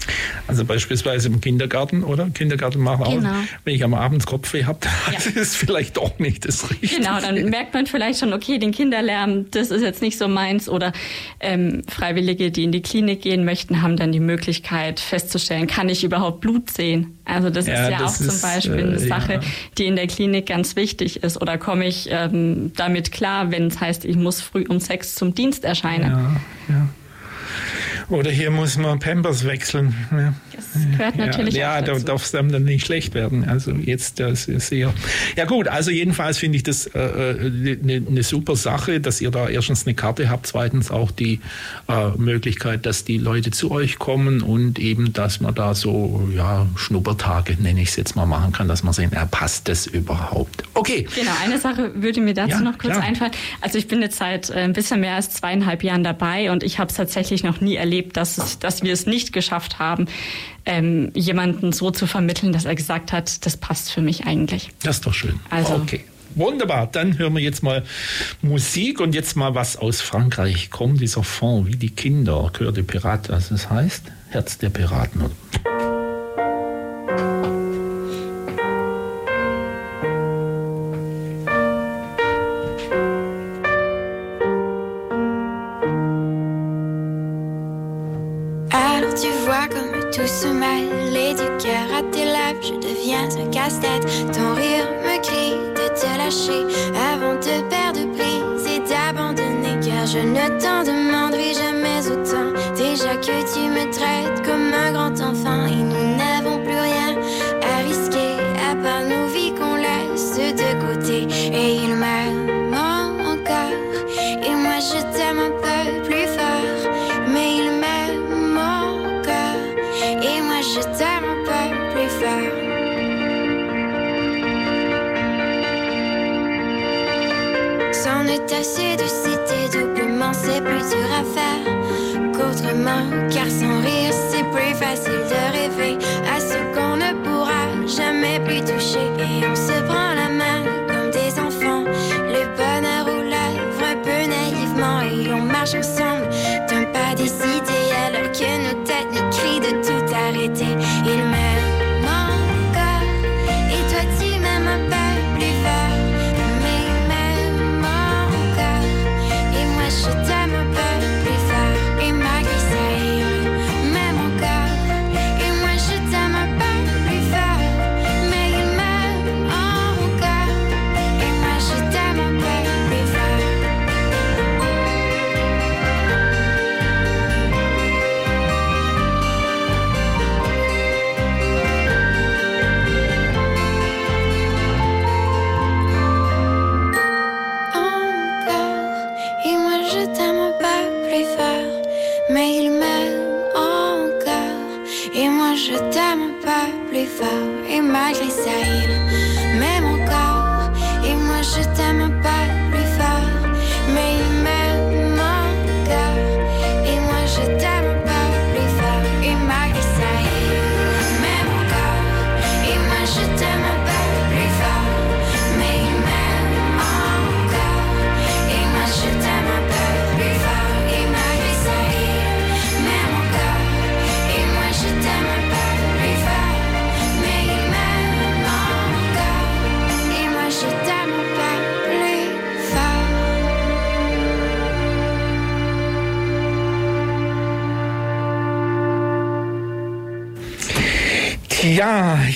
Also 0.47 0.64
beispielsweise 0.64 1.29
im 1.29 1.40
Kindergarten, 1.40 2.03
oder? 2.03 2.31
Kindergarten 2.31 2.81
machen 2.81 3.05
auch. 3.05 3.12
Genau. 3.14 3.35
Wenn 3.64 3.75
ich 3.75 3.85
am 3.85 3.94
Abend 3.94 4.25
Kopfweh 4.27 4.64
habe, 4.64 4.79
Ja. 4.85 5.12
das 5.14 5.27
ist 5.27 5.57
vielleicht 5.57 5.97
doch 5.97 6.18
nicht 6.18 6.47
das 6.47 6.71
Richtige. 6.71 6.97
Genau, 6.97 7.21
dann 7.21 7.51
merkt 7.51 7.75
man 7.75 7.87
vielleicht 7.87 8.21
schon, 8.21 8.33
okay, 8.33 8.59
den 8.59 8.73
Kinderlärm, 8.73 9.51
das 9.51 9.71
ist 9.71 9.83
jetzt 9.83 10.01
nicht 10.03 10.16
so 10.18 10.29
meins. 10.29 10.68
Oder 10.68 10.92
ähm, 11.40 11.83
Freiwillige, 11.88 12.51
die 12.51 12.64
in 12.64 12.73
die 12.73 12.83
Klinik 12.83 13.23
gehen 13.23 13.44
möchten, 13.44 13.83
haben 13.83 13.97
dann 13.97 14.12
die 14.12 14.21
Möglichkeit 14.21 15.01
festzustellen, 15.01 15.66
kann 15.66 15.88
ich 15.88 16.05
überhaupt 16.05 16.40
Blut 16.40 16.71
sehen? 16.71 17.17
Also 17.28 17.50
das 17.50 17.66
Ja, 17.66 17.74
ist 17.74 17.90
ja 17.90 17.98
das 17.98 18.14
auch 18.14 18.16
zum 18.16 18.28
ist, 18.28 18.42
Beispiel 18.42 18.78
äh, 18.78 18.82
eine 18.82 18.98
Sache, 18.98 19.32
ja. 19.34 19.40
die 19.76 19.86
in 19.86 19.96
der 19.96 20.06
Klinik 20.06 20.46
ganz 20.46 20.76
wichtig 20.76 21.22
ist. 21.22 21.40
Oder 21.40 21.58
komme 21.58 21.86
ich 21.86 22.08
ähm, 22.10 22.72
damit 22.74 23.12
klar, 23.12 23.50
wenn 23.50 23.66
es 23.68 23.80
heißt, 23.80 24.04
ich 24.04 24.16
muss 24.16 24.40
früh 24.40 24.64
um 24.68 24.80
sechs 24.80 25.14
zum 25.14 25.34
Dienst 25.34 25.64
erscheinen? 25.64 26.10
Ja, 26.68 26.74
ja. 26.74 26.88
Oder 28.11 28.31
hier 28.31 28.51
muss 28.51 28.79
man 28.79 28.99
Pampers 28.99 29.44
wechseln. 29.44 29.94
Ja. 30.11 30.33
Das 30.55 30.66
gehört 30.97 31.16
natürlich 31.16 31.55
ja, 31.55 31.77
ja, 31.77 31.83
da 31.83 31.99
darf 31.99 32.25
es 32.25 32.31
dann 32.31 32.47
nicht 32.47 32.87
schlecht 32.87 33.14
werden. 33.14 33.49
Also 33.49 33.73
jetzt 33.73 34.18
das 34.18 34.49
ist 34.49 34.68
sehr. 34.68 34.92
Ja 35.37 35.44
gut, 35.44 35.68
also 35.68 35.90
jedenfalls 35.90 36.38
finde 36.38 36.57
ich 36.57 36.62
das 36.62 36.92
eine 36.94 37.05
äh, 37.05 37.77
ne, 37.83 38.01
ne 38.01 38.23
super 38.23 38.57
Sache, 38.57 39.01
dass 39.01 39.21
ihr 39.21 39.31
da 39.31 39.49
erstens 39.49 39.87
eine 39.87 39.94
Karte 39.94 40.31
habt, 40.31 40.47
zweitens 40.47 40.90
auch 40.90 41.11
die 41.11 41.40
äh, 41.88 42.09
Möglichkeit, 42.16 42.87
dass 42.87 43.05
die 43.05 43.18
Leute 43.18 43.51
zu 43.51 43.71
euch 43.71 43.99
kommen 43.99 44.42
und 44.42 44.79
eben, 44.79 45.12
dass 45.12 45.40
man 45.40 45.55
da 45.55 45.75
so 45.75 46.29
ja 46.35 46.66
Schnuppertage 46.77 47.57
nenne 47.61 47.83
ich 47.83 47.90
es 47.90 47.97
jetzt 47.97 48.16
mal 48.16 48.27
machen 48.27 48.53
kann, 48.53 48.68
dass 48.68 48.83
man 48.83 48.92
sehen, 48.94 49.11
ja, 49.14 49.27
passt 49.27 49.68
das 49.68 49.87
überhaupt? 49.87 50.64
Okay. 50.75 51.07
Genau, 51.14 51.33
eine 51.44 51.59
Sache 51.59 51.92
würde 51.94 52.21
mir 52.21 52.35
dazu 52.35 52.51
Ja, 52.51 52.61
noch 52.61 52.79
kurz 52.79 52.94
klar. 52.94 53.05
einfallen. 53.05 53.33
Also 53.61 53.79
ich 53.79 53.87
bin 53.87 54.01
jetzt 54.01 54.18
seit 54.18 54.51
äh, 54.51 54.55
ein 54.55 54.73
bisschen 54.73 55.01
mehr 55.01 55.14
als 55.14 55.31
zweieinhalb 55.31 55.83
Jahren 55.83 56.05
dabei 56.05 56.51
und 56.51 56.62
ich 56.62 56.79
habe 56.79 56.90
es 56.90 56.97
tatsächlich 56.97 57.44
noch 57.44 57.61
nie 57.61 57.77
erlebt, 57.77 57.97
dass, 58.02 58.38
es, 58.38 58.58
dass 58.58 58.82
wir 58.82 58.92
es 58.92 59.06
nicht 59.06 59.32
geschafft 59.32 59.78
haben, 59.78 60.06
ähm, 60.64 61.11
jemanden 61.14 61.72
so 61.72 61.90
zu 61.90 62.06
vermitteln, 62.06 62.52
dass 62.52 62.64
er 62.64 62.74
gesagt 62.74 63.12
hat, 63.12 63.44
das 63.46 63.56
passt 63.56 63.90
für 63.90 64.00
mich 64.02 64.26
eigentlich. 64.26 64.70
Das 64.82 64.96
ist 64.96 65.06
doch 65.06 65.14
schön. 65.14 65.40
Also- 65.50 65.74
okay. 65.74 66.04
Wunderbar, 66.34 66.87
dann 66.92 67.18
hören 67.18 67.34
wir 67.34 67.42
jetzt 67.42 67.62
mal 67.62 67.82
Musik 68.42 69.00
und 69.00 69.14
jetzt 69.14 69.34
mal 69.34 69.54
was 69.54 69.76
aus 69.76 70.02
Frankreich. 70.02 70.70
Kommt 70.70 71.00
dieser 71.00 71.24
Fond 71.24 71.66
wie 71.66 71.76
die 71.76 71.90
Kinder, 71.90 72.52
Chœur 72.54 72.70
de 72.70 72.84
Pirates, 72.84 73.30
was 73.30 73.48
das 73.48 73.70
heißt? 73.70 74.02
Herz 74.28 74.58
der 74.58 74.68
Piraten. 74.68 75.22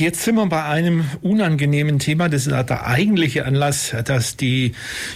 Jetzt 0.02 0.22
sind 0.22 0.34
wir 0.34 0.46
bei 0.46 0.64
einem 0.64 1.04
unangenehmen 1.22 2.00
Thema. 2.00 2.28
Das 2.28 2.46
ist 2.46 2.52
der 2.52 2.86
eigentliche 2.86 3.46
Anlass, 3.46 3.94
dass 4.04 4.36
die 4.36 4.72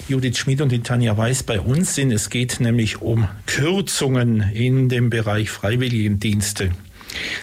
Judith 0.08 0.38
Schmid 0.38 0.60
und 0.60 0.70
die 0.70 0.80
Tanja 0.80 1.16
Weiß 1.16 1.42
bei 1.42 1.60
uns 1.60 1.96
sind. 1.96 2.12
Es 2.12 2.30
geht 2.30 2.60
nämlich 2.60 3.02
um 3.02 3.28
Kürzungen 3.46 4.40
in 4.54 4.88
dem 4.88 5.10
Bereich 5.10 5.50
Freiwilligendienste. 5.50 6.70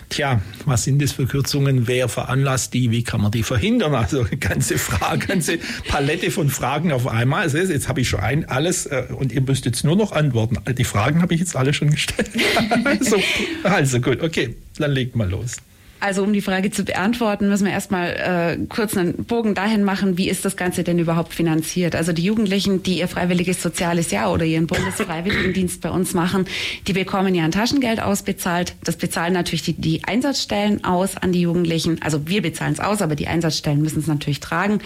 Tja, 0.07 0.41
was 0.65 0.83
sind 0.83 1.01
das 1.01 1.11
für 1.11 1.25
Kürzungen? 1.25 1.87
Wer 1.87 2.07
veranlasst 2.07 2.73
die? 2.73 2.91
Wie 2.91 3.03
kann 3.03 3.21
man 3.21 3.31
die 3.31 3.43
verhindern? 3.43 3.93
Also 3.93 4.25
ganze 4.39 4.77
Frage, 4.77 5.27
ganze 5.27 5.57
Palette 5.87 6.31
von 6.31 6.49
Fragen 6.49 6.93
auf 6.93 7.07
einmal. 7.07 7.41
Also 7.41 7.57
jetzt 7.57 7.89
habe 7.89 8.01
ich 8.01 8.09
schon 8.09 8.21
ein 8.21 8.47
alles 8.47 8.85
äh, 8.85 9.07
und 9.09 9.33
ihr 9.33 9.41
müsst 9.41 9.65
jetzt 9.65 9.83
nur 9.83 9.97
noch 9.97 10.13
antworten. 10.13 10.57
Die 10.75 10.85
Fragen 10.85 11.21
habe 11.21 11.33
ich 11.33 11.41
jetzt 11.41 11.57
alle 11.57 11.73
schon 11.73 11.89
gestellt. 11.89 12.29
also, 12.85 13.17
also 13.63 13.99
gut, 13.99 14.21
okay, 14.21 14.55
dann 14.77 14.91
legt 14.91 15.17
mal 15.17 15.29
los. 15.29 15.57
Also 16.03 16.21
um 16.21 16.33
die 16.33 16.41
Frage 16.41 16.69
zu 16.69 16.83
beantworten, 16.83 17.47
müssen 17.47 17.63
wir 17.63 17.71
erstmal 17.71 18.09
äh, 18.09 18.65
kurz 18.67 18.97
einen 18.97 19.23
Bogen 19.23 19.55
dahin 19.55 19.85
machen, 19.85 20.17
wie 20.17 20.27
ist 20.27 20.43
das 20.43 20.57
Ganze 20.57 20.83
denn 20.83 20.99
überhaupt 20.99 21.33
finanziert? 21.33 21.95
Also 21.95 22.11
die 22.11 22.23
Jugendlichen, 22.23 22.83
die 22.83 22.99
ihr 22.99 23.07
freiwilliges 23.07 23.63
soziales 23.63 24.11
Jahr 24.11 24.33
oder 24.33 24.43
ihren 24.43 24.67
Bundesfreiwilligendienst 24.67 25.79
bei 25.79 25.89
uns 25.89 26.13
machen, 26.13 26.43
die 26.87 26.91
bekommen 26.91 27.33
ja 27.33 27.45
ein 27.45 27.53
Taschengeld 27.53 28.01
ausbezahlt. 28.01 28.75
Das 28.83 28.97
bezahlen 28.97 29.31
natürlich 29.31 29.61
die, 29.61 29.75
die 29.75 30.03
Einsatzstellen 30.03 30.83
aus 30.83 31.15
an 31.15 31.31
die 31.31 31.39
Jugendlichen. 31.39 32.01
Also 32.01 32.27
wir 32.27 32.41
bezahlen 32.41 32.73
es 32.73 32.81
aus, 32.81 33.01
aber 33.01 33.15
die 33.15 33.29
Einsatzstellen 33.29 33.81
müssen 33.81 33.99
es 33.99 34.07
natürlich 34.07 34.41
tragen. 34.41 34.79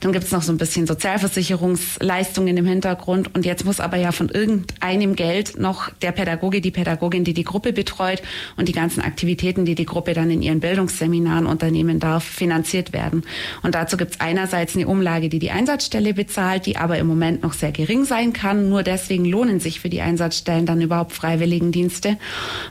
Dann 0.00 0.12
gibt 0.12 0.24
es 0.24 0.32
noch 0.32 0.40
so 0.40 0.50
ein 0.50 0.56
bisschen 0.56 0.86
Sozialversicherungsleistungen 0.86 2.56
im 2.56 2.64
Hintergrund. 2.64 3.34
Und 3.34 3.44
jetzt 3.44 3.66
muss 3.66 3.80
aber 3.80 3.98
ja 3.98 4.12
von 4.12 4.30
irgendeinem 4.30 5.14
Geld 5.14 5.58
noch 5.60 5.90
der 6.00 6.12
Pädagoge, 6.12 6.62
die 6.62 6.70
Pädagogin, 6.70 7.24
die 7.24 7.34
die 7.34 7.44
Gruppe 7.44 7.74
betreut 7.74 8.22
und 8.56 8.66
die 8.66 8.72
ganzen 8.72 9.02
Aktivitäten, 9.02 9.66
die 9.66 9.74
die 9.74 9.84
Gruppe 9.84 10.14
dann 10.14 10.30
in 10.30 10.40
ihren 10.40 10.53
Bildungsseminaren 10.60 11.46
unternehmen 11.46 12.00
darf, 12.00 12.24
finanziert 12.24 12.92
werden. 12.92 13.22
Und 13.62 13.74
dazu 13.74 13.96
gibt 13.96 14.12
es 14.12 14.20
einerseits 14.20 14.74
eine 14.74 14.86
Umlage, 14.86 15.28
die 15.28 15.38
die 15.38 15.50
Einsatzstelle 15.50 16.14
bezahlt, 16.14 16.66
die 16.66 16.76
aber 16.76 16.98
im 16.98 17.06
Moment 17.06 17.42
noch 17.42 17.52
sehr 17.52 17.72
gering 17.72 18.04
sein 18.04 18.32
kann. 18.32 18.68
Nur 18.68 18.82
deswegen 18.82 19.24
lohnen 19.24 19.60
sich 19.60 19.80
für 19.80 19.88
die 19.88 20.00
Einsatzstellen 20.00 20.66
dann 20.66 20.80
überhaupt 20.80 21.12
Freiwilligendienste, 21.12 22.16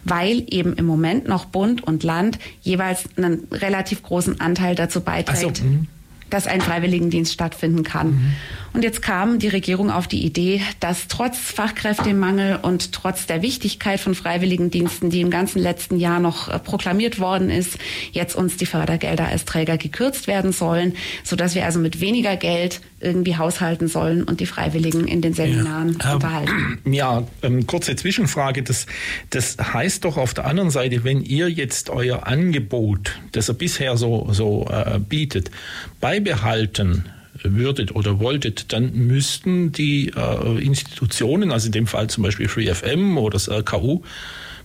weil 0.04 0.44
eben 0.50 0.74
im 0.74 0.86
Moment 0.86 1.28
noch 1.28 1.46
Bund 1.46 1.84
und 1.84 2.04
Land 2.04 2.40
jeweils 2.62 3.06
einen 3.18 3.48
relativ 3.52 4.04
großen 4.04 4.40
Anteil 4.40 4.76
dazu 4.76 5.02
beiträgt. 5.02 5.58
So, 5.58 5.64
mhm 5.64 5.88
dass 6.34 6.48
ein 6.48 6.62
Freiwilligendienst 6.62 7.32
stattfinden 7.32 7.84
kann. 7.84 8.08
Mhm. 8.08 8.34
Und 8.74 8.84
jetzt 8.84 9.04
kam 9.04 9.38
die 9.38 9.50
Regierung 9.50 9.92
auf 9.92 10.08
die 10.08 10.26
Idee, 10.26 10.62
dass 10.80 11.08
trotz 11.08 11.38
Fachkräftemangel 11.38 12.58
und 12.62 12.92
trotz 12.92 13.28
der 13.28 13.44
Wichtigkeit 13.44 14.00
von 14.00 14.16
Freiwilligendiensten, 14.16 15.12
die 15.12 15.22
im 15.22 15.30
ganzen 15.30 15.60
letzten 15.60 16.00
Jahr 16.00 16.20
noch 16.20 16.50
äh, 16.50 16.58
proklamiert 16.58 17.20
worden 17.20 17.52
ist, 17.52 17.78
jetzt 18.12 18.36
uns 18.36 18.58
die 18.58 18.66
Fördergelder 18.66 19.28
als 19.28 19.46
Träger 19.46 19.78
gekürzt 19.78 20.26
werden 20.26 20.52
sollen, 20.54 20.96
so 21.24 21.36
dass 21.36 21.54
wir 21.54 21.66
also 21.66 21.80
mit 21.80 22.02
weniger 22.02 22.36
Geld 22.36 22.82
irgendwie 23.00 23.38
haushalten 23.38 23.88
sollen 23.88 24.24
und 24.24 24.40
die 24.40 24.48
Freiwilligen 24.48 25.08
in 25.08 25.22
den 25.22 25.34
Seminaren 25.34 25.98
ja, 26.02 26.14
unterhalten. 26.16 26.80
Ja, 26.86 27.24
ähm, 27.44 27.68
kurze 27.68 27.96
Zwischenfrage. 27.96 28.64
Das, 28.64 28.88
das 29.30 29.58
heißt 29.60 30.04
doch 30.04 30.18
auf 30.18 30.34
der 30.34 30.46
anderen 30.46 30.72
Seite, 30.72 31.04
wenn 31.04 31.22
ihr 31.22 31.48
jetzt 31.50 31.92
euer 31.92 32.26
Angebot, 32.26 33.20
das 33.34 33.50
ihr 33.50 33.54
bisher 33.54 33.98
so, 33.98 34.30
so 34.32 34.68
äh, 34.68 35.00
bietet, 35.00 35.52
beibehalten 36.00 37.06
würdet 37.44 37.96
oder 37.96 38.20
wolltet, 38.20 38.74
dann 38.74 38.94
müssten 38.94 39.72
die 39.72 40.12
äh, 40.16 40.64
Institutionen, 40.64 41.52
also 41.52 41.68
in 41.68 41.74
dem 41.74 41.88
Fall 41.88 42.10
zum 42.10 42.24
Beispiel 42.24 42.48
FreeFM 42.48 43.18
oder 43.18 43.34
das 43.34 43.50
RKU, 43.50 44.02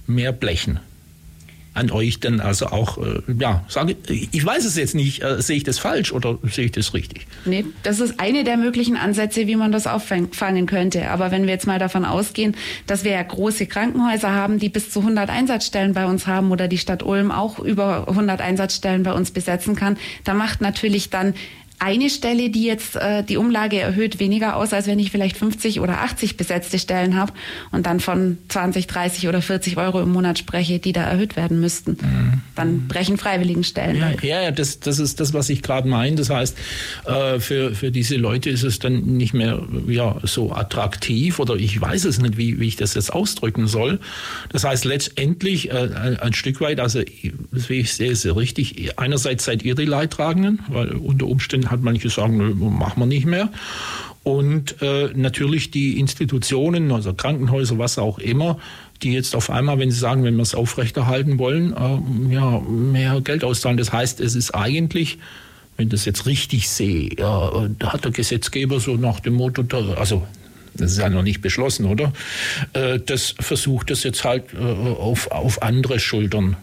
mehr 0.07 0.33
blechen 0.33 0.81
an 1.79 1.91
euch 1.91 2.19
denn 2.19 2.41
also 2.41 2.67
auch, 2.67 2.99
äh, 2.99 3.21
ja, 3.39 3.65
sage 3.69 3.97
ich 4.09 4.45
weiß 4.45 4.65
es 4.65 4.77
jetzt 4.77 4.95
nicht, 4.95 5.23
äh, 5.23 5.41
sehe 5.41 5.57
ich 5.57 5.65
das 5.65 5.79
falsch 5.79 6.13
oder 6.13 6.39
sehe 6.43 6.67
ich 6.67 6.73
das 6.73 6.93
richtig? 6.93 7.27
Nee, 7.45 7.65
das 7.85 8.01
ist 8.01 8.19
eine 8.19 8.43
der 8.43 8.57
möglichen 8.57 8.97
Ansätze, 8.97 9.47
wie 9.47 9.57
man 9.57 9.71
das 9.71 9.87
auffangen 9.87 10.67
könnte. 10.67 11.09
Aber 11.11 11.31
wenn 11.31 11.45
wir 11.47 11.53
jetzt 11.53 11.67
mal 11.67 11.79
davon 11.79 12.05
ausgehen, 12.05 12.57
dass 12.87 13.05
wir 13.05 13.13
ja 13.13 13.23
große 13.23 13.67
Krankenhäuser 13.67 14.33
haben, 14.33 14.59
die 14.59 14.69
bis 14.69 14.91
zu 14.91 15.01
100 15.01 15.31
Einsatzstellen 15.31 15.95
bei 15.95 16.07
uns 16.07 16.27
haben 16.27 16.51
oder 16.51 16.67
die 16.67 16.79
Stadt 16.79 17.03
Ulm 17.05 17.31
auch 17.31 17.61
über 17.61 18.09
100 18.09 18.41
Einsatzstellen 18.41 19.05
bei 19.05 19.13
uns 19.13 19.31
besetzen 19.31 19.77
kann, 19.77 19.97
da 20.25 20.35
macht 20.35 20.61
natürlich 20.61 21.11
dann 21.11 21.35
eine 21.79 22.11
Stelle, 22.11 22.51
die 22.51 22.65
jetzt 22.65 22.97
äh, 22.97 23.23
die 23.23 23.37
Umlage 23.37 23.79
erhöht, 23.79 24.19
weniger 24.19 24.57
aus, 24.57 24.73
als 24.73 24.87
wenn 24.87 24.99
ich 24.99 25.11
vielleicht 25.11 25.37
50 25.37 25.81
oder 25.81 26.01
80 26.01 26.37
besetzte 26.37 26.79
Stellen 26.79 27.17
habe 27.17 27.33
und 27.71 27.87
dann 27.87 28.01
von 28.01 28.39
20, 28.49 28.87
30 28.87 29.29
oder 29.29 29.43
40 29.43 29.77
Euro 29.77 30.01
im 30.01 30.11
Monat 30.11 30.39
spreche, 30.39 30.79
die 30.79 30.93
da 30.93 31.03
erhöht 31.03 31.37
werden 31.37 31.61
müssten. 31.61 31.93
Mhm. 31.93 32.41
Dann 32.57 32.89
brechen 32.89 33.17
Freiwilligenstellen. 33.17 33.97
Ja, 33.97 34.11
ja, 34.23 34.43
ja 34.43 34.51
das, 34.51 34.81
das 34.81 34.99
ist 34.99 35.21
das, 35.21 35.33
was 35.35 35.49
ich 35.51 35.63
gerade 35.63 35.89
meine. 35.89 36.17
Das 36.17 36.31
heißt, 36.31 36.57
äh, 37.07 37.39
für, 37.39 37.75
für 37.75 37.93
diese 37.93 38.17
Leute 38.17 38.51
ist 38.51 38.65
es 38.65 38.81
dann 38.81 39.17
nicht 39.17 39.35
mehr 39.35 39.63
ja, 39.87 40.17
so 40.25 40.53
attraktiv 40.53 41.39
oder 41.39 41.55
ich 41.55 41.81
weiß 41.81 42.05
es 42.07 42.21
nicht, 42.21 42.37
wie, 42.37 42.59
wie 42.59 42.69
ich 42.69 42.77
das 42.77 42.95
jetzt 42.95 43.13
ausdrücken 43.13 43.69
soll. 43.69 44.01
Das 44.51 44.65
heißt, 44.65 44.85
letztendlich 44.85 45.71
äh, 45.71 45.91
ein, 45.95 46.19
ein 46.19 46.33
Stück 46.33 46.61
weit, 46.61 46.81
also 46.81 47.03
das 47.53 47.71
ich 47.71 47.93
sehe, 47.93 48.11
ist 48.11 48.27
richtig. 48.27 48.99
Einerseits 48.99 49.45
seid 49.45 49.63
ihr 49.63 49.75
die 49.75 49.85
Leidtragenden, 49.85 50.61
weil 50.69 50.89
unter 50.93 51.27
Umständen 51.27 51.68
hat 51.71 51.83
manche 51.83 52.11
sagen, 52.11 52.59
machen 52.79 53.01
wir 53.01 53.07
nicht 53.07 53.27
mehr. 53.27 53.51
Und 54.25 54.83
äh, 54.83 55.11
natürlich 55.15 55.71
die 55.71 55.99
Institutionen, 55.99 56.93
also 56.93 57.15
Krankenhäuser, 57.15 57.79
was 57.79 57.99
auch 57.99 58.19
immer, 58.19 58.59
die 59.03 59.13
jetzt 59.13 59.35
auf 59.35 59.49
einmal, 59.49 59.79
wenn 59.79 59.91
sie 59.91 59.99
sagen, 59.99 60.25
wenn 60.25 60.37
wir 60.37 60.43
es 60.43 60.55
aufrechterhalten 60.55 61.39
wollen, 61.39 61.73
äh, 61.73 62.35
ja, 62.35 62.61
mehr 62.61 63.21
Geld 63.23 63.45
auszahlen. 63.45 63.79
Das 63.79 63.93
heißt, 63.93 64.21
es 64.21 64.35
ist 64.35 64.55
eigentlich, 64.55 65.19
wenn 65.77 65.87
ich 65.87 65.93
das 65.93 66.05
jetzt 66.05 66.27
richtig 66.27 66.69
sehe, 66.69 67.11
ja, 67.19 67.69
da 67.79 67.93
hat 67.93 68.05
der 68.05 68.11
Gesetzgeber 68.11 68.81
so 68.81 68.97
nach 68.97 69.21
dem 69.21 69.35
Motto, 69.35 69.65
also 69.97 70.27
das 70.75 70.93
ist 70.93 70.99
ja 70.99 71.09
noch 71.09 71.23
nicht 71.23 71.41
beschlossen, 71.41 71.87
oder? 71.87 72.13
Äh, 72.73 73.01
das 73.01 73.35
versucht 73.41 73.91
es 73.91 74.03
jetzt 74.03 74.25
halt 74.25 74.55
äh, 74.55 74.59
auf, 74.59 75.31
auf 75.31 75.63
andere 75.63 75.99
Schultern 75.99 76.57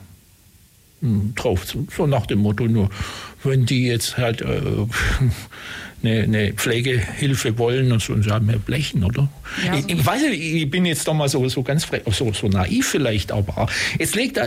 hm, 1.02 1.34
drauf. 1.36 1.66
So 1.96 2.08
nach 2.08 2.26
dem 2.26 2.40
Motto, 2.40 2.66
nur 2.66 2.90
wenn 3.46 3.66
die 3.66 3.88
jetzt 3.88 4.18
halt 4.18 4.42
äh, 4.42 4.46
eine, 4.46 4.90
eine, 6.24 6.54
Pflegehilfe 6.54 7.58
wollen 7.58 7.92
und 7.92 8.02
so, 8.02 8.14
und 8.14 8.24
sagen, 8.24 8.46
mehr 8.46 8.58
blechen, 8.58 9.04
oder? 9.04 9.30
Ja, 9.66 9.78
ich, 9.78 9.90
ich, 9.90 10.06
weiß 10.06 10.22
nicht, 10.24 10.42
ich 10.42 10.70
bin 10.70 10.86
jetzt 10.86 11.08
doch 11.08 11.14
mal 11.14 11.30
so, 11.30 11.48
so 11.50 11.64
ganz 11.64 11.88
so, 12.12 12.34
so 12.34 12.48
naiv 12.48 12.88
vielleicht, 12.88 13.32
aber 13.32 13.68
es 14.00 14.16
legt, 14.16 14.38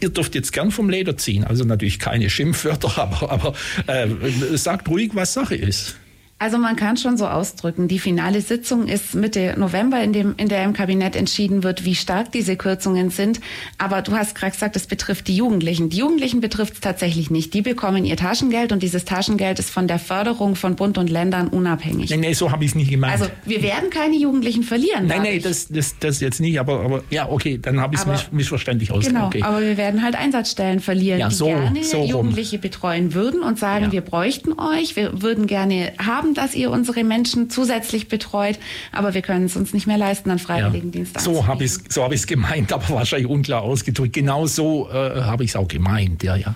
ihr 0.00 0.08
dürft 0.08 0.34
jetzt 0.34 0.52
gern 0.52 0.70
vom 0.70 0.90
Leder 0.90 1.16
ziehen, 1.16 1.44
also 1.44 1.64
natürlich 1.64 1.98
keine 1.98 2.30
Schimpfwörter, 2.30 2.98
aber, 2.98 3.30
aber 3.30 3.54
äh, 3.86 4.08
sagt 4.56 4.88
ruhig, 4.88 5.10
was 5.14 5.34
Sache 5.34 5.54
ist. 5.54 5.96
Also 6.40 6.56
man 6.56 6.76
kann 6.76 6.96
schon 6.96 7.16
so 7.16 7.26
ausdrücken, 7.26 7.88
die 7.88 7.98
finale 7.98 8.40
Sitzung 8.40 8.86
ist 8.86 9.16
Mitte 9.16 9.54
November, 9.58 10.00
in, 10.00 10.12
dem, 10.12 10.34
in 10.36 10.48
der 10.48 10.62
im 10.62 10.72
Kabinett 10.72 11.16
entschieden 11.16 11.64
wird, 11.64 11.84
wie 11.84 11.96
stark 11.96 12.30
diese 12.30 12.56
Kürzungen 12.56 13.10
sind. 13.10 13.40
Aber 13.76 14.02
du 14.02 14.12
hast 14.12 14.36
gerade 14.36 14.52
gesagt, 14.52 14.76
es 14.76 14.86
betrifft 14.86 15.26
die 15.26 15.34
Jugendlichen. 15.34 15.88
Die 15.88 15.98
Jugendlichen 15.98 16.40
betrifft 16.40 16.74
es 16.74 16.80
tatsächlich 16.80 17.30
nicht. 17.30 17.54
Die 17.54 17.62
bekommen 17.62 18.04
ihr 18.04 18.16
Taschengeld 18.16 18.70
und 18.70 18.84
dieses 18.84 19.04
Taschengeld 19.04 19.58
ist 19.58 19.70
von 19.70 19.88
der 19.88 19.98
Förderung 19.98 20.54
von 20.54 20.76
Bund 20.76 20.96
und 20.96 21.10
Ländern 21.10 21.48
unabhängig. 21.48 22.10
Nein, 22.10 22.20
nee, 22.20 22.32
so 22.34 22.52
habe 22.52 22.64
ich 22.64 22.70
es 22.70 22.74
nicht 22.76 22.90
gemeint. 22.90 23.14
Also 23.14 23.26
wir 23.44 23.60
werden 23.62 23.90
keine 23.90 24.16
Jugendlichen 24.16 24.62
verlieren. 24.62 25.08
Nein, 25.08 25.22
nein, 25.22 25.40
das, 25.42 25.66
das, 25.66 25.98
das 25.98 26.20
jetzt 26.20 26.40
nicht, 26.40 26.60
aber, 26.60 26.84
aber 26.84 27.02
ja, 27.10 27.28
okay, 27.28 27.58
dann 27.60 27.80
habe 27.80 27.96
ich 27.96 28.00
es 28.00 28.06
miss, 28.06 28.28
missverständlich 28.30 28.92
ausgedrückt. 28.92 29.12
Genau, 29.12 29.26
okay. 29.26 29.42
aber 29.42 29.60
wir 29.60 29.76
werden 29.76 30.04
halt 30.04 30.14
Einsatzstellen 30.14 30.78
verlieren, 30.78 31.18
ja, 31.18 31.30
so, 31.32 31.46
die 31.46 31.52
gerne 31.52 31.82
so 31.84 32.04
Jugendliche 32.04 32.58
betreuen 32.58 33.12
würden 33.12 33.42
und 33.42 33.58
sagen, 33.58 33.86
ja. 33.86 33.92
wir 33.92 34.00
bräuchten 34.02 34.52
euch, 34.52 34.94
wir 34.94 35.20
würden 35.20 35.48
gerne 35.48 35.94
haben 35.98 36.27
haben, 36.28 36.34
dass 36.34 36.54
ihr 36.54 36.70
unsere 36.70 37.04
Menschen 37.04 37.50
zusätzlich 37.50 38.08
betreut, 38.08 38.58
aber 38.92 39.14
wir 39.14 39.22
können 39.22 39.46
es 39.46 39.56
uns 39.56 39.72
nicht 39.72 39.86
mehr 39.86 39.98
leisten, 39.98 40.30
an 40.30 40.38
Freiwilligendienst 40.38 41.16
ja. 41.16 41.20
So 41.20 41.46
habe 41.46 41.64
ich 41.64 41.72
es 41.72 41.80
so 41.88 42.04
hab 42.04 42.12
gemeint, 42.26 42.72
aber 42.78 42.88
wahrscheinlich 42.90 43.28
unklar 43.28 43.62
ausgedrückt. 43.62 44.12
Genau 44.12 44.46
so 44.46 44.88
äh, 44.90 45.22
habe 45.22 45.44
ich 45.44 45.50
es 45.50 45.56
auch 45.56 45.68
gemeint, 45.68 46.22
ja, 46.22 46.36
ja. 46.36 46.54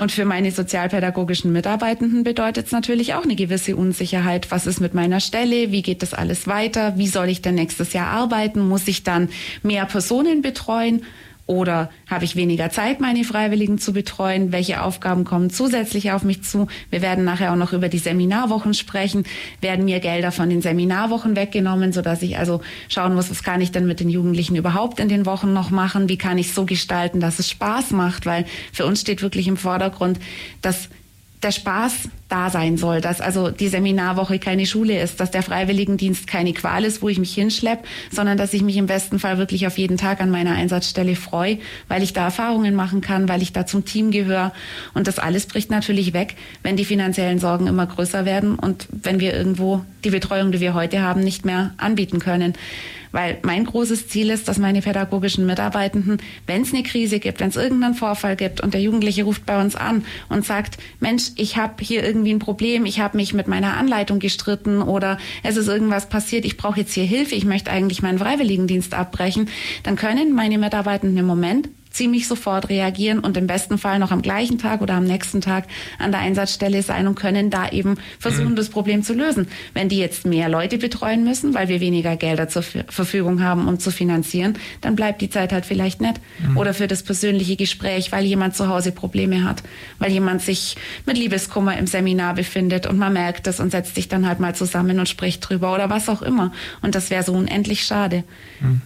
Und 0.00 0.10
für 0.10 0.24
meine 0.24 0.50
sozialpädagogischen 0.50 1.52
Mitarbeitenden 1.52 2.24
bedeutet 2.24 2.66
es 2.66 2.72
natürlich 2.72 3.14
auch 3.14 3.22
eine 3.22 3.36
gewisse 3.36 3.76
Unsicherheit. 3.76 4.50
Was 4.50 4.66
ist 4.66 4.80
mit 4.80 4.92
meiner 4.92 5.20
Stelle? 5.20 5.70
Wie 5.70 5.82
geht 5.82 6.02
das 6.02 6.14
alles 6.14 6.48
weiter? 6.48 6.98
Wie 6.98 7.06
soll 7.06 7.28
ich 7.28 7.42
denn 7.42 7.54
nächstes 7.54 7.92
Jahr 7.92 8.08
arbeiten? 8.08 8.66
Muss 8.66 8.88
ich 8.88 9.04
dann 9.04 9.28
mehr 9.62 9.86
Personen 9.86 10.42
betreuen? 10.42 11.04
Oder 11.46 11.90
habe 12.08 12.24
ich 12.24 12.36
weniger 12.36 12.70
Zeit, 12.70 13.00
meine 13.00 13.22
Freiwilligen 13.22 13.78
zu 13.78 13.92
betreuen? 13.92 14.50
Welche 14.50 14.82
Aufgaben 14.82 15.24
kommen 15.24 15.50
zusätzlich 15.50 16.10
auf 16.12 16.22
mich 16.22 16.42
zu? 16.42 16.68
Wir 16.88 17.02
werden 17.02 17.24
nachher 17.24 17.52
auch 17.52 17.56
noch 17.56 17.74
über 17.74 17.90
die 17.90 17.98
Seminarwochen 17.98 18.72
sprechen. 18.72 19.24
Werden 19.60 19.84
mir 19.84 20.00
Gelder 20.00 20.32
von 20.32 20.48
den 20.48 20.62
Seminarwochen 20.62 21.36
weggenommen, 21.36 21.92
sodass 21.92 22.22
ich 22.22 22.38
also 22.38 22.62
schauen 22.88 23.14
muss, 23.14 23.30
was 23.30 23.42
kann 23.42 23.60
ich 23.60 23.72
denn 23.72 23.86
mit 23.86 24.00
den 24.00 24.08
Jugendlichen 24.08 24.56
überhaupt 24.56 25.00
in 25.00 25.10
den 25.10 25.26
Wochen 25.26 25.52
noch 25.52 25.70
machen? 25.70 26.08
Wie 26.08 26.18
kann 26.18 26.38
ich 26.38 26.54
so 26.54 26.64
gestalten, 26.64 27.20
dass 27.20 27.38
es 27.38 27.50
Spaß 27.50 27.90
macht? 27.90 28.24
Weil 28.24 28.46
für 28.72 28.86
uns 28.86 29.02
steht 29.02 29.20
wirklich 29.20 29.46
im 29.46 29.58
Vordergrund, 29.58 30.18
dass 30.62 30.88
der 31.44 31.52
Spaß 31.52 32.08
da 32.28 32.50
sein 32.50 32.76
soll, 32.78 33.00
dass 33.00 33.20
also 33.20 33.50
die 33.50 33.68
Seminarwoche 33.68 34.38
keine 34.38 34.66
Schule 34.66 35.00
ist, 35.00 35.20
dass 35.20 35.30
der 35.30 35.42
Freiwilligendienst 35.42 36.26
keine 36.26 36.52
Qual 36.54 36.84
ist, 36.84 37.02
wo 37.02 37.08
ich 37.08 37.18
mich 37.18 37.34
hinschleppe, 37.34 37.84
sondern 38.10 38.38
dass 38.38 38.54
ich 38.54 38.62
mich 38.62 38.76
im 38.76 38.86
besten 38.86 39.18
Fall 39.18 39.38
wirklich 39.38 39.66
auf 39.66 39.78
jeden 39.78 39.98
Tag 39.98 40.20
an 40.20 40.30
meiner 40.30 40.52
Einsatzstelle 40.52 41.14
freue, 41.16 41.58
weil 41.86 42.02
ich 42.02 42.12
da 42.12 42.24
Erfahrungen 42.24 42.74
machen 42.74 43.02
kann, 43.02 43.28
weil 43.28 43.42
ich 43.42 43.52
da 43.52 43.66
zum 43.66 43.84
Team 43.84 44.10
gehöre. 44.10 44.52
Und 44.94 45.06
das 45.06 45.18
alles 45.18 45.46
bricht 45.46 45.70
natürlich 45.70 46.12
weg, 46.14 46.34
wenn 46.62 46.76
die 46.76 46.84
finanziellen 46.84 47.38
Sorgen 47.38 47.66
immer 47.66 47.86
größer 47.86 48.24
werden 48.24 48.58
und 48.58 48.88
wenn 48.90 49.20
wir 49.20 49.34
irgendwo 49.34 49.84
die 50.04 50.10
Betreuung, 50.10 50.50
die 50.50 50.60
wir 50.60 50.74
heute 50.74 51.02
haben, 51.02 51.20
nicht 51.20 51.44
mehr 51.44 51.74
anbieten 51.76 52.18
können. 52.18 52.54
Weil 53.14 53.38
mein 53.42 53.64
großes 53.64 54.08
Ziel 54.08 54.28
ist, 54.28 54.48
dass 54.48 54.58
meine 54.58 54.82
pädagogischen 54.82 55.46
Mitarbeitenden, 55.46 56.18
wenn 56.48 56.62
es 56.62 56.74
eine 56.74 56.82
Krise 56.82 57.20
gibt, 57.20 57.38
wenn 57.38 57.50
es 57.50 57.54
irgendeinen 57.54 57.94
Vorfall 57.94 58.34
gibt 58.34 58.60
und 58.60 58.74
der 58.74 58.80
Jugendliche 58.80 59.22
ruft 59.22 59.46
bei 59.46 59.62
uns 59.62 59.76
an 59.76 60.04
und 60.28 60.44
sagt, 60.44 60.78
Mensch, 60.98 61.30
ich 61.36 61.56
habe 61.56 61.74
hier 61.78 62.02
irgendwie 62.02 62.34
ein 62.34 62.40
Problem, 62.40 62.86
ich 62.86 62.98
habe 62.98 63.16
mich 63.16 63.32
mit 63.32 63.46
meiner 63.46 63.76
Anleitung 63.76 64.18
gestritten 64.18 64.82
oder 64.82 65.18
es 65.44 65.56
ist 65.56 65.68
irgendwas 65.68 66.08
passiert, 66.08 66.44
ich 66.44 66.56
brauche 66.56 66.80
jetzt 66.80 66.92
hier 66.92 67.04
Hilfe, 67.04 67.36
ich 67.36 67.44
möchte 67.44 67.70
eigentlich 67.70 68.02
meinen 68.02 68.18
Freiwilligendienst 68.18 68.94
abbrechen, 68.94 69.48
dann 69.84 69.94
können 69.94 70.34
meine 70.34 70.58
Mitarbeitenden 70.58 71.16
im 71.16 71.26
Moment 71.26 71.68
ziemlich 71.94 72.26
sofort 72.26 72.68
reagieren 72.68 73.20
und 73.20 73.36
im 73.36 73.46
besten 73.46 73.78
Fall 73.78 73.98
noch 73.98 74.10
am 74.10 74.20
gleichen 74.20 74.58
Tag 74.58 74.82
oder 74.82 74.94
am 74.94 75.04
nächsten 75.04 75.40
Tag 75.40 75.66
an 75.98 76.10
der 76.10 76.20
Einsatzstelle 76.20 76.82
sein 76.82 77.06
und 77.06 77.14
können 77.14 77.50
da 77.50 77.68
eben 77.68 77.96
versuchen, 78.18 78.50
mhm. 78.50 78.56
das 78.56 78.68
Problem 78.68 79.02
zu 79.02 79.14
lösen. 79.14 79.46
Wenn 79.72 79.88
die 79.88 79.98
jetzt 79.98 80.26
mehr 80.26 80.48
Leute 80.48 80.78
betreuen 80.78 81.24
müssen, 81.24 81.54
weil 81.54 81.68
wir 81.68 81.80
weniger 81.80 82.16
Gelder 82.16 82.48
zur 82.48 82.62
Verfügung 82.62 83.42
haben, 83.42 83.68
um 83.68 83.78
zu 83.78 83.92
finanzieren, 83.92 84.58
dann 84.80 84.96
bleibt 84.96 85.20
die 85.20 85.30
Zeit 85.30 85.52
halt 85.52 85.66
vielleicht 85.66 86.00
nicht. 86.00 86.20
Mhm. 86.46 86.56
Oder 86.56 86.74
für 86.74 86.88
das 86.88 87.04
persönliche 87.04 87.56
Gespräch, 87.56 88.10
weil 88.10 88.24
jemand 88.24 88.56
zu 88.56 88.68
Hause 88.68 88.90
Probleme 88.90 89.44
hat, 89.44 89.62
weil 89.98 90.10
jemand 90.10 90.42
sich 90.42 90.76
mit 91.06 91.16
Liebeskummer 91.16 91.78
im 91.78 91.86
Seminar 91.86 92.34
befindet 92.34 92.86
und 92.86 92.98
man 92.98 93.12
merkt 93.12 93.46
es 93.46 93.60
und 93.60 93.70
setzt 93.70 93.94
sich 93.94 94.08
dann 94.08 94.26
halt 94.26 94.40
mal 94.40 94.54
zusammen 94.54 94.98
und 94.98 95.08
spricht 95.08 95.48
drüber 95.48 95.72
oder 95.72 95.90
was 95.90 96.08
auch 96.08 96.22
immer. 96.22 96.52
Und 96.82 96.96
das 96.96 97.10
wäre 97.10 97.22
so 97.22 97.32
unendlich 97.32 97.84
schade. 97.84 98.24
Mhm. 98.60 98.80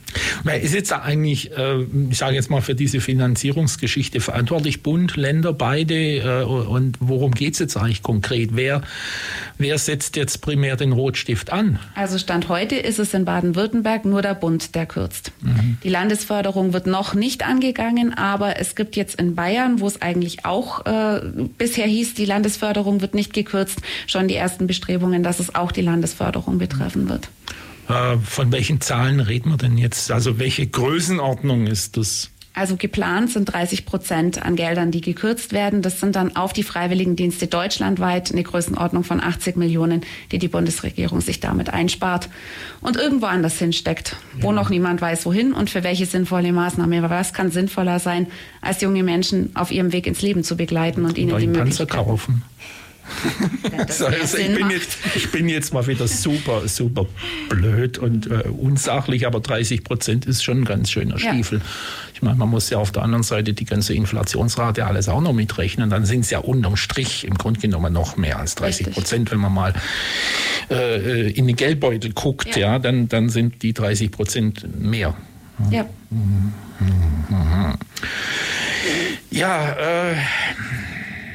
Ist 0.62 0.75
jetzt 0.75 0.92
eigentlich, 0.92 1.57
äh, 1.57 1.83
ich 2.11 2.18
sage 2.18 2.35
jetzt 2.35 2.51
mal, 2.51 2.61
für 2.61 2.75
diese 2.75 2.98
Finanzierungsgeschichte 3.01 4.21
verantwortlich? 4.21 4.83
Bund, 4.83 5.17
Länder, 5.17 5.53
beide? 5.53 5.95
Äh, 5.95 6.45
und 6.45 6.97
worum 7.01 7.33
geht 7.33 7.55
es 7.55 7.59
jetzt 7.59 7.77
eigentlich 7.77 8.03
konkret? 8.03 8.51
Wer, 8.53 8.83
wer 9.59 9.79
setzt 9.79 10.17
jetzt 10.17 10.41
primär 10.41 10.77
den 10.77 10.93
Rotstift 10.93 11.53
an? 11.53 11.79
Also 11.95 12.19
Stand 12.19 12.49
heute 12.49 12.77
ist 12.77 12.99
es 12.99 13.15
in 13.15 13.25
Baden-Württemberg 13.25 14.05
nur 14.05 14.23
der 14.23 14.35
Bund, 14.35 14.75
der 14.75 14.87
kürzt. 14.87 15.33
Mhm. 15.41 15.79
Die 15.83 15.89
Landesförderung 15.89 16.73
wird 16.73 16.87
noch 16.87 17.15
nicht 17.15 17.45
angegangen, 17.47 18.15
aber 18.15 18.59
es 18.61 18.75
gibt 18.75 18.97
jetzt 18.97 19.21
in 19.21 19.35
Bayern, 19.35 19.81
wo 19.81 19.87
es 19.87 20.03
eigentlich 20.03 20.45
auch 20.45 20.87
äh, 20.87 21.21
bisher 21.59 21.87
hieß, 21.87 22.15
die 22.15 22.25
Landesförderung 22.25 23.01
wird 23.01 23.15
nicht 23.15 23.33
gekürzt, 23.33 23.81
schon 24.07 24.29
die 24.29 24.37
ersten 24.37 24.67
Bestrebungen, 24.67 25.23
dass 25.23 25.41
es 25.41 25.55
auch 25.55 25.73
die 25.73 25.83
Landesförderung 25.83 26.59
betreffen 26.59 27.09
wird. 27.09 27.29
Äh, 27.89 28.19
von 28.19 28.53
welchen 28.53 28.81
Zahlen 28.81 29.21
reden 29.21 29.51
wir 29.51 29.57
denn 29.57 29.79
jetzt? 29.79 30.11
Also 30.11 30.39
welche 30.39 30.67
Größenordnung 30.67 31.67
ist 31.67 31.97
das? 31.97 32.31
Also 32.59 32.77
geplant 32.77 33.31
sind 33.31 33.44
30 33.44 33.87
Prozent 33.87 34.42
an 34.44 34.57
Geldern, 34.57 34.90
die 34.90 35.01
gekürzt 35.01 35.53
werden. 35.53 35.81
Das 35.81 36.01
sind 36.01 36.16
dann 36.16 36.35
auf 36.35 36.53
die 36.53 36.64
Freiwilligendienste 36.64 37.47
deutschlandweit 37.47 38.33
eine 38.33 38.42
Größenordnung 38.42 39.05
von 39.05 39.23
80 39.23 39.55
Millionen, 39.55 40.01
die 40.33 40.40
die 40.40 40.49
Bundesregierung 40.49 41.21
sich 41.21 41.38
damit 41.38 41.71
einspart 41.71 42.29
und 42.81 42.97
irgendwo 42.97 43.27
anders 43.27 43.61
hinsteckt, 43.61 44.16
wo 44.40 44.51
noch 44.51 44.71
niemand 44.71 45.01
weiß, 45.01 45.25
wohin 45.25 45.53
und 45.53 45.71
für 45.71 45.85
welche 45.85 46.07
sinnvolle 46.07 46.53
Maßnahme. 46.53 46.99
Aber 46.99 47.11
was 47.11 47.33
kann 47.33 47.53
sinnvoller 47.53 48.01
sein, 48.01 48.27
als 48.61 48.81
junge 48.81 49.05
Menschen 49.05 49.55
auf 49.55 49.71
ihrem 49.71 49.92
Weg 49.92 50.09
ins 50.09 50.21
Leben 50.21 50.42
zu 50.42 50.57
begleiten 50.57 51.05
und 51.05 51.16
ihnen 51.16 51.38
die 51.38 51.47
Möglichkeit 51.47 51.90
kaufen. 51.90 52.42
also, 53.79 54.09
ich, 54.09 54.55
bin 54.55 54.71
jetzt, 54.71 54.99
ich 55.14 55.31
bin 55.31 55.49
jetzt 55.49 55.73
mal 55.73 55.87
wieder 55.87 56.07
super, 56.07 56.68
super 56.68 57.07
blöd 57.49 57.99
und 57.99 58.31
äh, 58.31 58.44
unsachlich, 58.49 59.27
aber 59.27 59.40
30 59.40 59.85
Prozent 59.85 60.27
ist 60.27 60.42
schon 60.42 60.61
ein 60.61 60.64
ganz 60.64 60.90
schöner 60.90 61.18
Stiefel. 61.18 61.59
Ja. 61.59 61.64
Ich 62.18 62.22
meine, 62.22 62.35
man 62.35 62.48
muss 62.48 62.68
ja 62.68 62.78
auf 62.78 62.90
der 62.90 63.04
anderen 63.04 63.22
Seite 63.22 63.52
die 63.52 63.64
ganze 63.64 63.94
Inflationsrate 63.94 64.85
alles 64.85 65.09
auch 65.09 65.20
noch 65.20 65.33
mitrechnen. 65.33 65.88
Dann 65.88 66.04
sind 66.04 66.22
es 66.22 66.31
ja 66.31 66.40
unterm 66.40 66.74
Strich 66.74 67.24
im 67.24 67.35
Grunde 67.35 67.61
genommen 67.61 67.92
noch 67.92 68.16
mehr 68.16 68.40
als 68.40 68.57
30 68.57 68.90
Prozent. 68.90 69.31
Wenn 69.31 69.38
man 69.38 69.54
mal 69.54 69.72
äh, 70.68 71.31
in 71.31 71.46
den 71.46 71.54
Geldbeutel 71.54 72.12
guckt, 72.14 72.57
ja. 72.57 72.72
ja, 72.72 72.78
dann, 72.81 73.07
dann 73.07 73.28
sind 73.28 73.62
die 73.62 73.72
30 73.72 74.11
Prozent 74.11 74.66
mehr. 74.81 75.14
Ja. 75.70 75.87
Ja, 79.31 80.11
äh, 80.11 80.16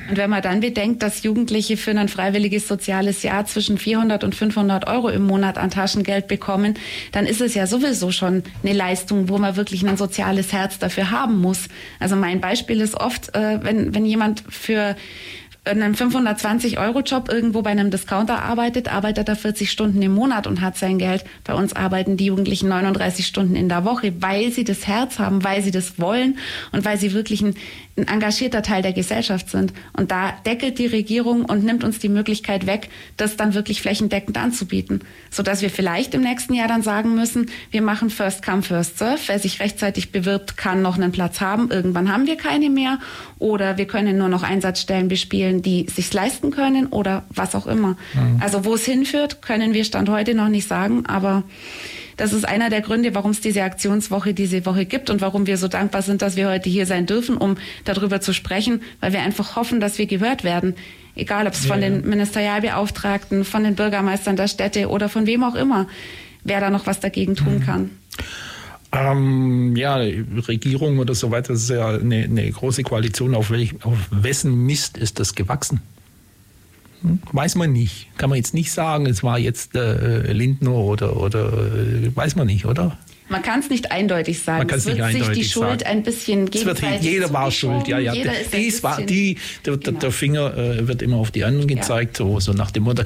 und 0.10 0.18
wenn 0.18 0.30
man 0.30 0.42
dann 0.42 0.60
bedenkt, 0.60 1.02
dass 1.02 1.24
Jugendliche 1.24 1.78
für 1.78 1.92
ein 1.92 2.10
freiwilliges 2.10 2.68
soziales 2.68 3.24
Jahr 3.24 3.46
zwischen 3.46 3.78
400 3.78 4.24
und 4.24 4.36
500 4.36 4.88
Euro 4.88 5.10
im 5.10 5.24
Monat 5.24 5.58
an 5.58 5.70
Taschengeld 5.70 6.28
bekommen, 6.28 6.76
dann 7.12 7.26
ist 7.26 7.42
es 7.42 7.54
ja 7.54 7.68
sowieso 7.68 8.12
schon 8.12 8.44
eine 8.64 8.74
Leistung, 8.74 9.30
wo 9.30 9.38
man 9.38 9.56
wirklich 9.56 9.86
ein 9.88 9.98
soziales 9.98 10.52
Herz 10.52 10.78
dafür 10.80 11.12
haben 11.12 11.40
muss. 11.40 11.68
Also 12.00 12.16
mein 12.16 12.42
Beispiel 12.42 12.82
ist 12.82 12.96
oft, 12.96 13.34
äh, 13.36 13.64
wenn, 13.64 13.96
wenn 13.96 14.06
jemand 14.06 14.44
für 14.50 14.96
in 15.66 15.82
einem 15.82 15.94
520-Euro-Job 15.94 17.32
irgendwo 17.32 17.62
bei 17.62 17.70
einem 17.70 17.90
Discounter 17.90 18.44
arbeitet, 18.44 18.92
arbeitet 18.92 19.30
er 19.30 19.38
40 19.38 19.72
Stunden 19.72 20.02
im 20.02 20.14
Monat 20.14 20.46
und 20.46 20.60
hat 20.60 20.78
sein 20.78 20.98
Geld. 20.98 21.24
Bei 21.46 21.54
uns 21.54 21.74
arbeiten 21.74 22.18
die 22.18 22.26
Jugendlichen 22.26 22.68
39 22.68 23.26
Stunden 23.26 23.56
in 23.56 23.70
der 23.70 23.86
Woche, 23.86 24.14
weil 24.20 24.52
sie 24.52 24.66
das 24.66 24.88
Herz 24.88 25.20
haben, 25.20 25.44
weil 25.46 25.62
sie 25.62 25.72
das 25.72 26.00
wollen 26.00 26.38
und 26.74 26.84
weil 26.84 26.98
sie 26.98 27.14
wirklich 27.14 27.42
ein, 27.42 27.56
ein 27.96 28.08
engagierter 28.08 28.64
Teil 28.64 28.82
der 28.82 28.94
Gesellschaft 28.94 29.50
sind. 29.50 29.74
Und 29.96 30.12
da 30.12 30.34
deckelt 30.46 30.80
die 30.80 30.88
Regierung 30.88 31.46
und 31.46 31.64
nimmt 31.64 31.84
uns 31.84 32.00
die 32.00 32.10
Möglichkeit 32.10 32.66
weg, 32.66 32.90
das 33.18 33.38
dann 33.38 33.54
wirklich 33.54 33.82
flächendeckend 33.82 34.38
anzubieten, 34.38 35.02
sodass 35.30 35.62
wir 35.62 35.70
vielleicht 35.70 36.16
im 36.16 36.22
nächsten 36.22 36.56
Jahr 36.56 36.68
dann 36.68 36.82
sagen 36.82 37.14
müssen, 37.16 37.52
wir 37.72 37.82
machen 37.82 38.10
First 38.10 38.44
Come, 38.44 38.64
First 38.64 38.98
Serve. 38.98 39.20
Wer 39.28 39.40
sich 39.40 39.60
rechtzeitig 39.60 40.12
bewirbt, 40.12 40.58
kann 40.58 40.82
noch 40.82 40.96
einen 40.96 41.12
Platz 41.12 41.40
haben. 41.40 41.70
Irgendwann 41.70 42.12
haben 42.12 42.26
wir 42.26 42.36
keine 42.36 42.70
mehr. 42.70 43.00
Oder 43.38 43.78
wir 43.78 43.86
können 43.86 44.18
nur 44.18 44.30
noch 44.30 44.44
Einsatzstellen 44.44 45.08
bespielen 45.08 45.62
die 45.62 45.88
sich 45.88 46.12
leisten 46.14 46.52
können 46.52 46.88
oder 46.88 47.24
was 47.30 47.56
auch 47.56 47.68
immer. 47.68 47.96
Mhm. 48.14 48.42
Also 48.42 48.66
wo 48.66 48.76
es 48.76 48.86
hinführt, 48.86 49.42
können 49.42 49.74
wir 49.74 49.84
Stand 49.84 50.10
heute 50.10 50.34
noch 50.34 50.50
nicht 50.50 50.68
sagen, 50.68 51.06
aber 51.06 51.44
das 52.18 52.34
ist 52.34 52.48
einer 52.48 52.70
der 52.70 52.82
Gründe, 52.82 53.16
warum 53.16 53.32
es 53.32 53.42
diese 53.42 53.64
Aktionswoche 53.64 54.34
diese 54.34 54.66
Woche 54.66 54.86
gibt 54.86 55.10
und 55.10 55.22
warum 55.22 55.48
wir 55.48 55.58
so 55.58 55.68
dankbar 55.68 56.02
sind, 56.02 56.22
dass 56.22 56.36
wir 56.36 56.50
heute 56.50 56.70
hier 56.70 56.86
sein 56.86 57.06
dürfen, 57.06 57.38
um 57.38 57.56
darüber 57.86 58.22
zu 58.22 58.34
sprechen, 58.34 58.82
weil 59.00 59.14
wir 59.14 59.22
einfach 59.22 59.56
hoffen, 59.56 59.80
dass 59.80 59.98
wir 59.98 60.06
gehört 60.06 60.44
werden. 60.44 60.76
Egal, 61.16 61.48
ob 61.48 61.54
es 61.54 61.66
ja, 61.66 61.74
von 61.74 61.82
den 61.82 62.08
Ministerialbeauftragten, 62.08 63.46
von 63.46 63.64
den 63.64 63.76
Bürgermeistern 63.76 64.36
der 64.36 64.48
Städte 64.48 64.90
oder 64.90 65.10
von 65.10 65.28
wem 65.28 65.44
auch 65.44 65.56
immer, 65.56 65.88
wer 66.44 66.60
da 66.60 66.70
noch 66.70 66.88
was 66.88 67.00
dagegen 67.00 67.36
tun 67.36 67.56
mhm. 67.56 67.66
kann. 67.66 67.90
Ähm, 68.92 69.76
ja, 69.76 69.96
Regierung 69.96 71.00
oder 71.00 71.16
so 71.16 71.32
weiter, 71.32 71.54
das 71.54 71.64
ist 71.64 71.70
ja 71.72 71.90
eine, 71.90 72.24
eine 72.24 72.52
große 72.52 72.84
Koalition. 72.84 73.34
Auf, 73.34 73.50
welch, 73.50 73.74
auf 73.84 73.98
wessen 74.12 74.66
Mist 74.66 74.98
ist 74.98 75.20
das 75.20 75.34
gewachsen? 75.34 75.82
Weiß 77.32 77.56
man 77.56 77.72
nicht. 77.72 78.08
Kann 78.18 78.30
man 78.30 78.38
jetzt 78.38 78.54
nicht 78.54 78.72
sagen, 78.72 79.06
es 79.06 79.24
war 79.24 79.38
jetzt 79.38 79.76
äh, 79.76 80.32
Lindner 80.32 80.74
oder, 80.74 81.18
oder 81.18 81.52
äh, 81.54 82.16
weiß 82.16 82.36
man 82.36 82.48
nicht, 82.48 82.66
oder? 82.66 82.98
Man 83.30 83.42
kann 83.42 83.62
es 83.62 83.70
nicht 83.70 83.92
eindeutig 83.92 84.42
sagen. 84.42 84.68
Man 84.68 84.78
es 84.78 84.86
wird 84.86 85.12
sich 85.12 85.30
die 85.30 85.44
Schuld 85.44 85.82
sagen. 85.82 85.86
ein 85.86 86.04
bisschen 86.04 86.52
gegenseitig 86.52 87.02
Jeder 87.02 87.32
war 87.34 87.50
schuld, 87.52 87.88
ja, 87.88 87.98
ja. 87.98 88.14
Dies 88.54 88.84
war 88.84 89.02
die, 89.02 89.38
der, 89.66 89.78
genau. 89.78 90.00
der 90.00 90.12
Finger 90.12 90.56
äh, 90.56 90.88
wird 90.88 91.02
immer 91.02 91.18
auf 91.18 91.32
die 91.32 91.44
anderen 91.44 91.68
gezeigt, 91.68 92.20
ja. 92.20 92.26
so, 92.26 92.40
so 92.40 92.54
nach 92.54 92.72
dem 92.72 92.84
Motto. 92.84 93.04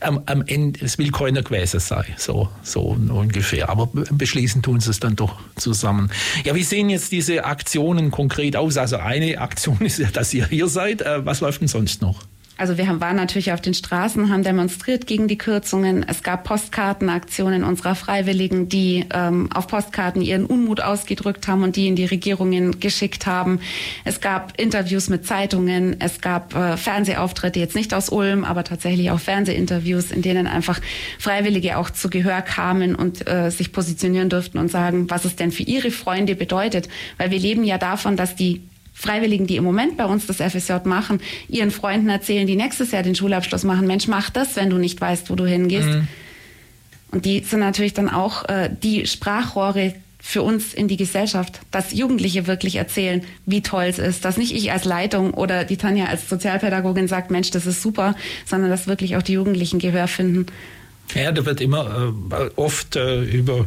Am, 0.00 0.20
am, 0.26 0.42
Ende, 0.46 0.84
es 0.84 0.98
will 0.98 1.10
keiner 1.10 1.42
gewesen 1.42 1.80
sein, 1.80 2.04
so, 2.18 2.50
so 2.62 2.80
ungefähr. 3.08 3.70
Aber 3.70 3.88
beschließen 4.10 4.60
tun 4.60 4.80
sie 4.80 4.90
es 4.90 5.00
dann 5.00 5.16
doch 5.16 5.40
zusammen. 5.56 6.10
Ja, 6.44 6.54
wie 6.54 6.64
sehen 6.64 6.90
jetzt 6.90 7.12
diese 7.12 7.44
Aktionen 7.44 8.10
konkret 8.10 8.56
aus? 8.56 8.76
Also 8.76 8.96
eine 8.96 9.38
Aktion 9.38 9.78
ist 9.80 9.98
ja, 9.98 10.08
dass 10.12 10.34
ihr 10.34 10.46
hier 10.46 10.66
seid. 10.66 11.00
Äh, 11.00 11.24
was 11.24 11.40
läuft 11.40 11.60
denn 11.60 11.68
sonst 11.68 12.02
noch? 12.02 12.20
Also 12.56 12.78
wir 12.78 12.86
haben, 12.86 13.00
waren 13.00 13.16
natürlich 13.16 13.52
auf 13.52 13.60
den 13.60 13.74
Straßen, 13.74 14.30
haben 14.30 14.44
demonstriert 14.44 15.08
gegen 15.08 15.26
die 15.26 15.36
Kürzungen. 15.36 16.06
Es 16.08 16.22
gab 16.22 16.44
Postkartenaktionen 16.44 17.64
unserer 17.64 17.96
Freiwilligen, 17.96 18.68
die 18.68 19.06
ähm, 19.12 19.50
auf 19.52 19.66
Postkarten 19.66 20.22
ihren 20.22 20.46
Unmut 20.46 20.80
ausgedrückt 20.80 21.48
haben 21.48 21.64
und 21.64 21.74
die 21.74 21.88
in 21.88 21.96
die 21.96 22.04
Regierungen 22.04 22.78
geschickt 22.78 23.26
haben. 23.26 23.58
Es 24.04 24.20
gab 24.20 24.58
Interviews 24.60 25.08
mit 25.08 25.26
Zeitungen. 25.26 26.00
Es 26.00 26.20
gab 26.20 26.54
äh, 26.54 26.76
Fernsehauftritte, 26.76 27.58
jetzt 27.58 27.74
nicht 27.74 27.92
aus 27.92 28.08
Ulm, 28.08 28.44
aber 28.44 28.62
tatsächlich 28.62 29.10
auch 29.10 29.20
Fernsehinterviews, 29.20 30.12
in 30.12 30.22
denen 30.22 30.46
einfach 30.46 30.80
Freiwillige 31.18 31.76
auch 31.76 31.90
zu 31.90 32.08
Gehör 32.08 32.40
kamen 32.40 32.94
und 32.94 33.28
äh, 33.28 33.50
sich 33.50 33.72
positionieren 33.72 34.28
durften 34.28 34.58
und 34.58 34.70
sagen, 34.70 35.10
was 35.10 35.24
es 35.24 35.34
denn 35.34 35.50
für 35.50 35.64
ihre 35.64 35.90
Freunde 35.90 36.36
bedeutet. 36.36 36.88
Weil 37.18 37.32
wir 37.32 37.38
leben 37.40 37.64
ja 37.64 37.78
davon, 37.78 38.16
dass 38.16 38.36
die 38.36 38.62
Freiwilligen, 38.94 39.46
die 39.46 39.56
im 39.56 39.64
Moment 39.64 39.96
bei 39.96 40.06
uns 40.06 40.26
das 40.26 40.36
FSJ 40.36 40.84
machen, 40.84 41.20
ihren 41.48 41.72
Freunden 41.72 42.08
erzählen, 42.08 42.46
die 42.46 42.56
nächstes 42.56 42.92
Jahr 42.92 43.02
den 43.02 43.16
Schulabschluss 43.16 43.64
machen, 43.64 43.86
Mensch, 43.86 44.06
mach 44.06 44.30
das, 44.30 44.54
wenn 44.56 44.70
du 44.70 44.78
nicht 44.78 45.00
weißt, 45.00 45.28
wo 45.30 45.34
du 45.34 45.44
hingehst. 45.44 45.88
Mhm. 45.88 46.08
Und 47.10 47.24
die 47.24 47.40
sind 47.40 47.60
natürlich 47.60 47.92
dann 47.92 48.08
auch 48.08 48.48
äh, 48.48 48.70
die 48.82 49.06
Sprachrohre 49.06 49.94
für 50.20 50.42
uns 50.42 50.72
in 50.72 50.88
die 50.88 50.96
Gesellschaft, 50.96 51.60
dass 51.70 51.92
Jugendliche 51.92 52.46
wirklich 52.46 52.76
erzählen, 52.76 53.22
wie 53.44 53.60
toll 53.60 53.84
es 53.84 53.98
ist, 53.98 54.24
dass 54.24 54.38
nicht 54.38 54.54
ich 54.54 54.72
als 54.72 54.84
Leitung 54.84 55.34
oder 55.34 55.64
die 55.64 55.76
Tanja 55.76 56.06
als 56.06 56.30
Sozialpädagogin 56.30 57.08
sagt, 57.08 57.30
Mensch, 57.30 57.50
das 57.50 57.66
ist 57.66 57.82
super, 57.82 58.14
sondern 58.46 58.70
dass 58.70 58.86
wirklich 58.86 59.16
auch 59.16 59.22
die 59.22 59.34
Jugendlichen 59.34 59.80
Gehör 59.80 60.08
finden 60.08 60.46
ja, 61.14 61.30
da 61.30 61.46
wird 61.46 61.60
immer 61.60 62.12
äh, 62.32 62.50
oft 62.56 62.96
äh, 62.96 63.22
über 63.22 63.66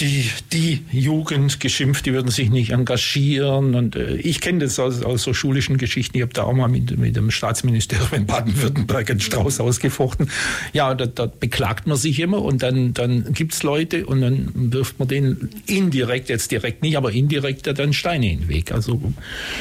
die, 0.00 0.28
die 0.52 0.80
Jugend 0.90 1.60
geschimpft, 1.60 2.06
die 2.06 2.12
würden 2.12 2.30
sich 2.30 2.50
nicht 2.50 2.70
engagieren. 2.70 3.74
Und 3.74 3.94
äh, 3.94 4.16
ich 4.16 4.40
kenne 4.40 4.60
das 4.60 4.80
aus, 4.80 5.02
aus 5.02 5.22
so 5.22 5.32
schulischen 5.32 5.76
Geschichten. 5.76 6.16
Ich 6.16 6.22
habe 6.22 6.32
da 6.32 6.42
auch 6.42 6.54
mal 6.54 6.68
mit, 6.68 6.98
mit 6.98 7.14
dem 7.14 7.30
Staatsministerium 7.30 8.08
in 8.12 8.26
Baden-Württemberg 8.26 9.10
einen 9.10 9.20
Strauß 9.20 9.60
ausgefochten. 9.60 10.30
Ja, 10.72 10.94
da, 10.94 11.06
da 11.06 11.26
beklagt 11.26 11.86
man 11.86 11.96
sich 11.96 12.18
immer 12.18 12.42
und 12.42 12.62
dann, 12.62 12.94
dann 12.94 13.32
gibt 13.32 13.52
es 13.52 13.62
Leute 13.62 14.06
und 14.06 14.20
dann 14.20 14.50
wirft 14.72 14.98
man 14.98 15.08
denen 15.08 15.50
indirekt, 15.66 16.30
jetzt 16.30 16.50
direkt 16.50 16.82
nicht, 16.82 16.96
aber 16.96 17.12
indirekt 17.12 17.66
dann 17.78 17.92
Steine 17.92 18.32
in 18.32 18.40
den 18.40 18.48
Weg. 18.48 18.72
Also 18.72 19.00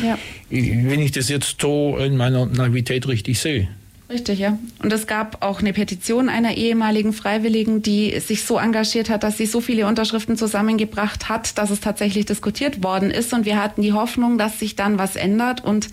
ja. 0.04 0.18
wenn 0.50 1.00
ich 1.02 1.12
das 1.12 1.30
jetzt 1.30 1.62
so 1.62 1.98
in 1.98 2.18
meiner 2.18 2.48
Naivität 2.48 3.08
richtig 3.08 3.40
sehe. 3.40 3.68
Richtig, 4.12 4.40
ja. 4.40 4.58
Und 4.84 4.92
es 4.92 5.08
gab 5.08 5.42
auch 5.42 5.62
eine 5.62 5.72
Petition 5.72 6.28
einer 6.28 6.58
ehemaligen 6.58 7.14
Freiwilligen, 7.14 7.82
die 7.82 8.20
sich 8.20 8.44
so 8.44 8.58
engagiert 8.58 9.10
hat, 9.10 9.24
dass 9.24 9.38
sie 9.38 9.46
so 9.46 9.62
viele 9.62 9.88
Unterschriften 9.88 10.36
zusammengebracht 10.36 11.30
hat, 11.30 11.58
dass 11.58 11.70
es 11.70 11.80
tatsächlich 11.80 12.26
diskutiert 12.26 12.84
worden 12.84 13.10
ist. 13.10 13.34
Und 13.34 13.46
wir 13.46 13.62
hatten 13.62 13.82
die 13.82 13.94
Hoffnung, 13.94 14.38
dass 14.38 14.60
sich 14.60 14.76
dann 14.76 15.00
was 15.00 15.16
ändert 15.16 15.64
und 15.64 15.88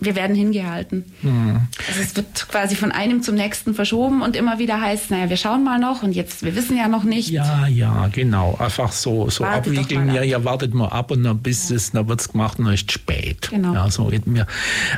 wir 0.00 0.14
werden 0.14 0.36
hingehalten. 0.36 1.04
Mhm. 1.22 1.62
Also 1.88 2.00
es 2.00 2.14
wird 2.14 2.48
quasi 2.48 2.76
von 2.76 2.92
einem 2.92 3.22
zum 3.22 3.34
nächsten 3.34 3.74
verschoben 3.74 4.22
und 4.22 4.36
immer 4.36 4.58
wieder 4.58 4.80
heißt, 4.80 5.10
naja, 5.10 5.28
wir 5.28 5.36
schauen 5.36 5.64
mal 5.64 5.80
noch 5.80 6.02
und 6.02 6.12
jetzt, 6.12 6.44
wir 6.44 6.54
wissen 6.54 6.76
ja 6.76 6.86
noch 6.86 7.02
nicht. 7.02 7.30
Ja, 7.30 7.66
ja, 7.66 8.08
genau. 8.12 8.56
Einfach 8.60 8.92
so, 8.92 9.28
so 9.28 9.44
abwiegeln. 9.44 10.14
Ja, 10.14 10.22
ja, 10.22 10.44
wartet 10.44 10.72
mal 10.72 10.88
ab 10.88 11.10
und 11.10 11.24
dann 11.24 11.38
bis 11.38 11.70
ja. 11.70 11.76
es, 11.76 11.90
dann 11.90 12.08
wird's 12.08 12.30
gemacht 12.30 12.58
und 12.58 12.66
dann 12.66 12.74
ist 12.74 12.88
es 12.88 12.94
spät. 12.94 13.48
Genau. 13.50 13.74
Ja, 13.74 13.90
so 13.90 14.10
mir. 14.24 14.46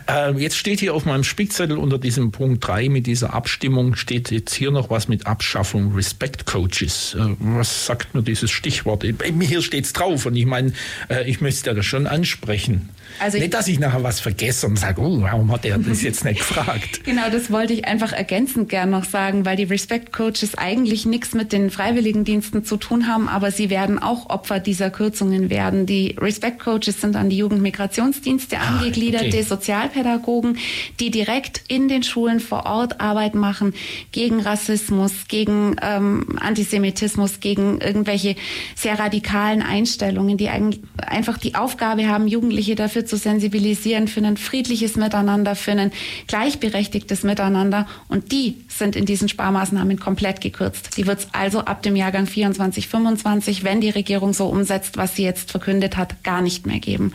Äh, 0.06 0.32
jetzt 0.38 0.56
steht 0.56 0.80
hier 0.80 0.94
auf 0.94 1.06
meinem 1.06 1.24
Spickzettel 1.24 1.78
unter 1.78 1.98
diesem 1.98 2.30
Punkt 2.30 2.66
3 2.66 2.88
mit 2.90 3.06
dieser 3.06 3.32
Abstimmung 3.32 3.96
steht 3.96 4.30
jetzt 4.30 4.54
hier 4.54 4.70
noch 4.70 4.90
was 4.90 5.08
mit 5.08 5.26
Abschaffung 5.26 5.94
Respect 5.94 6.44
Coaches. 6.44 7.16
Äh, 7.18 7.36
was 7.38 7.86
sagt 7.86 8.14
mir 8.14 8.22
dieses 8.22 8.50
Stichwort? 8.50 9.04
Hier 9.04 9.62
steht's 9.62 9.92
drauf 9.92 10.26
und 10.26 10.36
ich 10.36 10.46
meine, 10.46 10.72
äh, 11.08 11.28
ich 11.28 11.40
möchte 11.40 11.74
das 11.74 11.86
schon 11.86 12.06
ansprechen. 12.06 12.90
Also 13.18 13.38
nicht, 13.38 13.54
dass 13.54 13.68
ich 13.68 13.78
nachher 13.78 14.02
was 14.02 14.20
vergesse 14.20 14.66
und 14.66 14.78
sage, 14.78 15.00
oh, 15.00 15.20
warum 15.22 15.50
hat 15.52 15.64
er 15.64 15.78
das 15.78 16.02
jetzt 16.02 16.24
nicht 16.24 16.38
gefragt? 16.48 17.04
Genau, 17.04 17.28
das 17.30 17.50
wollte 17.50 17.72
ich 17.72 17.84
einfach 17.86 18.12
ergänzend 18.12 18.68
gern 18.68 18.90
noch 18.90 19.04
sagen, 19.04 19.44
weil 19.44 19.56
die 19.56 19.64
Respect 19.64 20.12
Coaches 20.12 20.56
eigentlich 20.56 21.06
nichts 21.06 21.34
mit 21.34 21.52
den 21.52 21.70
Freiwilligendiensten 21.70 22.64
zu 22.64 22.76
tun 22.76 23.06
haben, 23.06 23.28
aber 23.28 23.50
sie 23.50 23.70
werden 23.70 23.98
auch 23.98 24.30
Opfer 24.30 24.60
dieser 24.60 24.90
Kürzungen 24.90 25.50
werden. 25.50 25.86
Die 25.86 26.16
Respect 26.18 26.60
Coaches 26.60 27.00
sind 27.00 27.16
an 27.16 27.28
die 27.30 27.36
Jugendmigrationsdienste 27.36 28.58
ah, 28.58 28.78
angegliederte 28.78 29.26
okay. 29.26 29.42
Sozialpädagogen, 29.42 30.58
die 30.98 31.10
direkt 31.10 31.62
in 31.68 31.88
den 31.88 32.02
Schulen 32.02 32.40
vor 32.40 32.66
Ort 32.66 33.00
Arbeit 33.00 33.34
machen 33.34 33.74
gegen 34.12 34.40
Rassismus, 34.40 35.12
gegen 35.28 35.76
ähm, 35.82 36.38
Antisemitismus, 36.40 37.40
gegen 37.40 37.80
irgendwelche 37.80 38.36
sehr 38.74 38.98
radikalen 38.98 39.62
Einstellungen, 39.62 40.36
die 40.36 40.48
einfach 40.48 41.38
die 41.38 41.54
Aufgabe 41.54 42.08
haben, 42.08 42.26
Jugendliche 42.26 42.74
dafür 42.74 42.99
zu 43.04 43.16
sensibilisieren 43.16 44.08
für 44.08 44.20
ein 44.20 44.36
friedliches 44.36 44.96
Miteinander, 44.96 45.54
für 45.54 45.72
ein 45.72 45.92
gleichberechtigtes 46.26 47.22
Miteinander. 47.22 47.86
Und 48.08 48.32
die 48.32 48.56
sind 48.68 48.96
in 48.96 49.06
diesen 49.06 49.28
Sparmaßnahmen 49.28 49.98
komplett 49.98 50.40
gekürzt. 50.40 50.96
Die 50.96 51.06
wird 51.06 51.20
es 51.20 51.28
also 51.32 51.60
ab 51.60 51.82
dem 51.82 51.96
Jahrgang 51.96 52.26
24, 52.26 52.88
25, 52.88 53.64
wenn 53.64 53.80
die 53.80 53.90
Regierung 53.90 54.32
so 54.32 54.46
umsetzt, 54.46 54.96
was 54.96 55.16
sie 55.16 55.24
jetzt 55.24 55.50
verkündet 55.50 55.96
hat, 55.96 56.22
gar 56.24 56.42
nicht 56.42 56.66
mehr 56.66 56.78
geben. 56.78 57.12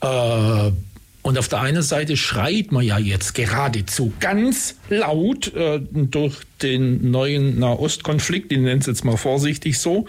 Äh 0.00 0.70
und 1.28 1.36
auf 1.36 1.48
der 1.48 1.60
einen 1.60 1.82
Seite 1.82 2.16
schreit 2.16 2.72
man 2.72 2.82
ja 2.82 2.96
jetzt 2.96 3.34
geradezu 3.34 4.14
ganz 4.18 4.76
laut 4.88 5.52
äh, 5.54 5.78
durch 5.92 6.36
den 6.62 7.10
neuen 7.10 7.58
Nahostkonflikt, 7.58 8.50
ich 8.50 8.58
nenne 8.58 8.80
es 8.80 8.86
jetzt 8.86 9.04
mal 9.04 9.18
vorsichtig 9.18 9.78
so, 9.78 10.06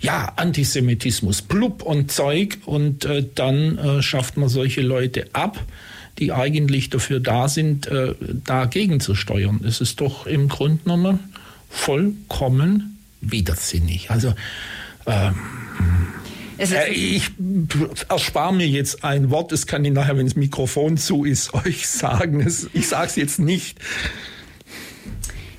ja, 0.00 0.32
Antisemitismus, 0.36 1.42
Blub 1.42 1.82
und 1.82 2.10
Zeug 2.10 2.58
und 2.64 3.04
äh, 3.04 3.24
dann 3.34 3.78
äh, 3.78 4.02
schafft 4.02 4.36
man 4.36 4.48
solche 4.48 4.80
Leute 4.80 5.26
ab, 5.32 5.62
die 6.18 6.32
eigentlich 6.32 6.90
dafür 6.90 7.20
da 7.20 7.48
sind, 7.48 7.86
äh, 7.86 8.14
dagegen 8.44 9.00
zu 9.00 9.14
steuern. 9.14 9.60
Es 9.66 9.80
ist 9.80 10.00
doch 10.00 10.26
im 10.26 10.48
Grunde 10.48 10.82
genommen 10.84 11.18
vollkommen 11.68 12.98
widersinnig. 13.20 14.10
Also 14.10 14.34
ähm, 15.06 15.34
äh, 16.58 16.92
ich 16.92 17.30
erspare 18.08 18.54
mir 18.54 18.68
jetzt 18.68 19.04
ein 19.04 19.30
Wort, 19.30 19.52
das 19.52 19.66
kann 19.66 19.84
ich 19.84 19.92
nachher, 19.92 20.16
wenn 20.16 20.26
das 20.26 20.36
Mikrofon 20.36 20.96
zu 20.96 21.24
ist, 21.24 21.54
euch 21.66 21.88
sagen. 21.88 22.46
Ich 22.72 22.88
sage 22.88 23.06
es 23.06 23.16
jetzt 23.16 23.38
nicht. 23.38 23.78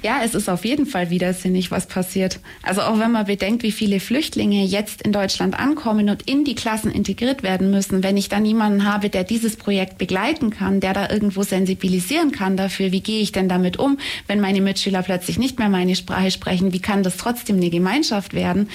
Ja, 0.03 0.21
es 0.25 0.33
ist 0.33 0.49
auf 0.49 0.65
jeden 0.65 0.87
Fall 0.87 1.11
widersinnig, 1.11 1.69
was 1.69 1.85
passiert. 1.85 2.39
Also 2.63 2.81
auch 2.81 2.97
wenn 2.97 3.11
man 3.11 3.27
bedenkt, 3.27 3.61
wie 3.61 3.71
viele 3.71 3.99
Flüchtlinge 3.99 4.65
jetzt 4.65 5.03
in 5.03 5.11
Deutschland 5.11 5.59
ankommen 5.59 6.09
und 6.09 6.23
in 6.23 6.43
die 6.43 6.55
Klassen 6.55 6.91
integriert 6.91 7.43
werden 7.43 7.69
müssen, 7.69 8.01
wenn 8.01 8.17
ich 8.17 8.27
dann 8.27 8.41
niemanden 8.41 8.91
habe, 8.91 9.09
der 9.09 9.23
dieses 9.23 9.57
Projekt 9.57 9.99
begleiten 9.99 10.49
kann, 10.49 10.79
der 10.79 10.93
da 10.93 11.09
irgendwo 11.09 11.43
sensibilisieren 11.43 12.31
kann 12.31 12.57
dafür, 12.57 12.91
wie 12.91 13.01
gehe 13.01 13.21
ich 13.21 13.31
denn 13.31 13.47
damit 13.47 13.77
um, 13.77 13.99
wenn 14.25 14.39
meine 14.39 14.61
Mitschüler 14.61 15.03
plötzlich 15.03 15.37
nicht 15.37 15.59
mehr 15.59 15.69
meine 15.69 15.95
Sprache 15.95 16.31
sprechen, 16.31 16.73
wie 16.73 16.81
kann 16.81 17.03
das 17.03 17.17
trotzdem 17.17 17.57
eine 17.57 17.69
Gemeinschaft 17.69 18.33
werden? 18.33 18.69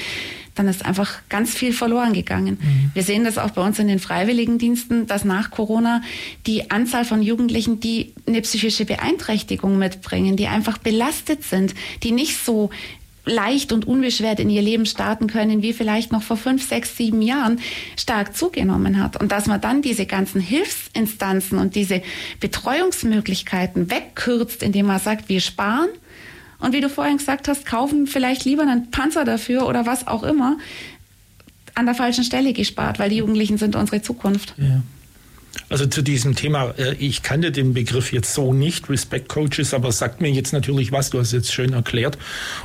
Dann 0.57 0.69
ist 0.69 0.85
einfach 0.85 1.21
ganz 1.29 1.55
viel 1.55 1.73
verloren 1.73 2.13
gegangen. 2.13 2.59
Mhm. 2.61 2.91
Wir 2.95 3.03
sehen 3.03 3.25
das 3.25 3.39
auch 3.39 3.51
bei 3.51 3.63
uns 3.63 3.79
in 3.79 3.89
den 3.89 3.99
Freiwilligendiensten, 3.99 5.07
dass 5.07 5.25
nach 5.25 5.51
Corona 5.51 6.03
die 6.47 6.71
Anzahl 6.71 7.05
von 7.05 7.23
Jugendlichen, 7.23 7.79
die 7.79 8.15
eine 8.27 8.41
psychische 8.41 8.85
Beeinträchtigung 8.85 9.79
mitbringen, 9.79 10.37
die 10.37 10.49
einfach 10.49 10.79
belastet 10.79 11.45
sind, 11.45 11.75
die 12.03 12.11
nicht 12.11 12.39
so 12.39 12.71
leicht 13.27 13.73
und 13.73 13.87
unbeschwert 13.87 14.41
in 14.41 14.49
ihr 14.49 14.63
Leben 14.63 14.87
starten 14.87 15.27
können, 15.27 15.61
wie 15.61 15.73
vielleicht 15.73 16.13
noch 16.13 16.23
vor 16.23 16.37
fünf, 16.37 16.67
sechs, 16.67 16.97
sieben 16.97 17.21
Jahren 17.21 17.61
stark 17.97 18.37
zugenommen 18.37 19.03
hat. 19.03 19.21
Und 19.21 19.33
dass 19.33 19.47
man 19.47 19.61
dann 19.61 19.83
diese 19.83 20.07
ganzen 20.07 20.41
Hilfsinstanzen 20.41 21.59
und 21.59 21.75
diese 21.75 22.03
Betreuungsmöglichkeiten 22.41 23.91
wegkürzt, 23.91 24.63
indem 24.63 24.87
man 24.87 25.01
sagt, 25.01 25.29
wir 25.29 25.41
sparen 25.41 25.89
und 26.59 26.73
wie 26.73 26.81
du 26.81 26.89
vorhin 26.89 27.19
gesagt 27.19 27.49
hast, 27.49 27.67
kaufen 27.67 28.07
vielleicht 28.07 28.45
lieber 28.45 28.63
einen 28.63 28.91
Panzer 28.91 29.25
dafür 29.25 29.67
oder 29.67 29.87
was 29.87 30.07
auch 30.07 30.23
immer, 30.23 30.59
an 31.75 31.87
der 31.87 31.95
falschen 31.95 32.25
Stelle 32.25 32.53
gespart, 32.53 32.99
weil 32.99 33.11
die 33.11 33.17
Jugendlichen 33.17 33.59
sind 33.59 33.77
unsere 33.77 34.01
Zukunft. 34.03 34.55
Ja. 34.57 34.83
Also 35.69 35.87
zu 35.87 36.03
diesem 36.03 36.37
Thema, 36.37 36.75
äh, 36.79 36.95
ich 36.95 37.23
kannte 37.23 37.51
den 37.51 37.75
Begriff 37.75 38.13
jetzt 38.13 38.33
so 38.35 38.53
nicht, 38.53 38.89
Respect 38.89 39.29
Coaches, 39.29 39.75
aber 39.75 39.91
sagt 39.91 40.21
mir 40.21 40.31
jetzt 40.31 40.53
natürlich 40.53 40.93
was, 40.93 41.11
du 41.11 41.19
hast 41.19 41.33
jetzt 41.33 41.53
schön 41.53 41.73
erklärt. 41.73 42.19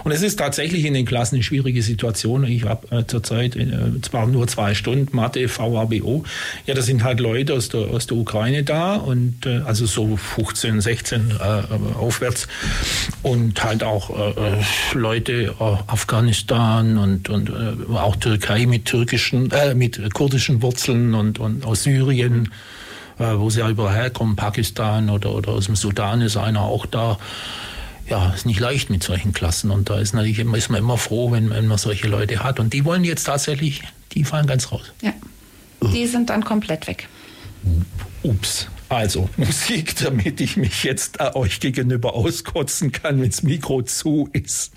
Und 0.03 0.11
es 0.11 0.21
ist 0.21 0.37
tatsächlich 0.37 0.85
in 0.85 0.93
den 0.93 1.05
Klassen 1.05 1.35
eine 1.35 1.43
schwierige 1.43 1.81
Situation. 1.81 2.43
Ich 2.43 2.63
habe 2.63 2.95
äh, 2.95 3.05
zurzeit 3.07 3.55
äh, 3.55 3.67
zwar 4.01 4.27
nur 4.27 4.47
zwei 4.47 4.75
Stunden 4.75 5.15
Mathe, 5.15 5.47
VABO. 5.49 6.23
Ja, 6.67 6.75
da 6.75 6.81
sind 6.81 7.03
halt 7.03 7.19
Leute 7.19 7.55
aus 7.55 7.69
der, 7.69 7.81
aus 7.81 8.05
der 8.07 8.17
Ukraine 8.17 8.63
da 8.63 8.95
und 8.95 9.45
äh, 9.45 9.61
also 9.65 9.85
so 9.85 10.15
15, 10.15 10.81
16 10.81 11.31
äh, 11.31 11.43
aufwärts 11.97 12.47
und 13.23 13.63
halt 13.63 13.83
auch 13.83 14.35
äh, 14.37 14.63
Leute 14.93 15.55
Afghanistan 15.59 16.97
und, 16.97 17.29
und 17.29 17.51
auch 17.93 18.15
Türkei 18.15 18.65
mit 18.65 18.85
türkischen, 18.85 19.51
mit 19.75 20.13
kurdischen 20.13 20.61
Wurzeln 20.61 21.13
und, 21.13 21.39
und 21.39 21.65
aus 21.65 21.83
Syrien. 21.83 22.49
Äh, 23.22 23.39
wo 23.39 23.51
sie 23.51 23.59
ja 23.59 23.69
überall 23.69 23.93
herkommen, 23.93 24.36
Pakistan 24.36 25.11
oder, 25.11 25.36
oder 25.36 25.49
aus 25.49 25.67
dem 25.67 25.76
Sudan 25.76 26.22
ist 26.22 26.38
einer 26.38 26.61
auch 26.61 26.88
da. 26.88 27.19
Ja, 28.09 28.34
ist 28.34 28.47
nicht 28.47 28.59
leicht 28.59 28.89
mit 28.89 29.03
solchen 29.03 29.32
Klassen 29.32 29.69
und 29.69 29.91
da 29.91 29.99
ist 29.99 30.13
natürlich 30.13 30.39
immer, 30.39 30.57
ist 30.57 30.69
man 30.69 30.80
immer 30.80 30.97
froh, 30.97 31.32
wenn, 31.32 31.51
wenn 31.51 31.67
man 31.67 31.78
solche 31.78 32.07
Leute 32.07 32.43
hat. 32.43 32.59
Und 32.59 32.74
die 32.74 32.84
wollen 32.84 33.03
jetzt 33.03 33.26
tatsächlich, 33.26 33.84
die 34.13 34.24
fallen 34.24 34.47
ganz 34.47 34.72
raus. 34.72 34.91
Ja, 35.03 35.13
die 35.93 36.07
sind 36.07 36.32
dann 36.32 36.43
komplett 36.43 36.88
weg. 36.88 37.07
Ups. 38.24 38.67
Also 38.89 39.30
Musik, 39.38 39.95
damit 39.97 40.41
ich 40.41 40.57
mich 40.57 40.84
jetzt 40.84 41.19
äh, 41.19 41.30
euch 41.36 41.59
gegenüber 41.59 42.15
auskotzen 42.15 42.91
kann, 42.91 43.22
wenn 43.22 43.30
das 43.30 43.43
Mikro 43.43 43.84
zu 43.84 44.30
ist. 44.34 44.74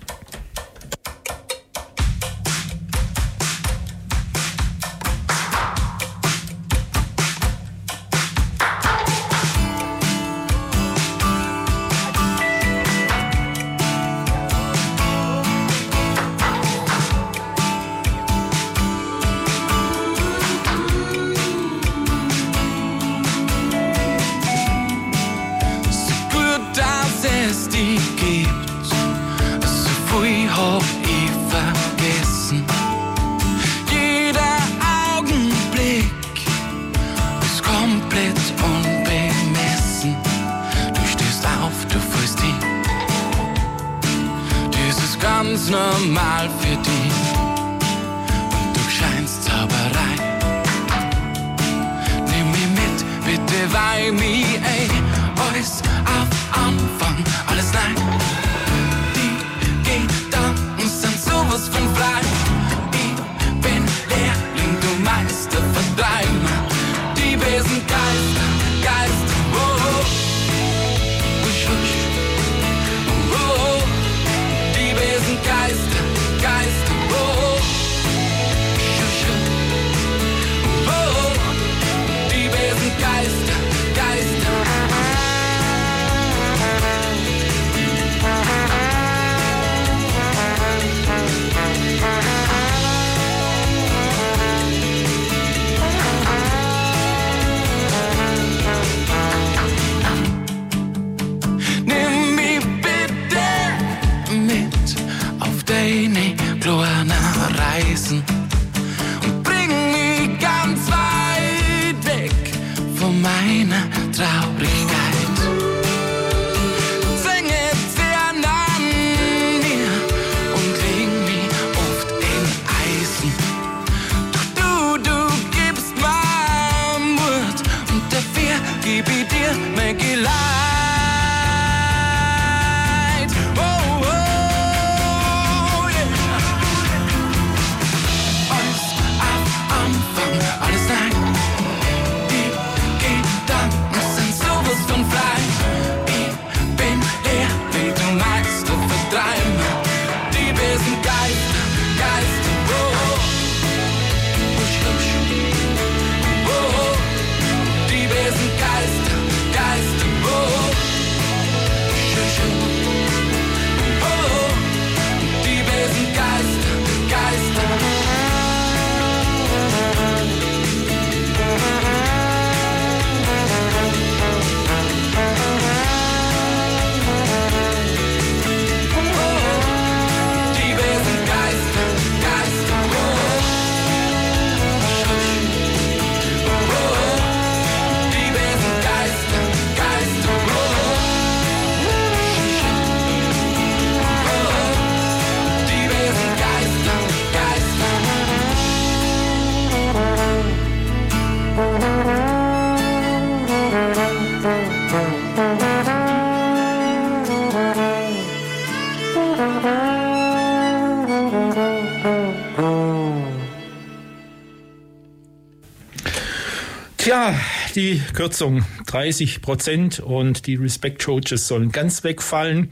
Die 217.75 218.01
Kürzung 218.13 218.63
30 218.85 219.41
Prozent 219.41 219.99
und 219.99 220.47
die 220.47 220.55
Respect 220.55 221.03
Coaches 221.03 221.45
sollen 221.49 221.73
ganz 221.73 222.05
wegfallen. 222.05 222.69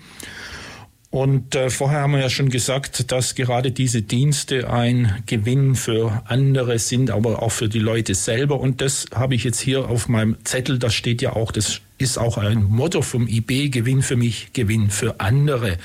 Und 1.09 1.55
äh, 1.55 1.69
vorher 1.69 1.99
haben 1.99 2.13
wir 2.13 2.21
ja 2.21 2.29
schon 2.29 2.47
gesagt, 2.47 3.11
dass 3.11 3.35
gerade 3.35 3.71
diese 3.71 4.01
Dienste 4.01 4.69
ein 4.71 5.21
Gewinn 5.25 5.75
für 5.75 6.23
andere 6.25 6.79
sind, 6.79 7.11
aber 7.11 7.43
auch 7.43 7.51
für 7.51 7.67
die 7.67 7.79
Leute 7.79 8.15
selber. 8.15 8.61
Und 8.61 8.79
das 8.79 9.07
habe 9.13 9.35
ich 9.35 9.43
jetzt 9.43 9.59
hier 9.59 9.89
auf 9.89 10.07
meinem 10.07 10.37
Zettel, 10.45 10.79
das 10.79 10.93
steht 10.93 11.21
ja 11.21 11.33
auch, 11.33 11.51
das 11.51 11.81
ist 11.97 12.17
auch 12.17 12.37
ein 12.37 12.63
Motto 12.63 13.01
vom 13.01 13.27
IB, 13.27 13.69
Gewinn 13.69 14.03
für 14.03 14.15
mich, 14.15 14.53
Gewinn 14.53 14.89
für 14.89 15.19
andere. 15.19 15.79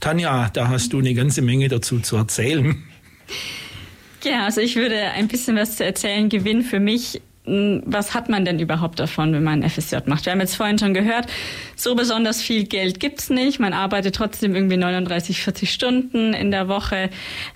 Tanja, 0.00 0.50
da 0.52 0.68
hast 0.68 0.92
du 0.92 0.98
eine 0.98 1.14
ganze 1.14 1.40
Menge 1.40 1.68
dazu 1.68 2.00
zu 2.00 2.16
erzählen. 2.16 2.82
Ja, 4.24 4.44
also 4.44 4.60
ich 4.60 4.74
würde 4.74 5.00
ein 5.12 5.28
bisschen 5.28 5.54
was 5.54 5.76
zu 5.76 5.84
erzählen. 5.84 6.28
Gewinn 6.28 6.62
für 6.62 6.80
mich. 6.80 7.22
M, 7.46 7.82
Was 7.86 8.14
hat 8.14 8.28
man 8.28 8.44
denn 8.44 8.58
überhaupt 8.58 8.98
davon, 8.98 9.32
wenn 9.32 9.42
man 9.42 9.62
ein 9.62 9.70
FSJ 9.70 9.96
macht? 10.06 10.26
Wir 10.26 10.32
haben 10.32 10.40
jetzt 10.40 10.56
vorhin 10.56 10.78
schon 10.78 10.94
gehört, 10.94 11.26
so 11.76 11.94
besonders 11.94 12.42
viel 12.42 12.64
Geld 12.64 13.00
gibt's 13.00 13.30
nicht. 13.30 13.58
Man 13.60 13.72
arbeitet 13.72 14.14
trotzdem 14.14 14.54
irgendwie 14.54 14.76
39, 14.76 15.42
40 15.42 15.72
Stunden 15.72 16.34
in 16.34 16.50
der 16.50 16.68
Woche. 16.68 17.10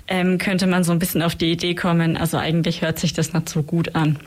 Ähm, 0.08 0.38
könnte 0.38 0.66
man 0.66 0.84
so 0.84 0.92
ein 0.92 0.98
bisschen 0.98 1.22
auf 1.22 1.34
die 1.34 1.52
Idee 1.52 1.74
kommen, 1.74 2.16
also 2.16 2.36
eigentlich 2.36 2.82
hört 2.82 2.98
sich 2.98 3.12
das 3.12 3.32
nicht 3.32 3.48
so 3.48 3.62
gut 3.62 3.94
an. 3.94 4.18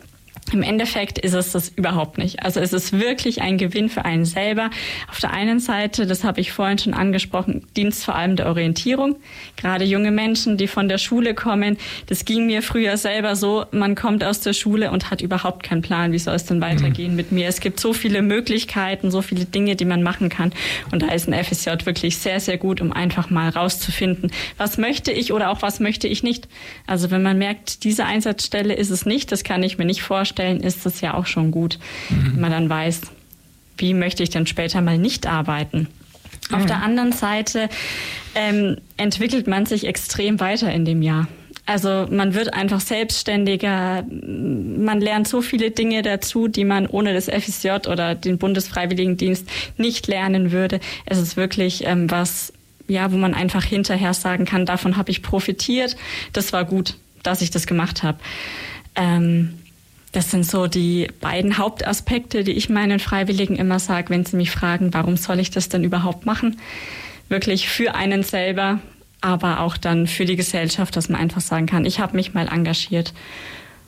Im 0.51 0.61
Endeffekt 0.61 1.17
ist 1.19 1.33
es 1.33 1.51
das 1.53 1.69
überhaupt 1.69 2.17
nicht. 2.17 2.43
Also 2.43 2.59
es 2.59 2.73
ist 2.73 2.93
wirklich 2.99 3.41
ein 3.41 3.57
Gewinn 3.57 3.89
für 3.89 4.03
einen 4.03 4.25
selber. 4.25 4.69
Auf 5.09 5.19
der 5.19 5.31
einen 5.31 5.59
Seite, 5.59 6.05
das 6.05 6.23
habe 6.23 6.41
ich 6.41 6.51
vorhin 6.51 6.77
schon 6.77 6.93
angesprochen, 6.93 7.65
Dienst 7.77 8.03
vor 8.03 8.15
allem 8.15 8.35
der 8.35 8.47
Orientierung. 8.47 9.15
Gerade 9.55 9.85
junge 9.85 10.11
Menschen, 10.11 10.57
die 10.57 10.67
von 10.67 10.89
der 10.89 10.97
Schule 10.97 11.33
kommen, 11.33 11.77
das 12.07 12.25
ging 12.25 12.45
mir 12.45 12.61
früher 12.61 12.97
selber 12.97 13.35
so, 13.35 13.65
man 13.71 13.95
kommt 13.95 14.23
aus 14.23 14.41
der 14.41 14.53
Schule 14.53 14.91
und 14.91 15.09
hat 15.09 15.21
überhaupt 15.21 15.63
keinen 15.63 15.81
Plan, 15.81 16.11
wie 16.11 16.19
soll 16.19 16.35
es 16.35 16.45
denn 16.45 16.61
weitergehen 16.61 17.15
mit 17.15 17.31
mir. 17.31 17.47
Es 17.47 17.61
gibt 17.61 17.79
so 17.79 17.93
viele 17.93 18.21
Möglichkeiten, 18.21 19.11
so 19.11 19.21
viele 19.21 19.45
Dinge, 19.45 19.75
die 19.75 19.85
man 19.85 20.03
machen 20.03 20.29
kann. 20.29 20.51
Und 20.91 21.01
da 21.01 21.07
ist 21.07 21.27
ein 21.27 21.43
FSJ 21.43 21.85
wirklich 21.85 22.17
sehr, 22.17 22.39
sehr 22.39 22.57
gut, 22.57 22.81
um 22.81 22.91
einfach 22.91 23.29
mal 23.29 23.49
rauszufinden, 23.49 24.31
was 24.57 24.77
möchte 24.77 25.11
ich 25.11 25.31
oder 25.31 25.49
auch 25.51 25.61
was 25.61 25.79
möchte 25.79 26.07
ich 26.07 26.21
nicht. 26.21 26.47
Also 26.85 27.11
wenn 27.11 27.23
man 27.23 27.37
merkt, 27.37 27.85
diese 27.85 28.05
Einsatzstelle 28.05 28.73
ist 28.73 28.89
es 28.89 29.05
nicht, 29.05 29.31
das 29.31 29.43
kann 29.43 29.63
ich 29.63 29.77
mir 29.77 29.85
nicht 29.85 30.03
vorstellen, 30.03 30.32
ist 30.39 30.85
das 30.85 31.01
ja 31.01 31.13
auch 31.13 31.25
schon 31.25 31.51
gut, 31.51 31.79
wenn 32.09 32.41
man 32.41 32.51
dann 32.51 32.69
weiß, 32.69 33.01
wie 33.77 33.93
möchte 33.93 34.23
ich 34.23 34.29
denn 34.29 34.47
später 34.47 34.81
mal 34.81 34.97
nicht 34.97 35.27
arbeiten. 35.27 35.87
Auf 36.51 36.65
der 36.65 36.83
anderen 36.83 37.11
Seite 37.13 37.69
ähm, 38.35 38.77
entwickelt 38.97 39.47
man 39.47 39.65
sich 39.65 39.87
extrem 39.87 40.39
weiter 40.39 40.71
in 40.71 40.85
dem 40.85 41.01
Jahr. 41.01 41.27
Also 41.65 42.07
man 42.09 42.33
wird 42.33 42.53
einfach 42.53 42.81
selbstständiger, 42.81 44.03
man 44.03 44.99
lernt 44.99 45.29
so 45.29 45.41
viele 45.41 45.71
Dinge 45.71 46.01
dazu, 46.01 46.49
die 46.49 46.65
man 46.65 46.87
ohne 46.87 47.13
das 47.13 47.29
FSJ 47.29 47.87
oder 47.87 48.15
den 48.15 48.37
Bundesfreiwilligendienst 48.37 49.47
nicht 49.77 50.07
lernen 50.07 50.51
würde. 50.51 50.81
Es 51.05 51.19
ist 51.19 51.37
wirklich 51.37 51.85
ähm, 51.85 52.11
was, 52.11 52.51
ja, 52.89 53.13
wo 53.13 53.17
man 53.17 53.33
einfach 53.33 53.63
hinterher 53.63 54.13
sagen 54.13 54.43
kann, 54.43 54.65
davon 54.65 54.97
habe 54.97 55.11
ich 55.11 55.21
profitiert, 55.21 55.95
das 56.33 56.51
war 56.51 56.65
gut, 56.65 56.95
dass 57.23 57.41
ich 57.41 57.49
das 57.49 57.65
gemacht 57.65 58.03
habe. 58.03 58.17
Ähm, 58.95 59.53
das 60.13 60.29
sind 60.29 60.45
so 60.45 60.67
die 60.67 61.07
beiden 61.19 61.57
Hauptaspekte, 61.57 62.43
die 62.43 62.51
ich 62.51 62.69
meinen 62.69 62.99
Freiwilligen 62.99 63.55
immer 63.55 63.79
sage, 63.79 64.11
wenn 64.11 64.25
sie 64.25 64.37
mich 64.37 64.51
fragen, 64.51 64.93
warum 64.93 65.17
soll 65.17 65.39
ich 65.39 65.49
das 65.51 65.69
denn 65.69 65.83
überhaupt 65.83 66.25
machen? 66.25 66.57
Wirklich 67.29 67.67
für 67.67 67.95
einen 67.95 68.21
selber, 68.23 68.79
aber 69.21 69.59
auch 69.59 69.75
dann 69.75 70.05
für 70.05 70.25
die 70.25 70.35
Gesellschaft, 70.35 70.95
dass 70.95 71.09
man 71.09 71.19
einfach 71.19 71.41
sagen 71.41 71.65
kann, 71.65 71.85
ich 71.85 71.99
habe 71.99 72.15
mich 72.15 72.33
mal 72.33 72.47
engagiert 72.47 73.13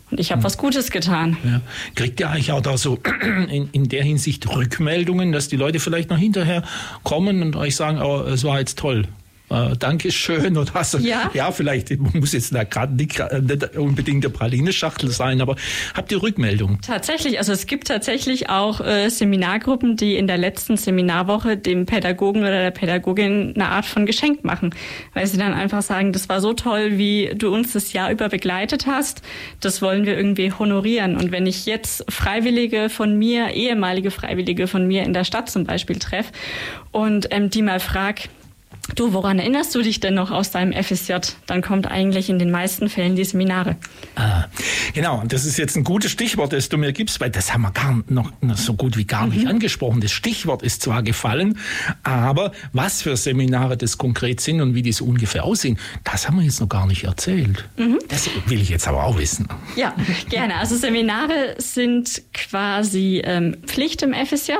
und 0.09 0.19
ich 0.19 0.32
habe 0.32 0.43
was 0.43 0.57
Gutes 0.57 0.89
getan. 0.89 1.38
Ja. 1.43 1.61
Kriegt 1.93 2.19
ihr 2.19 2.30
eigentlich 2.30 2.51
auch 2.51 2.61
da 2.61 2.76
so 2.76 2.99
in, 3.49 3.69
in 3.71 3.88
der 3.88 4.03
Hinsicht 4.03 4.47
Rückmeldungen, 4.49 5.32
dass 5.32 5.47
die 5.47 5.57
Leute 5.57 5.80
vielleicht 5.80 6.09
noch 6.09 6.17
hinterher 6.17 6.63
kommen 7.03 7.43
und 7.43 7.55
euch 7.55 7.76
sagen, 7.76 8.01
oh, 8.01 8.21
es 8.21 8.43
war 8.43 8.59
jetzt 8.59 8.80
toll? 8.80 9.07
Äh, 9.49 9.75
Dankeschön 9.77 10.57
oder 10.57 10.73
was? 10.73 10.97
Ja. 11.01 11.29
ja, 11.33 11.51
vielleicht 11.51 11.91
muss 11.99 12.33
jetzt 12.33 12.53
da 12.53 12.63
gerade 12.63 12.95
nicht, 12.95 13.19
äh, 13.19 13.41
nicht 13.41 13.77
unbedingt 13.77 14.23
der 14.23 14.29
Praline-Schachtel 14.29 15.09
sein, 15.09 15.39
aber 15.39 15.55
habt 15.93 16.11
ihr 16.11 16.21
Rückmeldungen? 16.21 16.81
Tatsächlich, 16.81 17.37
also 17.37 17.51
es 17.51 17.67
gibt 17.67 17.87
tatsächlich 17.87 18.49
auch 18.49 18.81
äh, 18.81 19.09
Seminargruppen, 19.09 19.97
die 19.97 20.15
in 20.15 20.25
der 20.25 20.37
letzten 20.37 20.77
Seminarwoche 20.77 21.57
dem 21.57 21.85
Pädagogen 21.85 22.41
oder 22.41 22.61
der 22.61 22.71
Pädagogin 22.71 23.53
eine 23.55 23.69
Art 23.69 23.85
von 23.85 24.05
Geschenk 24.05 24.43
machen, 24.43 24.73
weil 25.13 25.27
sie 25.27 25.37
dann 25.37 25.53
einfach 25.53 25.83
sagen, 25.83 26.11
das 26.11 26.27
war 26.27 26.41
so 26.41 26.53
toll, 26.53 26.97
wie 26.97 27.31
du 27.35 27.53
uns 27.53 27.73
das 27.73 27.93
Jahr 27.93 28.11
über 28.11 28.29
begleitet 28.29 28.87
hast, 28.87 29.21
das 29.59 29.81
wollen 29.81 30.05
wir 30.05 30.17
irgendwie 30.17 30.51
honorieren. 30.51 31.17
Und 31.17 31.31
wenn 31.31 31.45
ich 31.45 31.67
jetzt 31.67 32.03
Freiwillige 32.11 32.89
von 32.89 33.17
mir, 33.17 33.51
ehemalige 33.51 34.09
Freiwillige 34.09 34.67
von 34.67 34.87
mir 34.87 35.03
in 35.03 35.13
der 35.13 35.23
Stadt 35.23 35.49
zum 35.49 35.65
Beispiel 35.65 35.99
treffe 35.99 36.31
und 36.91 37.27
ähm, 37.29 37.51
die 37.51 37.61
mal 37.61 37.79
frag, 37.79 38.21
Du, 38.93 39.13
woran 39.13 39.39
erinnerst 39.39 39.73
du 39.73 39.81
dich 39.81 39.99
denn 39.99 40.13
noch 40.13 40.29
aus 40.29 40.51
deinem 40.51 40.71
FSJ? 40.71 41.15
Dann 41.47 41.61
kommt 41.61 41.88
eigentlich 41.88 42.29
in 42.29 42.38
den 42.38 42.51
meisten 42.51 42.88
Fällen 42.88 43.15
die 43.15 43.23
Seminare. 43.23 43.77
Ah, 44.15 44.45
genau, 44.93 45.21
und 45.21 45.33
das 45.33 45.45
ist 45.45 45.57
jetzt 45.57 45.75
ein 45.75 45.83
gutes 45.83 46.11
Stichwort, 46.11 46.53
das 46.53 46.69
du 46.69 46.77
mir 46.77 46.93
gibst, 46.93 47.19
weil 47.19 47.31
das 47.31 47.51
haben 47.53 47.63
wir 47.63 47.71
gar 47.71 48.03
noch, 48.07 48.31
noch 48.41 48.57
so 48.57 48.75
gut 48.75 48.95
wie 48.95 49.05
gar 49.05 49.25
nicht 49.27 49.47
angesprochen. 49.47 50.01
Das 50.01 50.11
Stichwort 50.11 50.61
ist 50.61 50.83
zwar 50.83 51.01
gefallen, 51.01 51.57
aber 52.03 52.51
was 52.73 53.01
für 53.01 53.17
Seminare 53.17 53.75
das 53.75 53.97
konkret 53.97 54.39
sind 54.39 54.61
und 54.61 54.75
wie 54.75 54.83
die 54.83 54.91
so 54.91 55.05
ungefähr 55.05 55.43
aussehen, 55.43 55.79
das 56.03 56.27
haben 56.27 56.38
wir 56.38 56.43
jetzt 56.43 56.61
noch 56.61 56.69
gar 56.69 56.86
nicht 56.86 57.05
erzählt. 57.05 57.67
Das 58.07 58.29
will 58.45 58.61
ich 58.61 58.69
jetzt 58.69 58.88
aber 58.88 59.03
auch 59.03 59.17
wissen. 59.17 59.47
Ja, 59.75 59.95
gerne. 60.29 60.55
Also 60.57 60.75
Seminare 60.75 61.55
sind 61.57 62.21
quasi 62.33 63.21
ähm, 63.25 63.57
Pflicht 63.65 64.03
im 64.03 64.13
FSJ. 64.13 64.53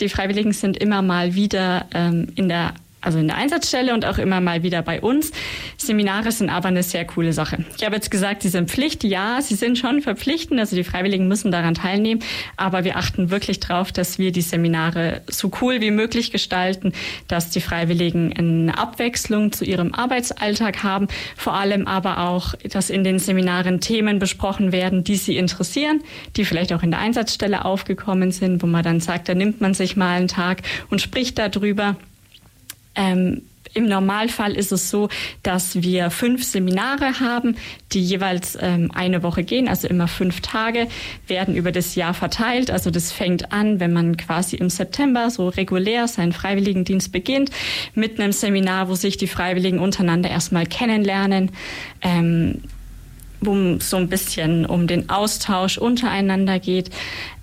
Die 0.00 0.08
Freiwilligen 0.08 0.52
sind 0.52 0.76
immer 0.76 1.02
mal 1.02 1.34
wieder 1.34 1.86
ähm, 1.94 2.28
in 2.34 2.48
der 2.48 2.74
also 3.00 3.18
in 3.18 3.28
der 3.28 3.36
Einsatzstelle 3.36 3.94
und 3.94 4.04
auch 4.04 4.18
immer 4.18 4.40
mal 4.40 4.62
wieder 4.62 4.82
bei 4.82 5.00
uns. 5.00 5.30
Seminare 5.76 6.32
sind 6.32 6.50
aber 6.50 6.68
eine 6.68 6.82
sehr 6.82 7.04
coole 7.04 7.32
Sache. 7.32 7.64
Ich 7.76 7.84
habe 7.84 7.94
jetzt 7.94 8.10
gesagt, 8.10 8.42
sie 8.42 8.48
sind 8.48 8.70
Pflicht. 8.70 9.04
Ja, 9.04 9.40
sie 9.40 9.54
sind 9.54 9.78
schon 9.78 10.02
verpflichtend, 10.02 10.58
also 10.58 10.74
die 10.74 10.84
Freiwilligen 10.84 11.28
müssen 11.28 11.52
daran 11.52 11.74
teilnehmen, 11.74 12.22
aber 12.56 12.84
wir 12.84 12.96
achten 12.96 13.30
wirklich 13.30 13.60
darauf, 13.60 13.92
dass 13.92 14.18
wir 14.18 14.32
die 14.32 14.40
Seminare 14.40 15.22
so 15.28 15.50
cool 15.60 15.80
wie 15.80 15.90
möglich 15.90 16.30
gestalten, 16.30 16.92
dass 17.28 17.50
die 17.50 17.60
Freiwilligen 17.60 18.32
eine 18.32 18.76
Abwechslung 18.76 19.52
zu 19.52 19.64
ihrem 19.64 19.94
Arbeitsalltag 19.94 20.82
haben, 20.82 21.08
vor 21.36 21.54
allem 21.54 21.86
aber 21.86 22.18
auch, 22.18 22.54
dass 22.70 22.90
in 22.90 23.04
den 23.04 23.18
Seminaren 23.18 23.80
Themen 23.80 24.18
besprochen 24.18 24.72
werden, 24.72 25.04
die 25.04 25.16
sie 25.16 25.36
interessieren, 25.36 26.02
die 26.36 26.44
vielleicht 26.44 26.72
auch 26.72 26.82
in 26.82 26.90
der 26.90 27.00
Einsatzstelle 27.00 27.64
aufgekommen 27.64 28.32
sind, 28.32 28.62
wo 28.62 28.66
man 28.66 28.82
dann 28.82 29.00
sagt, 29.00 29.28
da 29.28 29.34
nimmt 29.34 29.60
man 29.60 29.74
sich 29.74 29.96
mal 29.96 30.16
einen 30.16 30.28
Tag 30.28 30.62
und 30.90 31.00
spricht 31.00 31.38
darüber. 31.38 31.96
Ähm, 32.98 33.42
im 33.74 33.86
Normalfall 33.86 34.52
ist 34.52 34.72
es 34.72 34.90
so, 34.90 35.08
dass 35.42 35.82
wir 35.82 36.10
fünf 36.10 36.44
Seminare 36.44 37.20
haben, 37.20 37.56
die 37.92 38.00
jeweils 38.00 38.58
ähm, 38.60 38.90
eine 38.94 39.22
Woche 39.22 39.44
gehen, 39.44 39.68
also 39.68 39.86
immer 39.88 40.08
fünf 40.08 40.40
Tage, 40.40 40.88
werden 41.26 41.54
über 41.54 41.70
das 41.72 41.94
Jahr 41.94 42.14
verteilt. 42.14 42.70
Also 42.70 42.90
das 42.90 43.12
fängt 43.12 43.52
an, 43.52 43.78
wenn 43.78 43.92
man 43.92 44.16
quasi 44.16 44.56
im 44.56 44.70
September 44.70 45.30
so 45.30 45.48
regulär 45.48 46.08
seinen 46.08 46.32
Freiwilligendienst 46.32 47.12
beginnt, 47.12 47.50
mit 47.94 48.18
einem 48.18 48.32
Seminar, 48.32 48.88
wo 48.88 48.94
sich 48.94 49.16
die 49.16 49.28
Freiwilligen 49.28 49.78
untereinander 49.78 50.30
erstmal 50.30 50.66
kennenlernen. 50.66 51.50
Ähm, 52.02 52.62
wo 53.40 53.78
so 53.78 53.96
ein 53.96 54.08
bisschen 54.08 54.66
um 54.66 54.86
den 54.86 55.08
Austausch 55.08 55.78
untereinander 55.78 56.58
geht. 56.58 56.90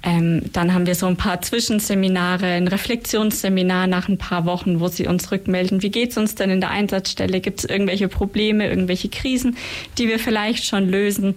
Ähm, 0.05 0.43
dann 0.53 0.73
haben 0.73 0.85
wir 0.85 0.93
so 0.93 1.07
ein 1.07 1.17
paar 1.17 1.41
Zwischenseminare, 1.41 2.45
ein 2.45 2.67
Reflexionsseminar 2.67 3.87
nach 3.87 4.07
ein 4.07 4.19
paar 4.19 4.45
Wochen, 4.45 4.79
wo 4.79 4.87
sie 4.87 5.07
uns 5.07 5.31
rückmelden, 5.31 5.81
wie 5.81 5.89
geht's 5.89 6.15
uns 6.15 6.35
denn 6.35 6.51
in 6.51 6.61
der 6.61 6.69
Einsatzstelle? 6.69 7.41
Gibt 7.41 7.59
es 7.59 7.65
irgendwelche 7.65 8.07
Probleme, 8.07 8.67
irgendwelche 8.67 9.09
Krisen, 9.09 9.57
die 9.97 10.07
wir 10.07 10.19
vielleicht 10.19 10.63
schon 10.65 10.87
lösen? 10.87 11.35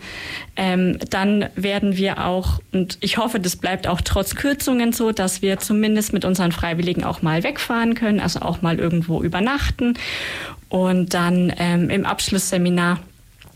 Ähm, 0.54 0.98
dann 1.09 1.46
werden 1.54 1.96
wir 1.96 2.26
auch, 2.26 2.61
und 2.72 2.98
ich 3.00 3.16
hoffe, 3.16 3.40
das 3.40 3.56
bleibt 3.56 3.86
auch 3.86 4.02
trotz 4.02 4.34
Kürzungen 4.34 4.92
so, 4.92 5.12
dass 5.12 5.40
wir 5.40 5.59
zumindest 5.59 6.12
mit 6.12 6.26
unseren 6.26 6.52
Freiwilligen 6.52 7.04
auch 7.04 7.22
mal 7.22 7.44
wegfahren 7.44 7.94
können, 7.94 8.20
also 8.20 8.40
auch 8.40 8.61
mal 8.61 8.78
irgendwo 8.78 9.22
übernachten. 9.22 9.94
Und 10.68 11.14
dann 11.14 11.50
ähm, 11.59 11.88
im 11.88 12.04
Abschlussseminar 12.04 12.98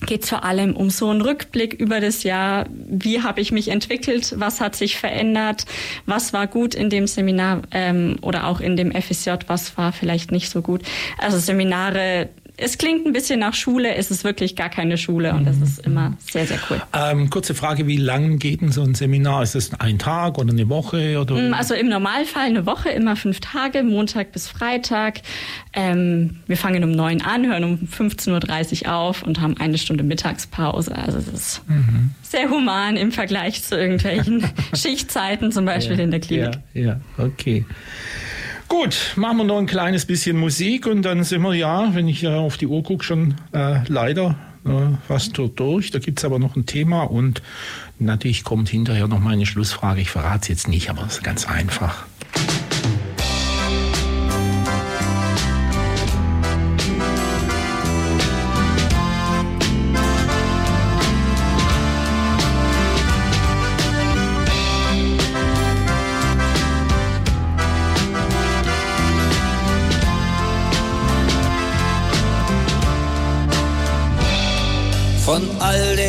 geht 0.07 0.27
vor 0.27 0.45
allem 0.45 0.77
um 0.77 0.91
so 0.91 1.09
einen 1.09 1.21
Rückblick 1.21 1.75
über 1.75 2.01
das 2.01 2.23
Jahr. 2.23 2.67
Wie 2.71 3.23
habe 3.23 3.41
ich 3.41 3.53
mich 3.53 3.69
entwickelt? 3.69 4.35
Was 4.37 4.61
hat 4.61 4.77
sich 4.77 4.99
verändert? 4.99 5.67
Was 6.07 6.33
war 6.33 6.47
gut 6.47 6.75
in 6.75 6.91
dem 6.91 7.07
Seminar 7.07 7.63
ähm, 7.71 8.17
oder 8.23 8.47
auch 8.47 8.61
in 8.61 8.77
dem 8.77 8.93
FSJ? 8.93 9.31
Was 9.47 9.77
war 9.77 9.93
vielleicht 9.93 10.33
nicht 10.33 10.51
so 10.51 10.63
gut? 10.63 10.83
Also 11.19 11.39
Seminare 11.39 12.29
es 12.57 12.79
klingt 12.79 13.07
ein 13.07 13.13
bisschen 13.13 13.41
nach 13.41 13.55
Schule, 13.55 13.95
es 13.95 14.11
ist 14.11 14.25
wirklich 14.25 14.57
gar 14.57 14.69
keine 14.69 14.99
Schule 14.99 15.35
und 15.35 15.47
das 15.47 15.59
ist 15.59 15.79
immer 15.87 16.17
sehr, 16.21 16.47
sehr 16.47 16.59
cool. 16.69 16.83
Ähm, 16.93 17.31
kurze 17.31 17.55
Frage, 17.55 17.87
wie 17.87 17.97
lang 17.97 18.39
geht 18.39 18.61
denn 18.61 18.71
so 18.71 18.83
ein 18.83 18.95
Seminar? 18.95 19.43
Ist 19.43 19.55
es 19.55 19.73
ein 19.81 19.99
Tag 19.99 20.39
oder 20.39 20.51
eine 20.51 20.69
Woche? 20.69 21.19
Oder? 21.19 21.35
Mm, 21.35 21.55
also 21.55 21.75
im 21.75 21.89
Normalfall 21.89 22.47
eine 22.47 22.67
Woche, 22.67 22.91
immer 22.91 23.17
fünf 23.17 23.41
Tage, 23.41 23.83
Montag 23.83 24.33
bis 24.33 24.49
Freitag. 24.49 25.23
Ähm, 25.73 26.41
wir 26.47 26.57
fangen 26.57 26.85
um 26.85 26.93
neun 26.93 27.23
an, 27.23 27.47
hören 27.47 27.65
um 27.65 27.79
15.30 27.89 28.87
Uhr 28.87 28.95
auf 28.95 29.23
und 29.23 29.41
haben 29.41 29.57
eine 29.57 29.79
Stunde 29.79 30.05
Mittagspause. 30.05 30.95
Also 30.95 31.19
das 31.19 31.29
ist 31.29 31.69
mhm. 31.69 32.11
sehr 32.23 32.51
human 32.51 32.97
im 32.97 33.13
Vergleich 33.13 33.63
zu 33.63 33.77
irgendwelchen 33.77 34.45
Schichtzeiten, 34.75 35.53
zum 35.53 35.65
Beispiel 35.65 35.97
ja, 35.97 36.05
in 36.05 36.11
der 36.11 36.21
Klinik. 36.21 36.59
Ja, 36.75 36.83
ja, 36.83 37.01
okay. 37.17 37.65
Gut, 38.73 39.13
machen 39.17 39.37
wir 39.37 39.45
noch 39.45 39.59
ein 39.59 39.67
kleines 39.67 40.07
bisschen 40.07 40.39
Musik 40.39 40.87
und 40.87 41.03
dann 41.03 41.25
sind 41.25 41.43
wir 41.43 41.53
ja, 41.53 41.95
wenn 41.95 42.09
ich 42.09 42.23
ja 42.23 42.39
auf 42.39 42.57
die 42.57 42.67
Uhr 42.67 42.83
gucke, 42.83 43.05
schon 43.05 43.35
äh, 43.53 43.81
leider 43.87 44.37
äh, 44.65 44.97
fast 45.07 45.37
durch. 45.37 45.91
Da 45.91 45.99
gibt 45.99 46.19
es 46.19 46.25
aber 46.25 46.39
noch 46.39 46.57
ein 46.57 46.65
Thema 46.65 47.03
und 47.03 47.43
natürlich 47.99 48.45
kommt 48.45 48.71
hinterher 48.71 49.09
noch 49.09 49.21
meine 49.21 49.45
Schlussfrage. 49.45 50.01
Ich 50.01 50.11
verrate 50.11 50.41
es 50.41 50.49
jetzt 50.49 50.69
nicht, 50.69 50.89
aber 50.89 51.05
es 51.07 51.19
ist 51.19 51.23
ganz 51.23 51.47
einfach. 51.47 52.07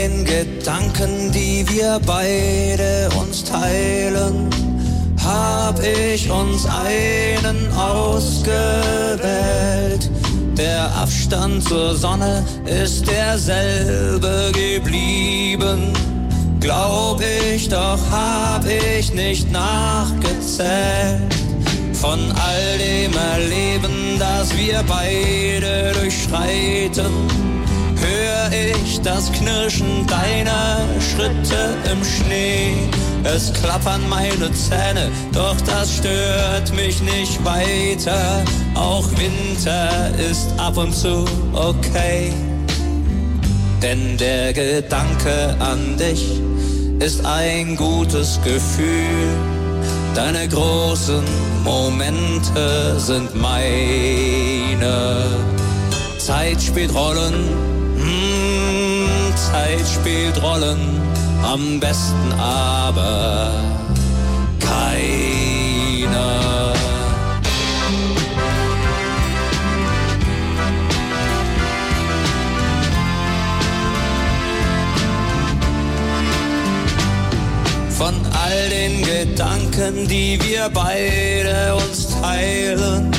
Den 0.04 0.26
Gedanken, 0.26 1.32
die 1.32 1.66
wir 1.70 2.00
beide 2.06 3.10
uns 3.22 3.46
teilen, 3.46 4.50
hab 5.24 5.80
ich 5.82 6.30
uns 6.30 6.66
einen 6.66 7.72
ausgewählt. 7.74 8.52
Der 10.58 10.94
Abstand 10.96 11.64
zur 11.64 11.96
Sonne 11.96 12.44
ist 12.66 13.08
derselbe 13.08 14.52
geblieben. 14.52 15.94
Glaub 16.60 17.22
ich, 17.22 17.70
doch 17.70 18.00
hab 18.12 18.66
ich 18.66 19.14
nicht 19.14 19.50
nachgezählt. 19.52 21.34
Von 21.94 22.20
all 22.20 22.78
dem 22.78 23.14
Erleben, 23.14 24.20
das 24.20 24.54
wir 24.58 24.84
beide 24.86 25.94
durchschreiten 25.94 27.43
hör 28.04 28.52
ich 28.52 29.02
das 29.02 29.32
Knirschen 29.32 30.06
deiner 30.08 30.80
Schritte 31.00 31.76
im 31.92 32.04
Schnee. 32.04 32.76
Es 33.24 33.54
klappern 33.54 34.02
meine 34.10 34.52
Zähne, 34.52 35.10
doch 35.32 35.56
das 35.62 35.96
stört 35.96 36.74
mich 36.76 37.02
nicht 37.02 37.44
weiter. 37.46 38.44
Auch 38.76 39.08
Winter 39.12 40.12
ist 40.30 40.50
ab 40.58 40.78
und 40.78 40.94
zu 40.94 41.26
okay. 41.54 42.32
Denn 43.82 44.18
der 44.18 44.54
Gedanke 44.54 45.56
an 45.60 45.98
dich 45.98 46.42
ist 47.00 47.26
ein 47.26 47.76
gutes 47.76 48.40
Gefühl. 48.44 49.38
Deine 50.16 50.48
großen 50.48 51.24
Momente 51.64 53.00
sind 53.00 53.34
meine. 53.36 55.26
Zeit 56.18 56.62
spielt 56.62 56.94
Rollen 56.94 57.73
Zeit 59.54 59.86
spielt 59.88 60.42
Rollen, 60.42 60.80
am 61.44 61.80
besten 61.80 62.32
aber 62.40 63.52
keiner. 64.60 66.34
Von 77.92 78.16
all 78.34 78.70
den 78.70 79.04
Gedanken, 79.04 80.08
die 80.08 80.40
wir 80.42 80.68
beide 80.74 81.76
uns 81.76 82.08
teilen, 82.20 83.12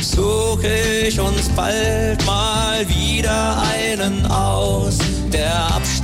suche 0.00 1.06
ich 1.06 1.20
uns 1.20 1.50
bald 1.54 2.24
mal 2.24 2.88
wieder 2.88 3.62
einen 3.70 4.24
aus 4.30 4.96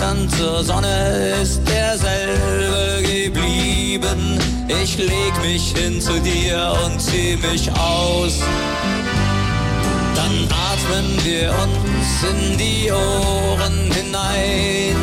Abstand 0.00 0.34
zur 0.34 0.64
Sonne 0.64 1.34
ist 1.42 1.60
derselbe 1.68 3.02
geblieben. 3.02 4.38
Ich 4.66 4.96
leg 4.96 5.32
mich 5.42 5.74
hin 5.76 6.00
zu 6.00 6.18
dir 6.20 6.74
und 6.86 6.98
zieh 6.98 7.36
mich 7.36 7.70
aus. 7.72 8.38
Dann 10.14 10.48
atmen 10.48 11.22
wir 11.22 11.50
uns 11.50 12.32
in 12.32 12.56
die 12.56 12.90
Ohren 12.90 13.92
hinein. 13.92 14.96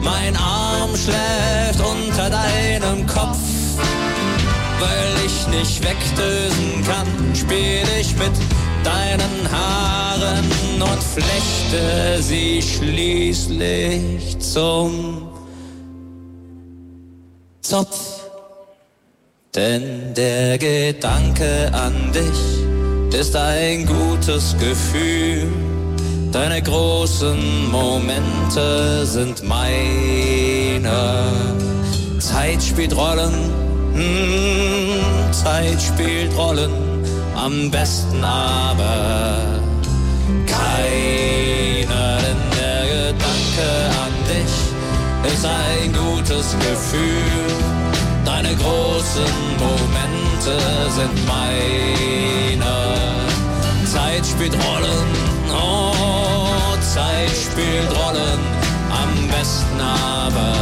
Mein 0.00 0.36
Arm 0.36 0.90
schläft 0.94 1.80
unter 1.80 2.30
deinem 2.30 3.04
Kopf. 3.04 3.38
Weil 4.78 5.26
ich 5.26 5.48
nicht 5.48 5.82
wegdösen 5.82 6.84
kann, 6.86 7.34
spiel 7.34 7.82
ich 8.00 8.14
mit 8.14 8.32
deinen 8.86 9.50
Haaren 9.50 10.46
und 10.80 11.02
flechte 11.02 12.22
sie 12.22 12.62
schließlich 12.62 14.38
zum 14.38 15.28
Zopf. 17.62 17.98
Denn 19.54 20.14
der 20.14 20.58
Gedanke 20.58 21.72
an 21.72 22.12
dich 22.12 23.18
ist 23.18 23.34
ein 23.34 23.86
gutes 23.86 24.54
Gefühl. 24.58 25.48
Deine 26.30 26.62
großen 26.62 27.70
Momente 27.70 29.04
sind 29.06 29.42
meine. 29.42 31.32
Zeit 32.20 32.62
spielt 32.62 32.94
Rollen, 32.94 33.34
hm, 33.94 35.32
Zeit 35.32 35.80
spielt 35.82 36.36
Rollen 36.36 36.95
am 37.36 37.70
besten 37.70 38.24
aber 38.24 39.60
keiner, 40.46 42.18
denn 42.18 42.42
der 42.58 42.82
Gedanke 43.12 43.68
an 44.04 44.14
dich 44.30 45.32
ist 45.32 45.44
ein 45.44 45.92
gutes 45.92 46.56
Gefühl. 46.58 47.46
Deine 48.24 48.54
großen 48.56 49.32
Momente 49.58 50.58
sind 50.90 51.26
meine. 51.26 52.74
Zeit 53.84 54.26
spielt 54.26 54.54
Rollen, 54.54 55.08
oh, 55.52 56.76
Zeit 56.80 57.30
spielt 57.30 57.90
Rollen, 57.90 58.40
am 58.90 59.28
besten 59.28 59.80
aber 59.80 60.54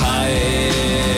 keine. 0.00 1.17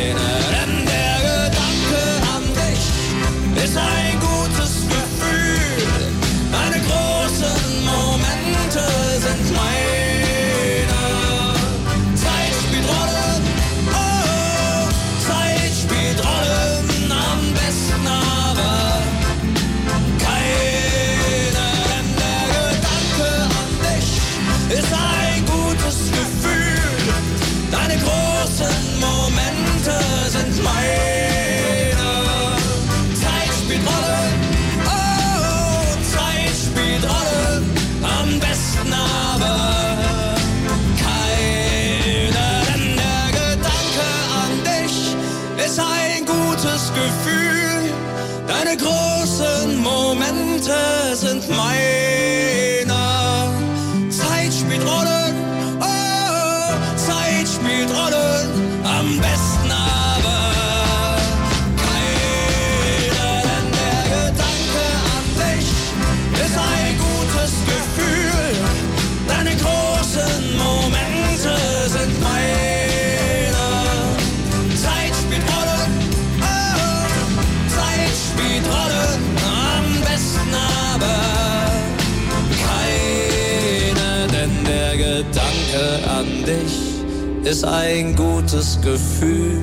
Ist 87.44 87.64
ein 87.64 88.14
gutes 88.16 88.80
Gefühl. 88.80 89.60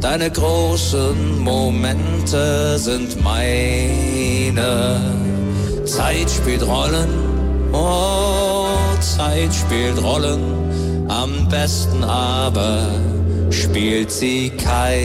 Deine 0.00 0.30
großen 0.30 1.38
Momente 1.40 2.78
sind 2.78 3.22
meine. 3.22 5.00
Zeit 5.84 6.30
spielt 6.30 6.66
Rollen, 6.66 7.08
oh, 7.72 8.66
Zeit 9.00 9.54
spielt 9.54 10.02
Rollen, 10.02 11.08
am 11.08 11.48
besten 11.48 12.04
aber 12.04 12.88
spielt 13.50 14.10
sie 14.10 14.50
keine. 14.50 15.02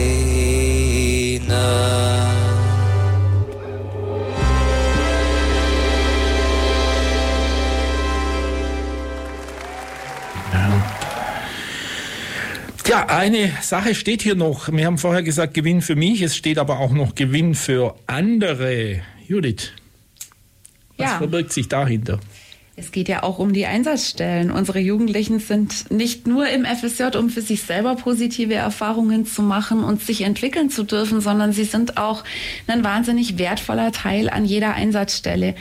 Ja, 12.98 13.06
eine 13.16 13.52
Sache 13.62 13.94
steht 13.94 14.22
hier 14.22 14.34
noch. 14.34 14.72
Wir 14.72 14.84
haben 14.86 14.98
vorher 14.98 15.22
gesagt 15.22 15.54
Gewinn 15.54 15.82
für 15.82 15.94
mich, 15.94 16.20
es 16.20 16.36
steht 16.36 16.58
aber 16.58 16.80
auch 16.80 16.90
noch 16.90 17.14
Gewinn 17.14 17.54
für 17.54 17.94
andere. 18.08 19.02
Judith, 19.28 19.70
was 20.96 21.12
Ja. 21.12 21.18
verbirgt 21.18 21.52
sich 21.52 21.68
dahinter? 21.68 22.18
Es 22.74 22.90
geht 22.90 23.08
ja 23.08 23.22
auch 23.22 23.38
um 23.38 23.52
die 23.52 23.66
Einsatzstellen. 23.66 24.50
Unsere 24.50 24.80
Jugendlichen 24.80 25.38
sind 25.38 25.92
nicht 25.92 26.26
nur 26.26 26.48
im 26.48 26.64
FSJ, 26.64 27.16
um 27.16 27.30
für 27.30 27.40
sich 27.40 27.62
selber 27.62 27.94
positive 27.94 28.54
Erfahrungen 28.54 29.26
zu 29.26 29.42
machen 29.42 29.84
und 29.84 30.02
sich 30.02 30.22
entwickeln 30.22 30.68
zu 30.68 30.82
dürfen, 30.82 31.20
sondern 31.20 31.52
sie 31.52 31.64
sind 31.64 31.98
auch 31.98 32.24
ein 32.66 32.82
wahnsinnig 32.82 33.38
wertvoller 33.38 33.92
Teil 33.92 34.28
an 34.28 34.44
jeder 34.44 34.74
Einsatzstelle. 34.74 35.54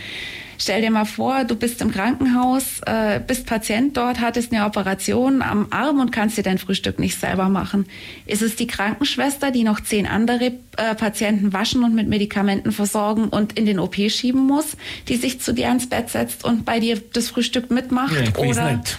Stell 0.58 0.82
dir 0.82 0.92
mal 0.92 1.06
vor, 1.06 1.44
du 1.44 1.56
bist 1.56 1.82
im 1.82 1.92
Krankenhaus, 1.92 2.82
äh, 2.86 3.20
bist 3.26 3.46
Patient 3.46 3.96
dort, 3.96 4.20
hattest 4.20 4.52
eine 4.52 4.66
Operation 4.66 5.42
am 5.42 5.68
Arm 5.70 6.00
und 6.00 6.12
kannst 6.12 6.38
dir 6.38 6.44
dein 6.44 6.58
Frühstück 6.58 7.00
nicht 7.00 7.20
selber 7.20 7.50
machen. 7.50 7.86
Ist 8.26 8.42
es 8.42 8.56
die 8.56 8.68
Krankenschwester, 8.68 9.52
die 9.52 9.64
noch 9.64 9.80
zehn 9.80 10.08
andere 10.08 10.54
äh, 10.78 10.96
Patienten 10.96 11.54
waschen 11.54 11.84
und 11.84 11.94
mit 11.94 12.08
Medikamenten 12.08 12.72
versorgen 12.72 13.30
und 13.30 13.58
in 13.58 13.66
den 13.66 13.80
OP 13.80 13.96
schieben 14.10 14.46
muss, 14.46 14.78
die 15.08 15.16
sich 15.16 15.40
zu 15.42 15.54
dir 15.54 15.68
ans 15.68 15.88
Bett 15.88 16.10
setzt 16.10 16.44
und 16.44 16.66
bei 16.66 16.80
dir 16.80 17.02
das 17.14 17.30
Frühstück 17.30 17.72
mitmacht? 17.72 18.16
Weiß 18.16 18.38
Oder 18.38 18.72
nicht. 18.74 18.98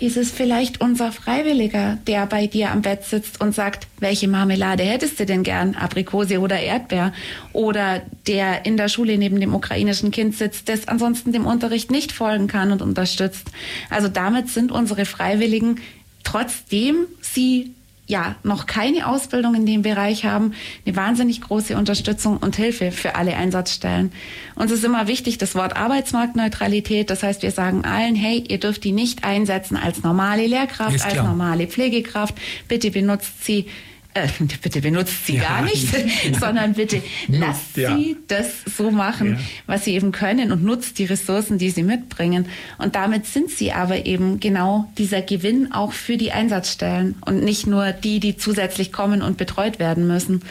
Ist 0.00 0.16
es 0.16 0.30
vielleicht 0.30 0.80
unser 0.80 1.12
Freiwilliger, 1.12 1.98
der 2.06 2.24
bei 2.24 2.46
dir 2.46 2.70
am 2.70 2.80
Bett 2.80 3.04
sitzt 3.04 3.38
und 3.38 3.54
sagt, 3.54 3.86
welche 3.98 4.28
Marmelade 4.28 4.82
hättest 4.82 5.20
du 5.20 5.26
denn 5.26 5.42
gern, 5.42 5.74
Aprikose 5.74 6.40
oder 6.40 6.58
Erdbeer? 6.58 7.12
Oder 7.52 8.00
der 8.26 8.64
in 8.64 8.78
der 8.78 8.88
Schule 8.88 9.18
neben 9.18 9.38
dem 9.40 9.54
ukrainischen 9.54 10.10
Kind 10.10 10.34
sitzt, 10.34 10.70
das 10.70 10.88
ansonsten 10.88 11.32
dem 11.32 11.44
Unterricht 11.44 11.90
nicht 11.90 12.12
folgen 12.12 12.46
kann 12.46 12.72
und 12.72 12.80
unterstützt. 12.80 13.48
Also 13.90 14.08
damit 14.08 14.48
sind 14.48 14.72
unsere 14.72 15.04
Freiwilligen, 15.04 15.80
trotzdem 16.24 17.04
sie 17.20 17.74
ja 18.10 18.34
noch 18.42 18.66
keine 18.66 19.06
Ausbildung 19.06 19.54
in 19.54 19.64
dem 19.64 19.82
Bereich 19.82 20.24
haben, 20.24 20.52
eine 20.84 20.96
wahnsinnig 20.96 21.40
große 21.40 21.76
Unterstützung 21.76 22.36
und 22.36 22.56
Hilfe 22.56 22.92
für 22.92 23.14
alle 23.14 23.36
Einsatzstellen. 23.36 24.12
Uns 24.54 24.70
ist 24.70 24.84
immer 24.84 25.06
wichtig 25.06 25.38
das 25.38 25.54
Wort 25.54 25.76
Arbeitsmarktneutralität. 25.76 27.08
Das 27.08 27.22
heißt, 27.22 27.42
wir 27.42 27.52
sagen 27.52 27.84
allen, 27.84 28.14
hey, 28.14 28.44
ihr 28.46 28.58
dürft 28.58 28.84
die 28.84 28.92
nicht 28.92 29.24
einsetzen 29.24 29.76
als 29.76 30.02
normale 30.02 30.46
Lehrkraft, 30.46 31.02
als 31.02 31.14
normale 31.14 31.66
Pflegekraft. 31.66 32.34
Bitte 32.68 32.90
benutzt 32.90 33.44
sie 33.44 33.66
äh, 34.14 34.28
bitte 34.62 34.80
benutzt 34.80 35.26
sie 35.26 35.36
Ja. 35.36 35.42
gar 35.42 35.62
nicht, 35.62 35.86
sondern 36.40 36.74
bitte 36.74 37.02
lasst 37.28 37.76
Ja. 37.76 37.96
sie 37.96 38.16
das 38.28 38.46
so 38.76 38.90
machen, 38.90 39.32
Ja. 39.34 39.38
was 39.66 39.84
sie 39.84 39.94
eben 39.94 40.12
können 40.12 40.52
und 40.52 40.64
nutzt 40.64 40.98
die 40.98 41.04
Ressourcen, 41.04 41.58
die 41.58 41.70
sie 41.70 41.82
mitbringen. 41.82 42.46
Und 42.78 42.94
damit 42.96 43.26
sind 43.26 43.50
sie 43.50 43.72
aber 43.72 44.06
eben 44.06 44.40
genau 44.40 44.90
dieser 44.98 45.22
Gewinn 45.22 45.72
auch 45.72 45.92
für 45.92 46.16
die 46.16 46.32
Einsatzstellen 46.32 47.14
und 47.24 47.42
nicht 47.44 47.66
nur 47.66 47.92
die, 47.92 48.20
die 48.20 48.36
zusätzlich 48.36 48.92
kommen 48.92 49.22
und 49.22 49.36
betreut 49.36 49.78
werden 49.78 50.06
müssen. 50.06 50.42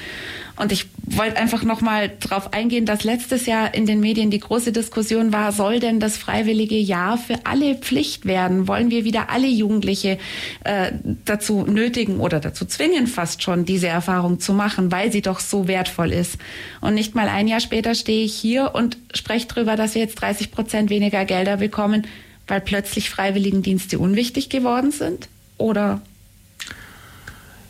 Und 0.59 0.73
ich 0.73 0.87
wollte 1.05 1.37
einfach 1.37 1.63
nochmal 1.63 2.11
darauf 2.19 2.51
eingehen, 2.51 2.85
dass 2.85 3.05
letztes 3.05 3.45
Jahr 3.45 3.73
in 3.73 3.85
den 3.85 4.01
Medien 4.01 4.29
die 4.29 4.41
große 4.41 4.73
Diskussion 4.73 5.31
war, 5.31 5.53
soll 5.53 5.79
denn 5.79 6.01
das 6.01 6.17
freiwillige 6.17 6.75
Jahr 6.75 7.17
für 7.17 7.45
alle 7.45 7.75
Pflicht 7.75 8.25
werden? 8.25 8.67
Wollen 8.67 8.91
wir 8.91 9.05
wieder 9.05 9.29
alle 9.29 9.47
Jugendliche 9.47 10.17
äh, 10.65 10.91
dazu 11.23 11.63
nötigen 11.63 12.19
oder 12.19 12.41
dazu 12.41 12.65
zwingen, 12.65 13.07
fast 13.07 13.41
schon 13.41 13.63
diese 13.63 13.87
Erfahrung 13.87 14.41
zu 14.41 14.51
machen, 14.51 14.91
weil 14.91 15.13
sie 15.13 15.21
doch 15.21 15.39
so 15.39 15.69
wertvoll 15.69 16.11
ist? 16.11 16.37
Und 16.81 16.93
nicht 16.93 17.15
mal 17.15 17.29
ein 17.29 17.47
Jahr 17.47 17.61
später 17.61 17.95
stehe 17.95 18.25
ich 18.25 18.35
hier 18.35 18.75
und 18.75 18.97
spreche 19.13 19.47
darüber, 19.47 19.77
dass 19.77 19.95
wir 19.95 20.01
jetzt 20.01 20.15
30 20.15 20.51
Prozent 20.51 20.89
weniger 20.89 21.23
Gelder 21.23 21.55
bekommen, 21.55 22.05
weil 22.47 22.59
plötzlich 22.59 23.09
Freiwilligendienste 23.09 23.97
unwichtig 23.97 24.49
geworden 24.49 24.91
sind? 24.91 25.29
Oder 25.57 26.01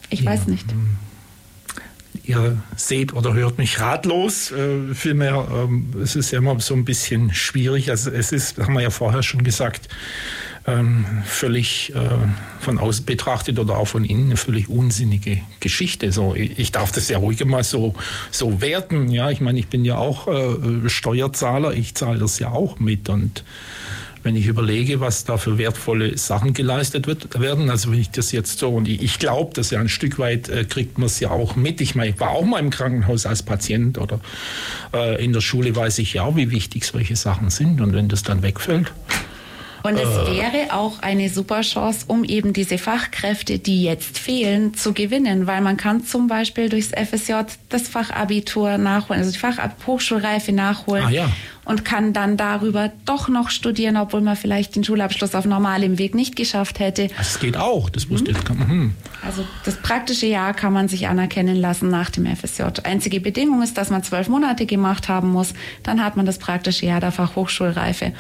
ich 0.09 0.25
weiß 0.25 0.47
nicht. 0.47 0.65
Ihr 2.29 2.61
seht 2.75 3.13
oder 3.13 3.33
hört 3.33 3.57
mich 3.57 3.79
ratlos. 3.79 4.51
Äh, 4.51 4.93
vielmehr, 4.93 5.47
ähm, 5.51 5.87
es 5.99 6.15
ist 6.15 6.29
ja 6.29 6.37
immer 6.37 6.59
so 6.59 6.75
ein 6.75 6.85
bisschen 6.85 7.33
schwierig. 7.33 7.89
Also 7.89 8.11
es 8.11 8.31
ist, 8.31 8.59
haben 8.59 8.75
wir 8.75 8.81
ja 8.81 8.91
vorher 8.91 9.23
schon 9.23 9.43
gesagt, 9.43 9.89
ähm, 10.67 11.07
völlig 11.25 11.91
äh, 11.95 12.09
von 12.59 12.77
außen 12.77 13.03
betrachtet 13.03 13.57
oder 13.57 13.79
auch 13.79 13.87
von 13.87 14.05
innen 14.05 14.25
eine 14.25 14.37
völlig 14.37 14.69
unsinnige 14.69 15.41
Geschichte. 15.59 16.11
So, 16.11 16.35
ich 16.35 16.71
darf 16.71 16.91
das 16.91 17.09
ja 17.09 17.17
ruhig 17.17 17.43
mal 17.45 17.63
so, 17.63 17.95
so 18.29 18.61
werten. 18.61 19.09
Ja, 19.09 19.31
ich 19.31 19.41
meine, 19.41 19.57
ich 19.57 19.65
bin 19.65 19.83
ja 19.83 19.97
auch 19.97 20.27
äh, 20.27 20.87
Steuerzahler, 20.87 21.73
ich 21.73 21.95
zahle 21.95 22.19
das 22.19 22.37
ja 22.37 22.49
auch 22.49 22.79
mit 22.79 23.09
und 23.09 23.43
wenn 24.23 24.35
ich 24.35 24.47
überlege, 24.47 24.99
was 24.99 25.23
da 25.23 25.37
für 25.37 25.57
wertvolle 25.57 26.17
Sachen 26.17 26.53
geleistet 26.53 27.07
wird, 27.07 27.39
werden, 27.39 27.69
also 27.69 27.91
wenn 27.91 27.99
ich 27.99 28.11
das 28.11 28.31
jetzt 28.31 28.59
so, 28.59 28.69
und 28.69 28.87
ich, 28.87 29.19
glaube, 29.19 29.53
dass 29.53 29.71
ja 29.71 29.79
ein 29.79 29.89
Stück 29.89 30.19
weit 30.19 30.49
äh, 30.49 30.65
kriegt 30.65 30.97
man 30.97 31.07
es 31.07 31.19
ja 31.19 31.29
auch 31.31 31.55
mit. 31.55 31.81
Ich 31.81 31.95
meine, 31.95 32.11
ich 32.11 32.19
war 32.19 32.31
auch 32.31 32.45
mal 32.45 32.59
im 32.59 32.69
Krankenhaus 32.69 33.25
als 33.25 33.43
Patient 33.43 33.97
oder 33.97 34.19
äh, 34.93 35.23
in 35.23 35.33
der 35.33 35.41
Schule 35.41 35.75
weiß 35.75 35.99
ich 35.99 36.13
ja, 36.13 36.35
wie 36.35 36.51
wichtig 36.51 36.85
solche 36.85 37.15
Sachen 37.15 37.49
sind. 37.49 37.81
Und 37.81 37.93
wenn 37.93 38.09
das 38.09 38.23
dann 38.23 38.43
wegfällt, 38.43 38.91
Und 39.83 39.95
es 39.95 40.09
wäre 40.09 40.73
auch 40.73 40.99
eine 40.99 41.29
super 41.29 41.61
Chance, 41.61 42.05
um 42.07 42.23
eben 42.23 42.53
diese 42.53 42.77
Fachkräfte, 42.77 43.59
die 43.59 43.83
jetzt 43.83 44.19
fehlen, 44.19 44.73
zu 44.73 44.93
gewinnen, 44.93 45.47
weil 45.47 45.61
man 45.61 45.77
kann 45.77 46.03
zum 46.03 46.27
Beispiel 46.27 46.69
durchs 46.69 46.89
FSJ 46.89 47.33
das 47.69 47.87
Fachabitur 47.87 48.77
nachholen, 48.77 49.21
also 49.21 49.31
die 49.31 49.37
Fachhochschulreife 49.37 50.51
nachholen. 50.51 51.05
Ah, 51.05 51.09
ja. 51.09 51.31
Und 51.69 51.85
kann 51.85 52.13
dann 52.13 52.35
darüber 52.35 52.91
doch 53.05 53.29
noch 53.29 53.51
studieren, 53.51 53.95
obwohl 53.95 54.21
man 54.21 54.35
vielleicht 54.35 54.75
den 54.75 54.83
Schulabschluss 54.83 55.35
auf 55.35 55.45
normalem 55.45 55.99
Weg 55.99 56.15
nicht 56.15 56.35
geschafft 56.35 56.79
hätte. 56.79 57.09
das 57.15 57.39
geht 57.39 57.57
auch. 57.57 57.91
Das 57.91 58.09
wusste 58.09 58.31
ich. 58.31 58.37
Mhm. 58.49 58.95
Also 59.23 59.45
das 59.65 59.75
praktische 59.75 60.25
Jahr 60.25 60.55
kann 60.55 60.73
man 60.73 60.87
sich 60.87 61.07
anerkennen 61.07 61.55
lassen 61.55 61.91
nach 61.91 62.09
dem 62.09 62.25
FSJ. 62.25 62.63
Einzige 62.83 63.19
Bedingung 63.19 63.61
ist, 63.61 63.77
dass 63.77 63.91
man 63.91 64.01
zwölf 64.01 64.29
Monate 64.29 64.65
gemacht 64.65 65.09
haben 65.09 65.29
muss. 65.29 65.53
Dann 65.83 66.03
hat 66.03 66.17
man 66.17 66.25
das 66.25 66.39
praktische 66.39 66.87
Jahr 66.87 67.01
der 67.01 67.11
Fachhochschulreife. 67.11 68.13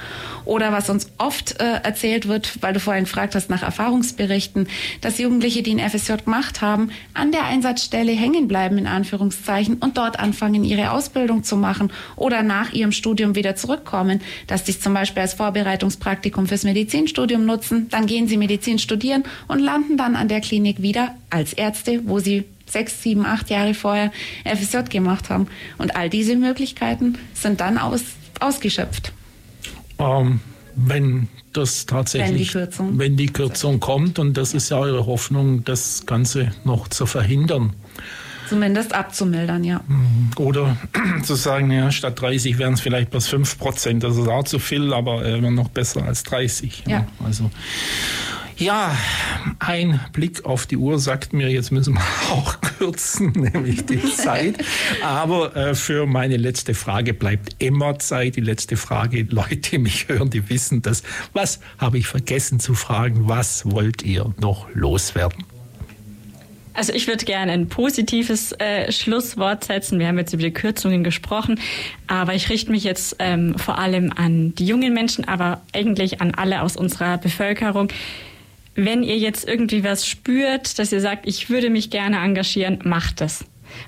Oder 0.45 0.71
was 0.71 0.91
uns 0.91 1.11
oft 1.17 1.59
äh, 1.59 1.81
erzählt 1.81 2.27
wird, 2.27 2.61
weil 2.61 2.73
du 2.73 2.79
vorhin 2.79 3.05
gefragt 3.05 3.33
hast 3.33 3.49
nach 3.49 3.63
Erfahrungsberichten, 3.63 4.67
dass 5.01 5.17
Jugendliche, 5.17 5.63
die 5.63 5.79
ein 5.79 5.89
FSJ 5.89 6.17
gemacht 6.25 6.61
haben, 6.61 6.91
an 7.15 7.31
der 7.31 7.45
Einsatzstelle 7.45 8.11
hängen 8.11 8.47
bleiben 8.47 8.77
in 8.77 8.85
Anführungszeichen 8.85 9.77
und 9.77 9.97
dort 9.97 10.19
anfangen, 10.19 10.63
ihre 10.63 10.91
Ausbildung 10.91 11.43
zu 11.43 11.57
machen 11.57 11.91
oder 12.15 12.43
nach 12.43 12.73
ihrem 12.73 12.91
Studium 12.91 13.35
wieder 13.39 13.55
zurückkommen, 13.55 14.21
dass 14.45 14.63
die 14.63 14.71
es 14.71 14.79
zum 14.79 14.93
Beispiel 14.93 15.21
als 15.21 15.33
Vorbereitungspraktikum 15.33 16.45
fürs 16.45 16.63
Medizinstudium 16.63 17.45
nutzen, 17.45 17.87
dann 17.89 18.05
gehen 18.05 18.27
sie 18.27 18.37
Medizin 18.37 18.77
studieren 18.77 19.23
und 19.47 19.59
landen 19.59 19.97
dann 19.97 20.15
an 20.15 20.27
der 20.27 20.41
Klinik 20.41 20.81
wieder 20.81 21.15
als 21.29 21.53
Ärzte, 21.53 22.01
wo 22.05 22.19
sie 22.19 22.43
sechs, 22.67 23.01
sieben, 23.01 23.25
acht 23.25 23.49
Jahre 23.49 23.73
vorher 23.73 24.11
FSJ 24.45 24.89
gemacht 24.89 25.29
haben. 25.29 25.47
Und 25.77 25.95
all 25.95 26.09
diese 26.09 26.35
Möglichkeiten 26.35 27.17
sind 27.33 27.61
dann 27.61 27.77
aus, 27.77 28.01
ausgeschöpft. 28.39 29.11
Ähm, 29.97 30.39
wenn 30.75 31.27
das 31.53 31.85
tatsächlich, 31.85 32.29
Wenn 32.29 32.37
die 32.37 32.47
Kürzung. 32.47 32.99
wenn 32.99 33.17
die 33.17 33.25
Kürzung 33.27 33.79
kommt, 33.79 34.19
und 34.19 34.35
das 34.37 34.53
ist 34.53 34.69
ja 34.69 34.77
eure 34.77 35.05
Hoffnung, 35.05 35.63
das 35.63 36.05
Ganze 36.05 36.51
noch 36.63 36.87
zu 36.87 37.05
verhindern. 37.05 37.73
Zumindest 38.49 38.93
abzumildern, 38.93 39.63
ja. 39.63 39.81
Oder 40.37 40.75
zu 41.23 41.35
sagen, 41.35 41.69
ja, 41.71 41.91
statt 41.91 42.19
30 42.19 42.57
wären 42.57 42.73
es 42.73 42.81
vielleicht 42.81 43.11
bloß 43.11 43.27
5 43.27 43.59
Prozent. 43.59 44.03
Das 44.03 44.17
ist 44.17 44.27
auch 44.27 44.43
zu 44.43 44.57
viel, 44.57 44.91
aber 44.93 45.23
äh, 45.23 45.37
immer 45.37 45.51
noch 45.51 45.69
besser 45.69 46.03
als 46.03 46.23
30. 46.23 46.83
Ja. 46.87 47.05
Also, 47.23 47.51
ja, 48.57 48.97
ein 49.59 50.01
Blick 50.11 50.43
auf 50.43 50.65
die 50.65 50.75
Uhr 50.75 50.99
sagt 50.99 51.31
mir, 51.31 51.49
jetzt 51.49 51.71
müssen 51.71 51.93
wir 51.93 52.01
auch 52.31 52.59
kürzen, 52.59 53.31
nämlich 53.35 53.85
die 53.85 54.03
Zeit. 54.15 54.57
Aber 55.03 55.55
äh, 55.55 55.75
für 55.75 56.05
meine 56.05 56.37
letzte 56.37 56.73
Frage 56.73 57.13
bleibt 57.13 57.55
immer 57.59 57.99
Zeit. 57.99 58.35
Die 58.35 58.41
letzte 58.41 58.77
Frage, 58.77 59.27
Leute, 59.29 59.57
die 59.57 59.77
mich 59.77 60.09
hören, 60.09 60.29
die 60.29 60.49
wissen 60.49 60.81
das. 60.81 61.03
Was 61.33 61.59
habe 61.77 61.99
ich 61.99 62.07
vergessen 62.07 62.59
zu 62.59 62.73
fragen? 62.73 63.27
Was 63.29 63.69
wollt 63.71 64.01
ihr 64.01 64.33
noch 64.39 64.67
loswerden? 64.73 65.45
Also 66.79 66.93
ich 66.93 67.07
würde 67.07 67.25
gerne 67.25 67.51
ein 67.51 67.67
positives 67.67 68.53
äh, 68.53 68.89
Schlusswort 68.89 69.65
setzen. 69.65 69.99
Wir 69.99 70.07
haben 70.07 70.17
jetzt 70.17 70.31
über 70.31 70.43
die 70.43 70.53
Kürzungen 70.53 71.03
gesprochen, 71.03 71.59
aber 72.07 72.35
ich 72.35 72.49
richte 72.49 72.71
mich 72.71 72.85
jetzt 72.85 73.17
ähm, 73.19 73.59
vor 73.59 73.79
allem 73.79 74.13
an 74.15 74.55
die 74.55 74.65
jungen 74.65 74.93
Menschen, 74.93 75.27
aber 75.27 75.59
eigentlich 75.73 76.21
an 76.21 76.33
alle 76.35 76.61
aus 76.61 76.77
unserer 76.77 77.17
Bevölkerung. 77.17 77.89
Wenn 78.75 79.03
ihr 79.03 79.17
jetzt 79.17 79.45
irgendwie 79.45 79.83
was 79.83 80.07
spürt, 80.07 80.79
dass 80.79 80.93
ihr 80.93 81.01
sagt, 81.01 81.27
ich 81.27 81.49
würde 81.49 81.69
mich 81.69 81.89
gerne 81.89 82.19
engagieren, 82.19 82.79
macht 82.85 83.19
es. 83.19 83.43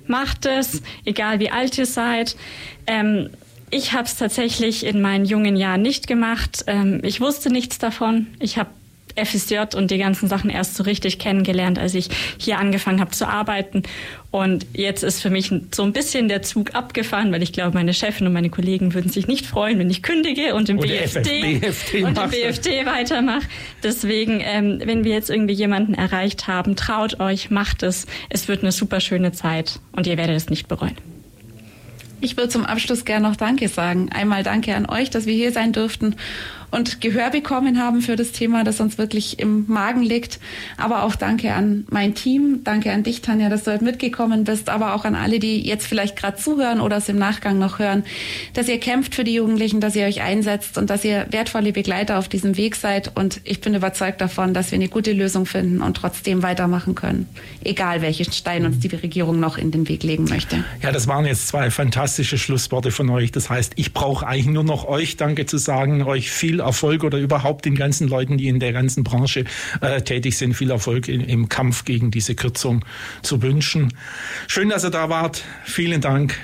Macht 0.05 0.45
es, 0.45 0.81
egal 1.05 1.39
wie 1.39 1.49
alt 1.49 1.77
ihr 1.77 1.85
seid. 1.85 2.35
Ähm, 2.87 3.29
ich 3.69 3.93
habe 3.93 4.03
es 4.03 4.17
tatsächlich 4.17 4.85
in 4.85 5.01
meinen 5.01 5.23
jungen 5.23 5.55
Jahren 5.55 5.81
nicht 5.81 6.07
gemacht. 6.07 6.65
Ähm, 6.67 6.99
ich 7.03 7.21
wusste 7.21 7.51
nichts 7.51 7.77
davon. 7.77 8.27
Ich 8.41 8.57
habe 8.57 8.69
FSJ 9.15 9.75
und 9.75 9.91
die 9.91 9.97
ganzen 9.97 10.27
Sachen 10.27 10.49
erst 10.49 10.75
so 10.75 10.83
richtig 10.83 11.19
kennengelernt, 11.19 11.79
als 11.79 11.93
ich 11.93 12.09
hier 12.37 12.57
angefangen 12.57 12.99
habe 12.99 13.11
zu 13.11 13.27
arbeiten. 13.27 13.83
Und 14.31 14.65
jetzt 14.73 15.03
ist 15.03 15.21
für 15.21 15.29
mich 15.29 15.51
so 15.73 15.83
ein 15.83 15.91
bisschen 15.91 16.29
der 16.29 16.41
Zug 16.41 16.73
abgefahren, 16.73 17.33
weil 17.33 17.43
ich 17.43 17.51
glaube, 17.51 17.73
meine 17.73 17.93
Chefin 17.93 18.27
und 18.27 18.33
meine 18.33 18.49
Kollegen 18.49 18.93
würden 18.93 19.11
sich 19.11 19.27
nicht 19.27 19.45
freuen, 19.45 19.77
wenn 19.77 19.89
ich 19.89 20.03
kündige 20.03 20.55
und 20.55 20.69
im 20.69 20.77
Und 20.77 20.87
BFD, 20.87 21.59
BFD 21.59 22.03
und 22.03 22.17
im. 22.17 22.29
BFD 22.29 22.85
weitermache. 22.85 23.47
Deswegen, 23.83 24.41
ähm, 24.41 24.81
wenn 24.83 25.03
wir 25.03 25.11
jetzt 25.11 25.29
irgendwie 25.29 25.53
jemanden 25.53 25.93
erreicht 25.93 26.47
haben, 26.47 26.77
traut 26.77 27.19
euch, 27.19 27.49
macht 27.49 27.83
es. 27.83 28.05
Es 28.29 28.47
wird 28.47 28.61
eine 28.61 28.71
super 28.71 29.01
schöne 29.01 29.33
Zeit 29.33 29.79
und 29.91 30.07
ihr 30.07 30.17
werdet 30.17 30.37
es 30.37 30.49
nicht 30.49 30.69
bereuen. 30.69 30.95
Ich 32.21 32.37
würde 32.37 32.49
zum 32.49 32.65
Abschluss 32.65 33.03
gerne 33.03 33.27
noch 33.27 33.35
Danke 33.35 33.67
sagen. 33.67 34.09
Einmal 34.13 34.43
Danke 34.43 34.75
an 34.75 34.85
euch, 34.85 35.09
dass 35.09 35.25
wir 35.25 35.33
hier 35.33 35.51
sein 35.51 35.73
durften 35.73 36.15
und 36.71 37.01
Gehör 37.01 37.29
bekommen 37.29 37.79
haben 37.79 38.01
für 38.01 38.15
das 38.15 38.31
Thema, 38.31 38.63
das 38.63 38.79
uns 38.79 38.97
wirklich 38.97 39.39
im 39.39 39.65
Magen 39.67 40.01
liegt. 40.01 40.39
Aber 40.77 41.03
auch 41.03 41.15
Danke 41.15 41.53
an 41.53 41.85
mein 41.89 42.15
Team. 42.15 42.61
Danke 42.63 42.91
an 42.91 43.03
dich, 43.03 43.21
Tanja, 43.21 43.49
dass 43.49 43.65
du 43.65 43.73
heute 43.73 43.83
mitgekommen 43.83 44.45
bist. 44.45 44.69
Aber 44.69 44.95
auch 44.95 45.03
an 45.03 45.15
alle, 45.15 45.39
die 45.39 45.61
jetzt 45.61 45.85
vielleicht 45.85 46.15
gerade 46.15 46.37
zuhören 46.37 46.79
oder 46.79 46.97
es 46.97 47.09
im 47.09 47.17
Nachgang 47.17 47.59
noch 47.59 47.79
hören, 47.79 48.03
dass 48.53 48.69
ihr 48.69 48.79
kämpft 48.79 49.15
für 49.15 49.23
die 49.23 49.33
Jugendlichen, 49.33 49.81
dass 49.81 49.95
ihr 49.95 50.05
euch 50.05 50.21
einsetzt 50.21 50.77
und 50.77 50.89
dass 50.89 51.03
ihr 51.03 51.27
wertvolle 51.29 51.73
Begleiter 51.73 52.17
auf 52.17 52.29
diesem 52.29 52.55
Weg 52.55 52.75
seid. 52.75 53.11
Und 53.15 53.41
ich 53.43 53.59
bin 53.59 53.75
überzeugt 53.75 54.21
davon, 54.21 54.53
dass 54.53 54.71
wir 54.71 54.77
eine 54.77 54.87
gute 54.87 55.11
Lösung 55.11 55.45
finden 55.45 55.81
und 55.81 55.97
trotzdem 55.97 56.41
weitermachen 56.41 56.95
können. 56.95 57.27
Egal, 57.63 58.01
welchen 58.01 58.31
Stein 58.31 58.65
uns 58.65 58.79
die 58.79 58.87
Regierung 58.87 59.39
noch 59.39 59.57
in 59.57 59.71
den 59.71 59.89
Weg 59.89 60.03
legen 60.03 60.25
möchte. 60.25 60.63
Ja, 60.81 60.91
das 60.91 61.07
waren 61.07 61.25
jetzt 61.25 61.49
zwei 61.49 61.69
fantastische 61.69 62.37
Schlussworte 62.37 62.91
von 62.91 63.09
euch. 63.09 63.31
Das 63.31 63.49
heißt, 63.49 63.73
ich 63.75 63.93
brauche 63.93 64.25
eigentlich 64.25 64.47
nur 64.47 64.63
noch 64.63 64.87
euch 64.87 65.17
Danke 65.17 65.45
zu 65.45 65.57
sagen, 65.57 66.03
euch 66.03 66.31
viel 66.31 66.60
Erfolg 66.61 67.03
oder 67.03 67.17
überhaupt 67.17 67.65
den 67.65 67.75
ganzen 67.75 68.07
Leuten, 68.07 68.37
die 68.37 68.47
in 68.47 68.59
der 68.59 68.73
ganzen 68.73 69.03
Branche 69.03 69.45
äh, 69.81 70.01
tätig 70.01 70.37
sind, 70.37 70.53
viel 70.53 70.71
Erfolg 70.71 71.07
in, 71.07 71.21
im 71.21 71.49
Kampf 71.49 71.85
gegen 71.85 72.11
diese 72.11 72.35
Kürzung 72.35 72.85
zu 73.21 73.41
wünschen. 73.41 73.93
Schön, 74.47 74.69
dass 74.69 74.83
ihr 74.83 74.89
da 74.89 75.09
wart. 75.09 75.43
Vielen 75.65 76.01
Dank. 76.01 76.37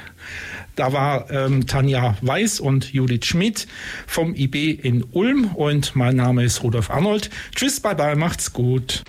Da 0.76 0.94
war 0.94 1.32
ähm, 1.32 1.66
Tanja 1.66 2.18
Weiß 2.22 2.60
und 2.60 2.94
Judith 2.94 3.26
Schmidt 3.26 3.68
vom 4.06 4.36
IB 4.36 4.72
in 4.72 5.04
Ulm 5.12 5.56
und 5.56 5.96
mein 5.96 6.16
Name 6.16 6.44
ist 6.44 6.62
Rudolf 6.62 6.92
Arnold. 6.92 7.32
Tschüss, 7.56 7.80
bye 7.80 7.96
bye, 7.96 8.16
macht's 8.16 8.54
gut. 8.54 9.04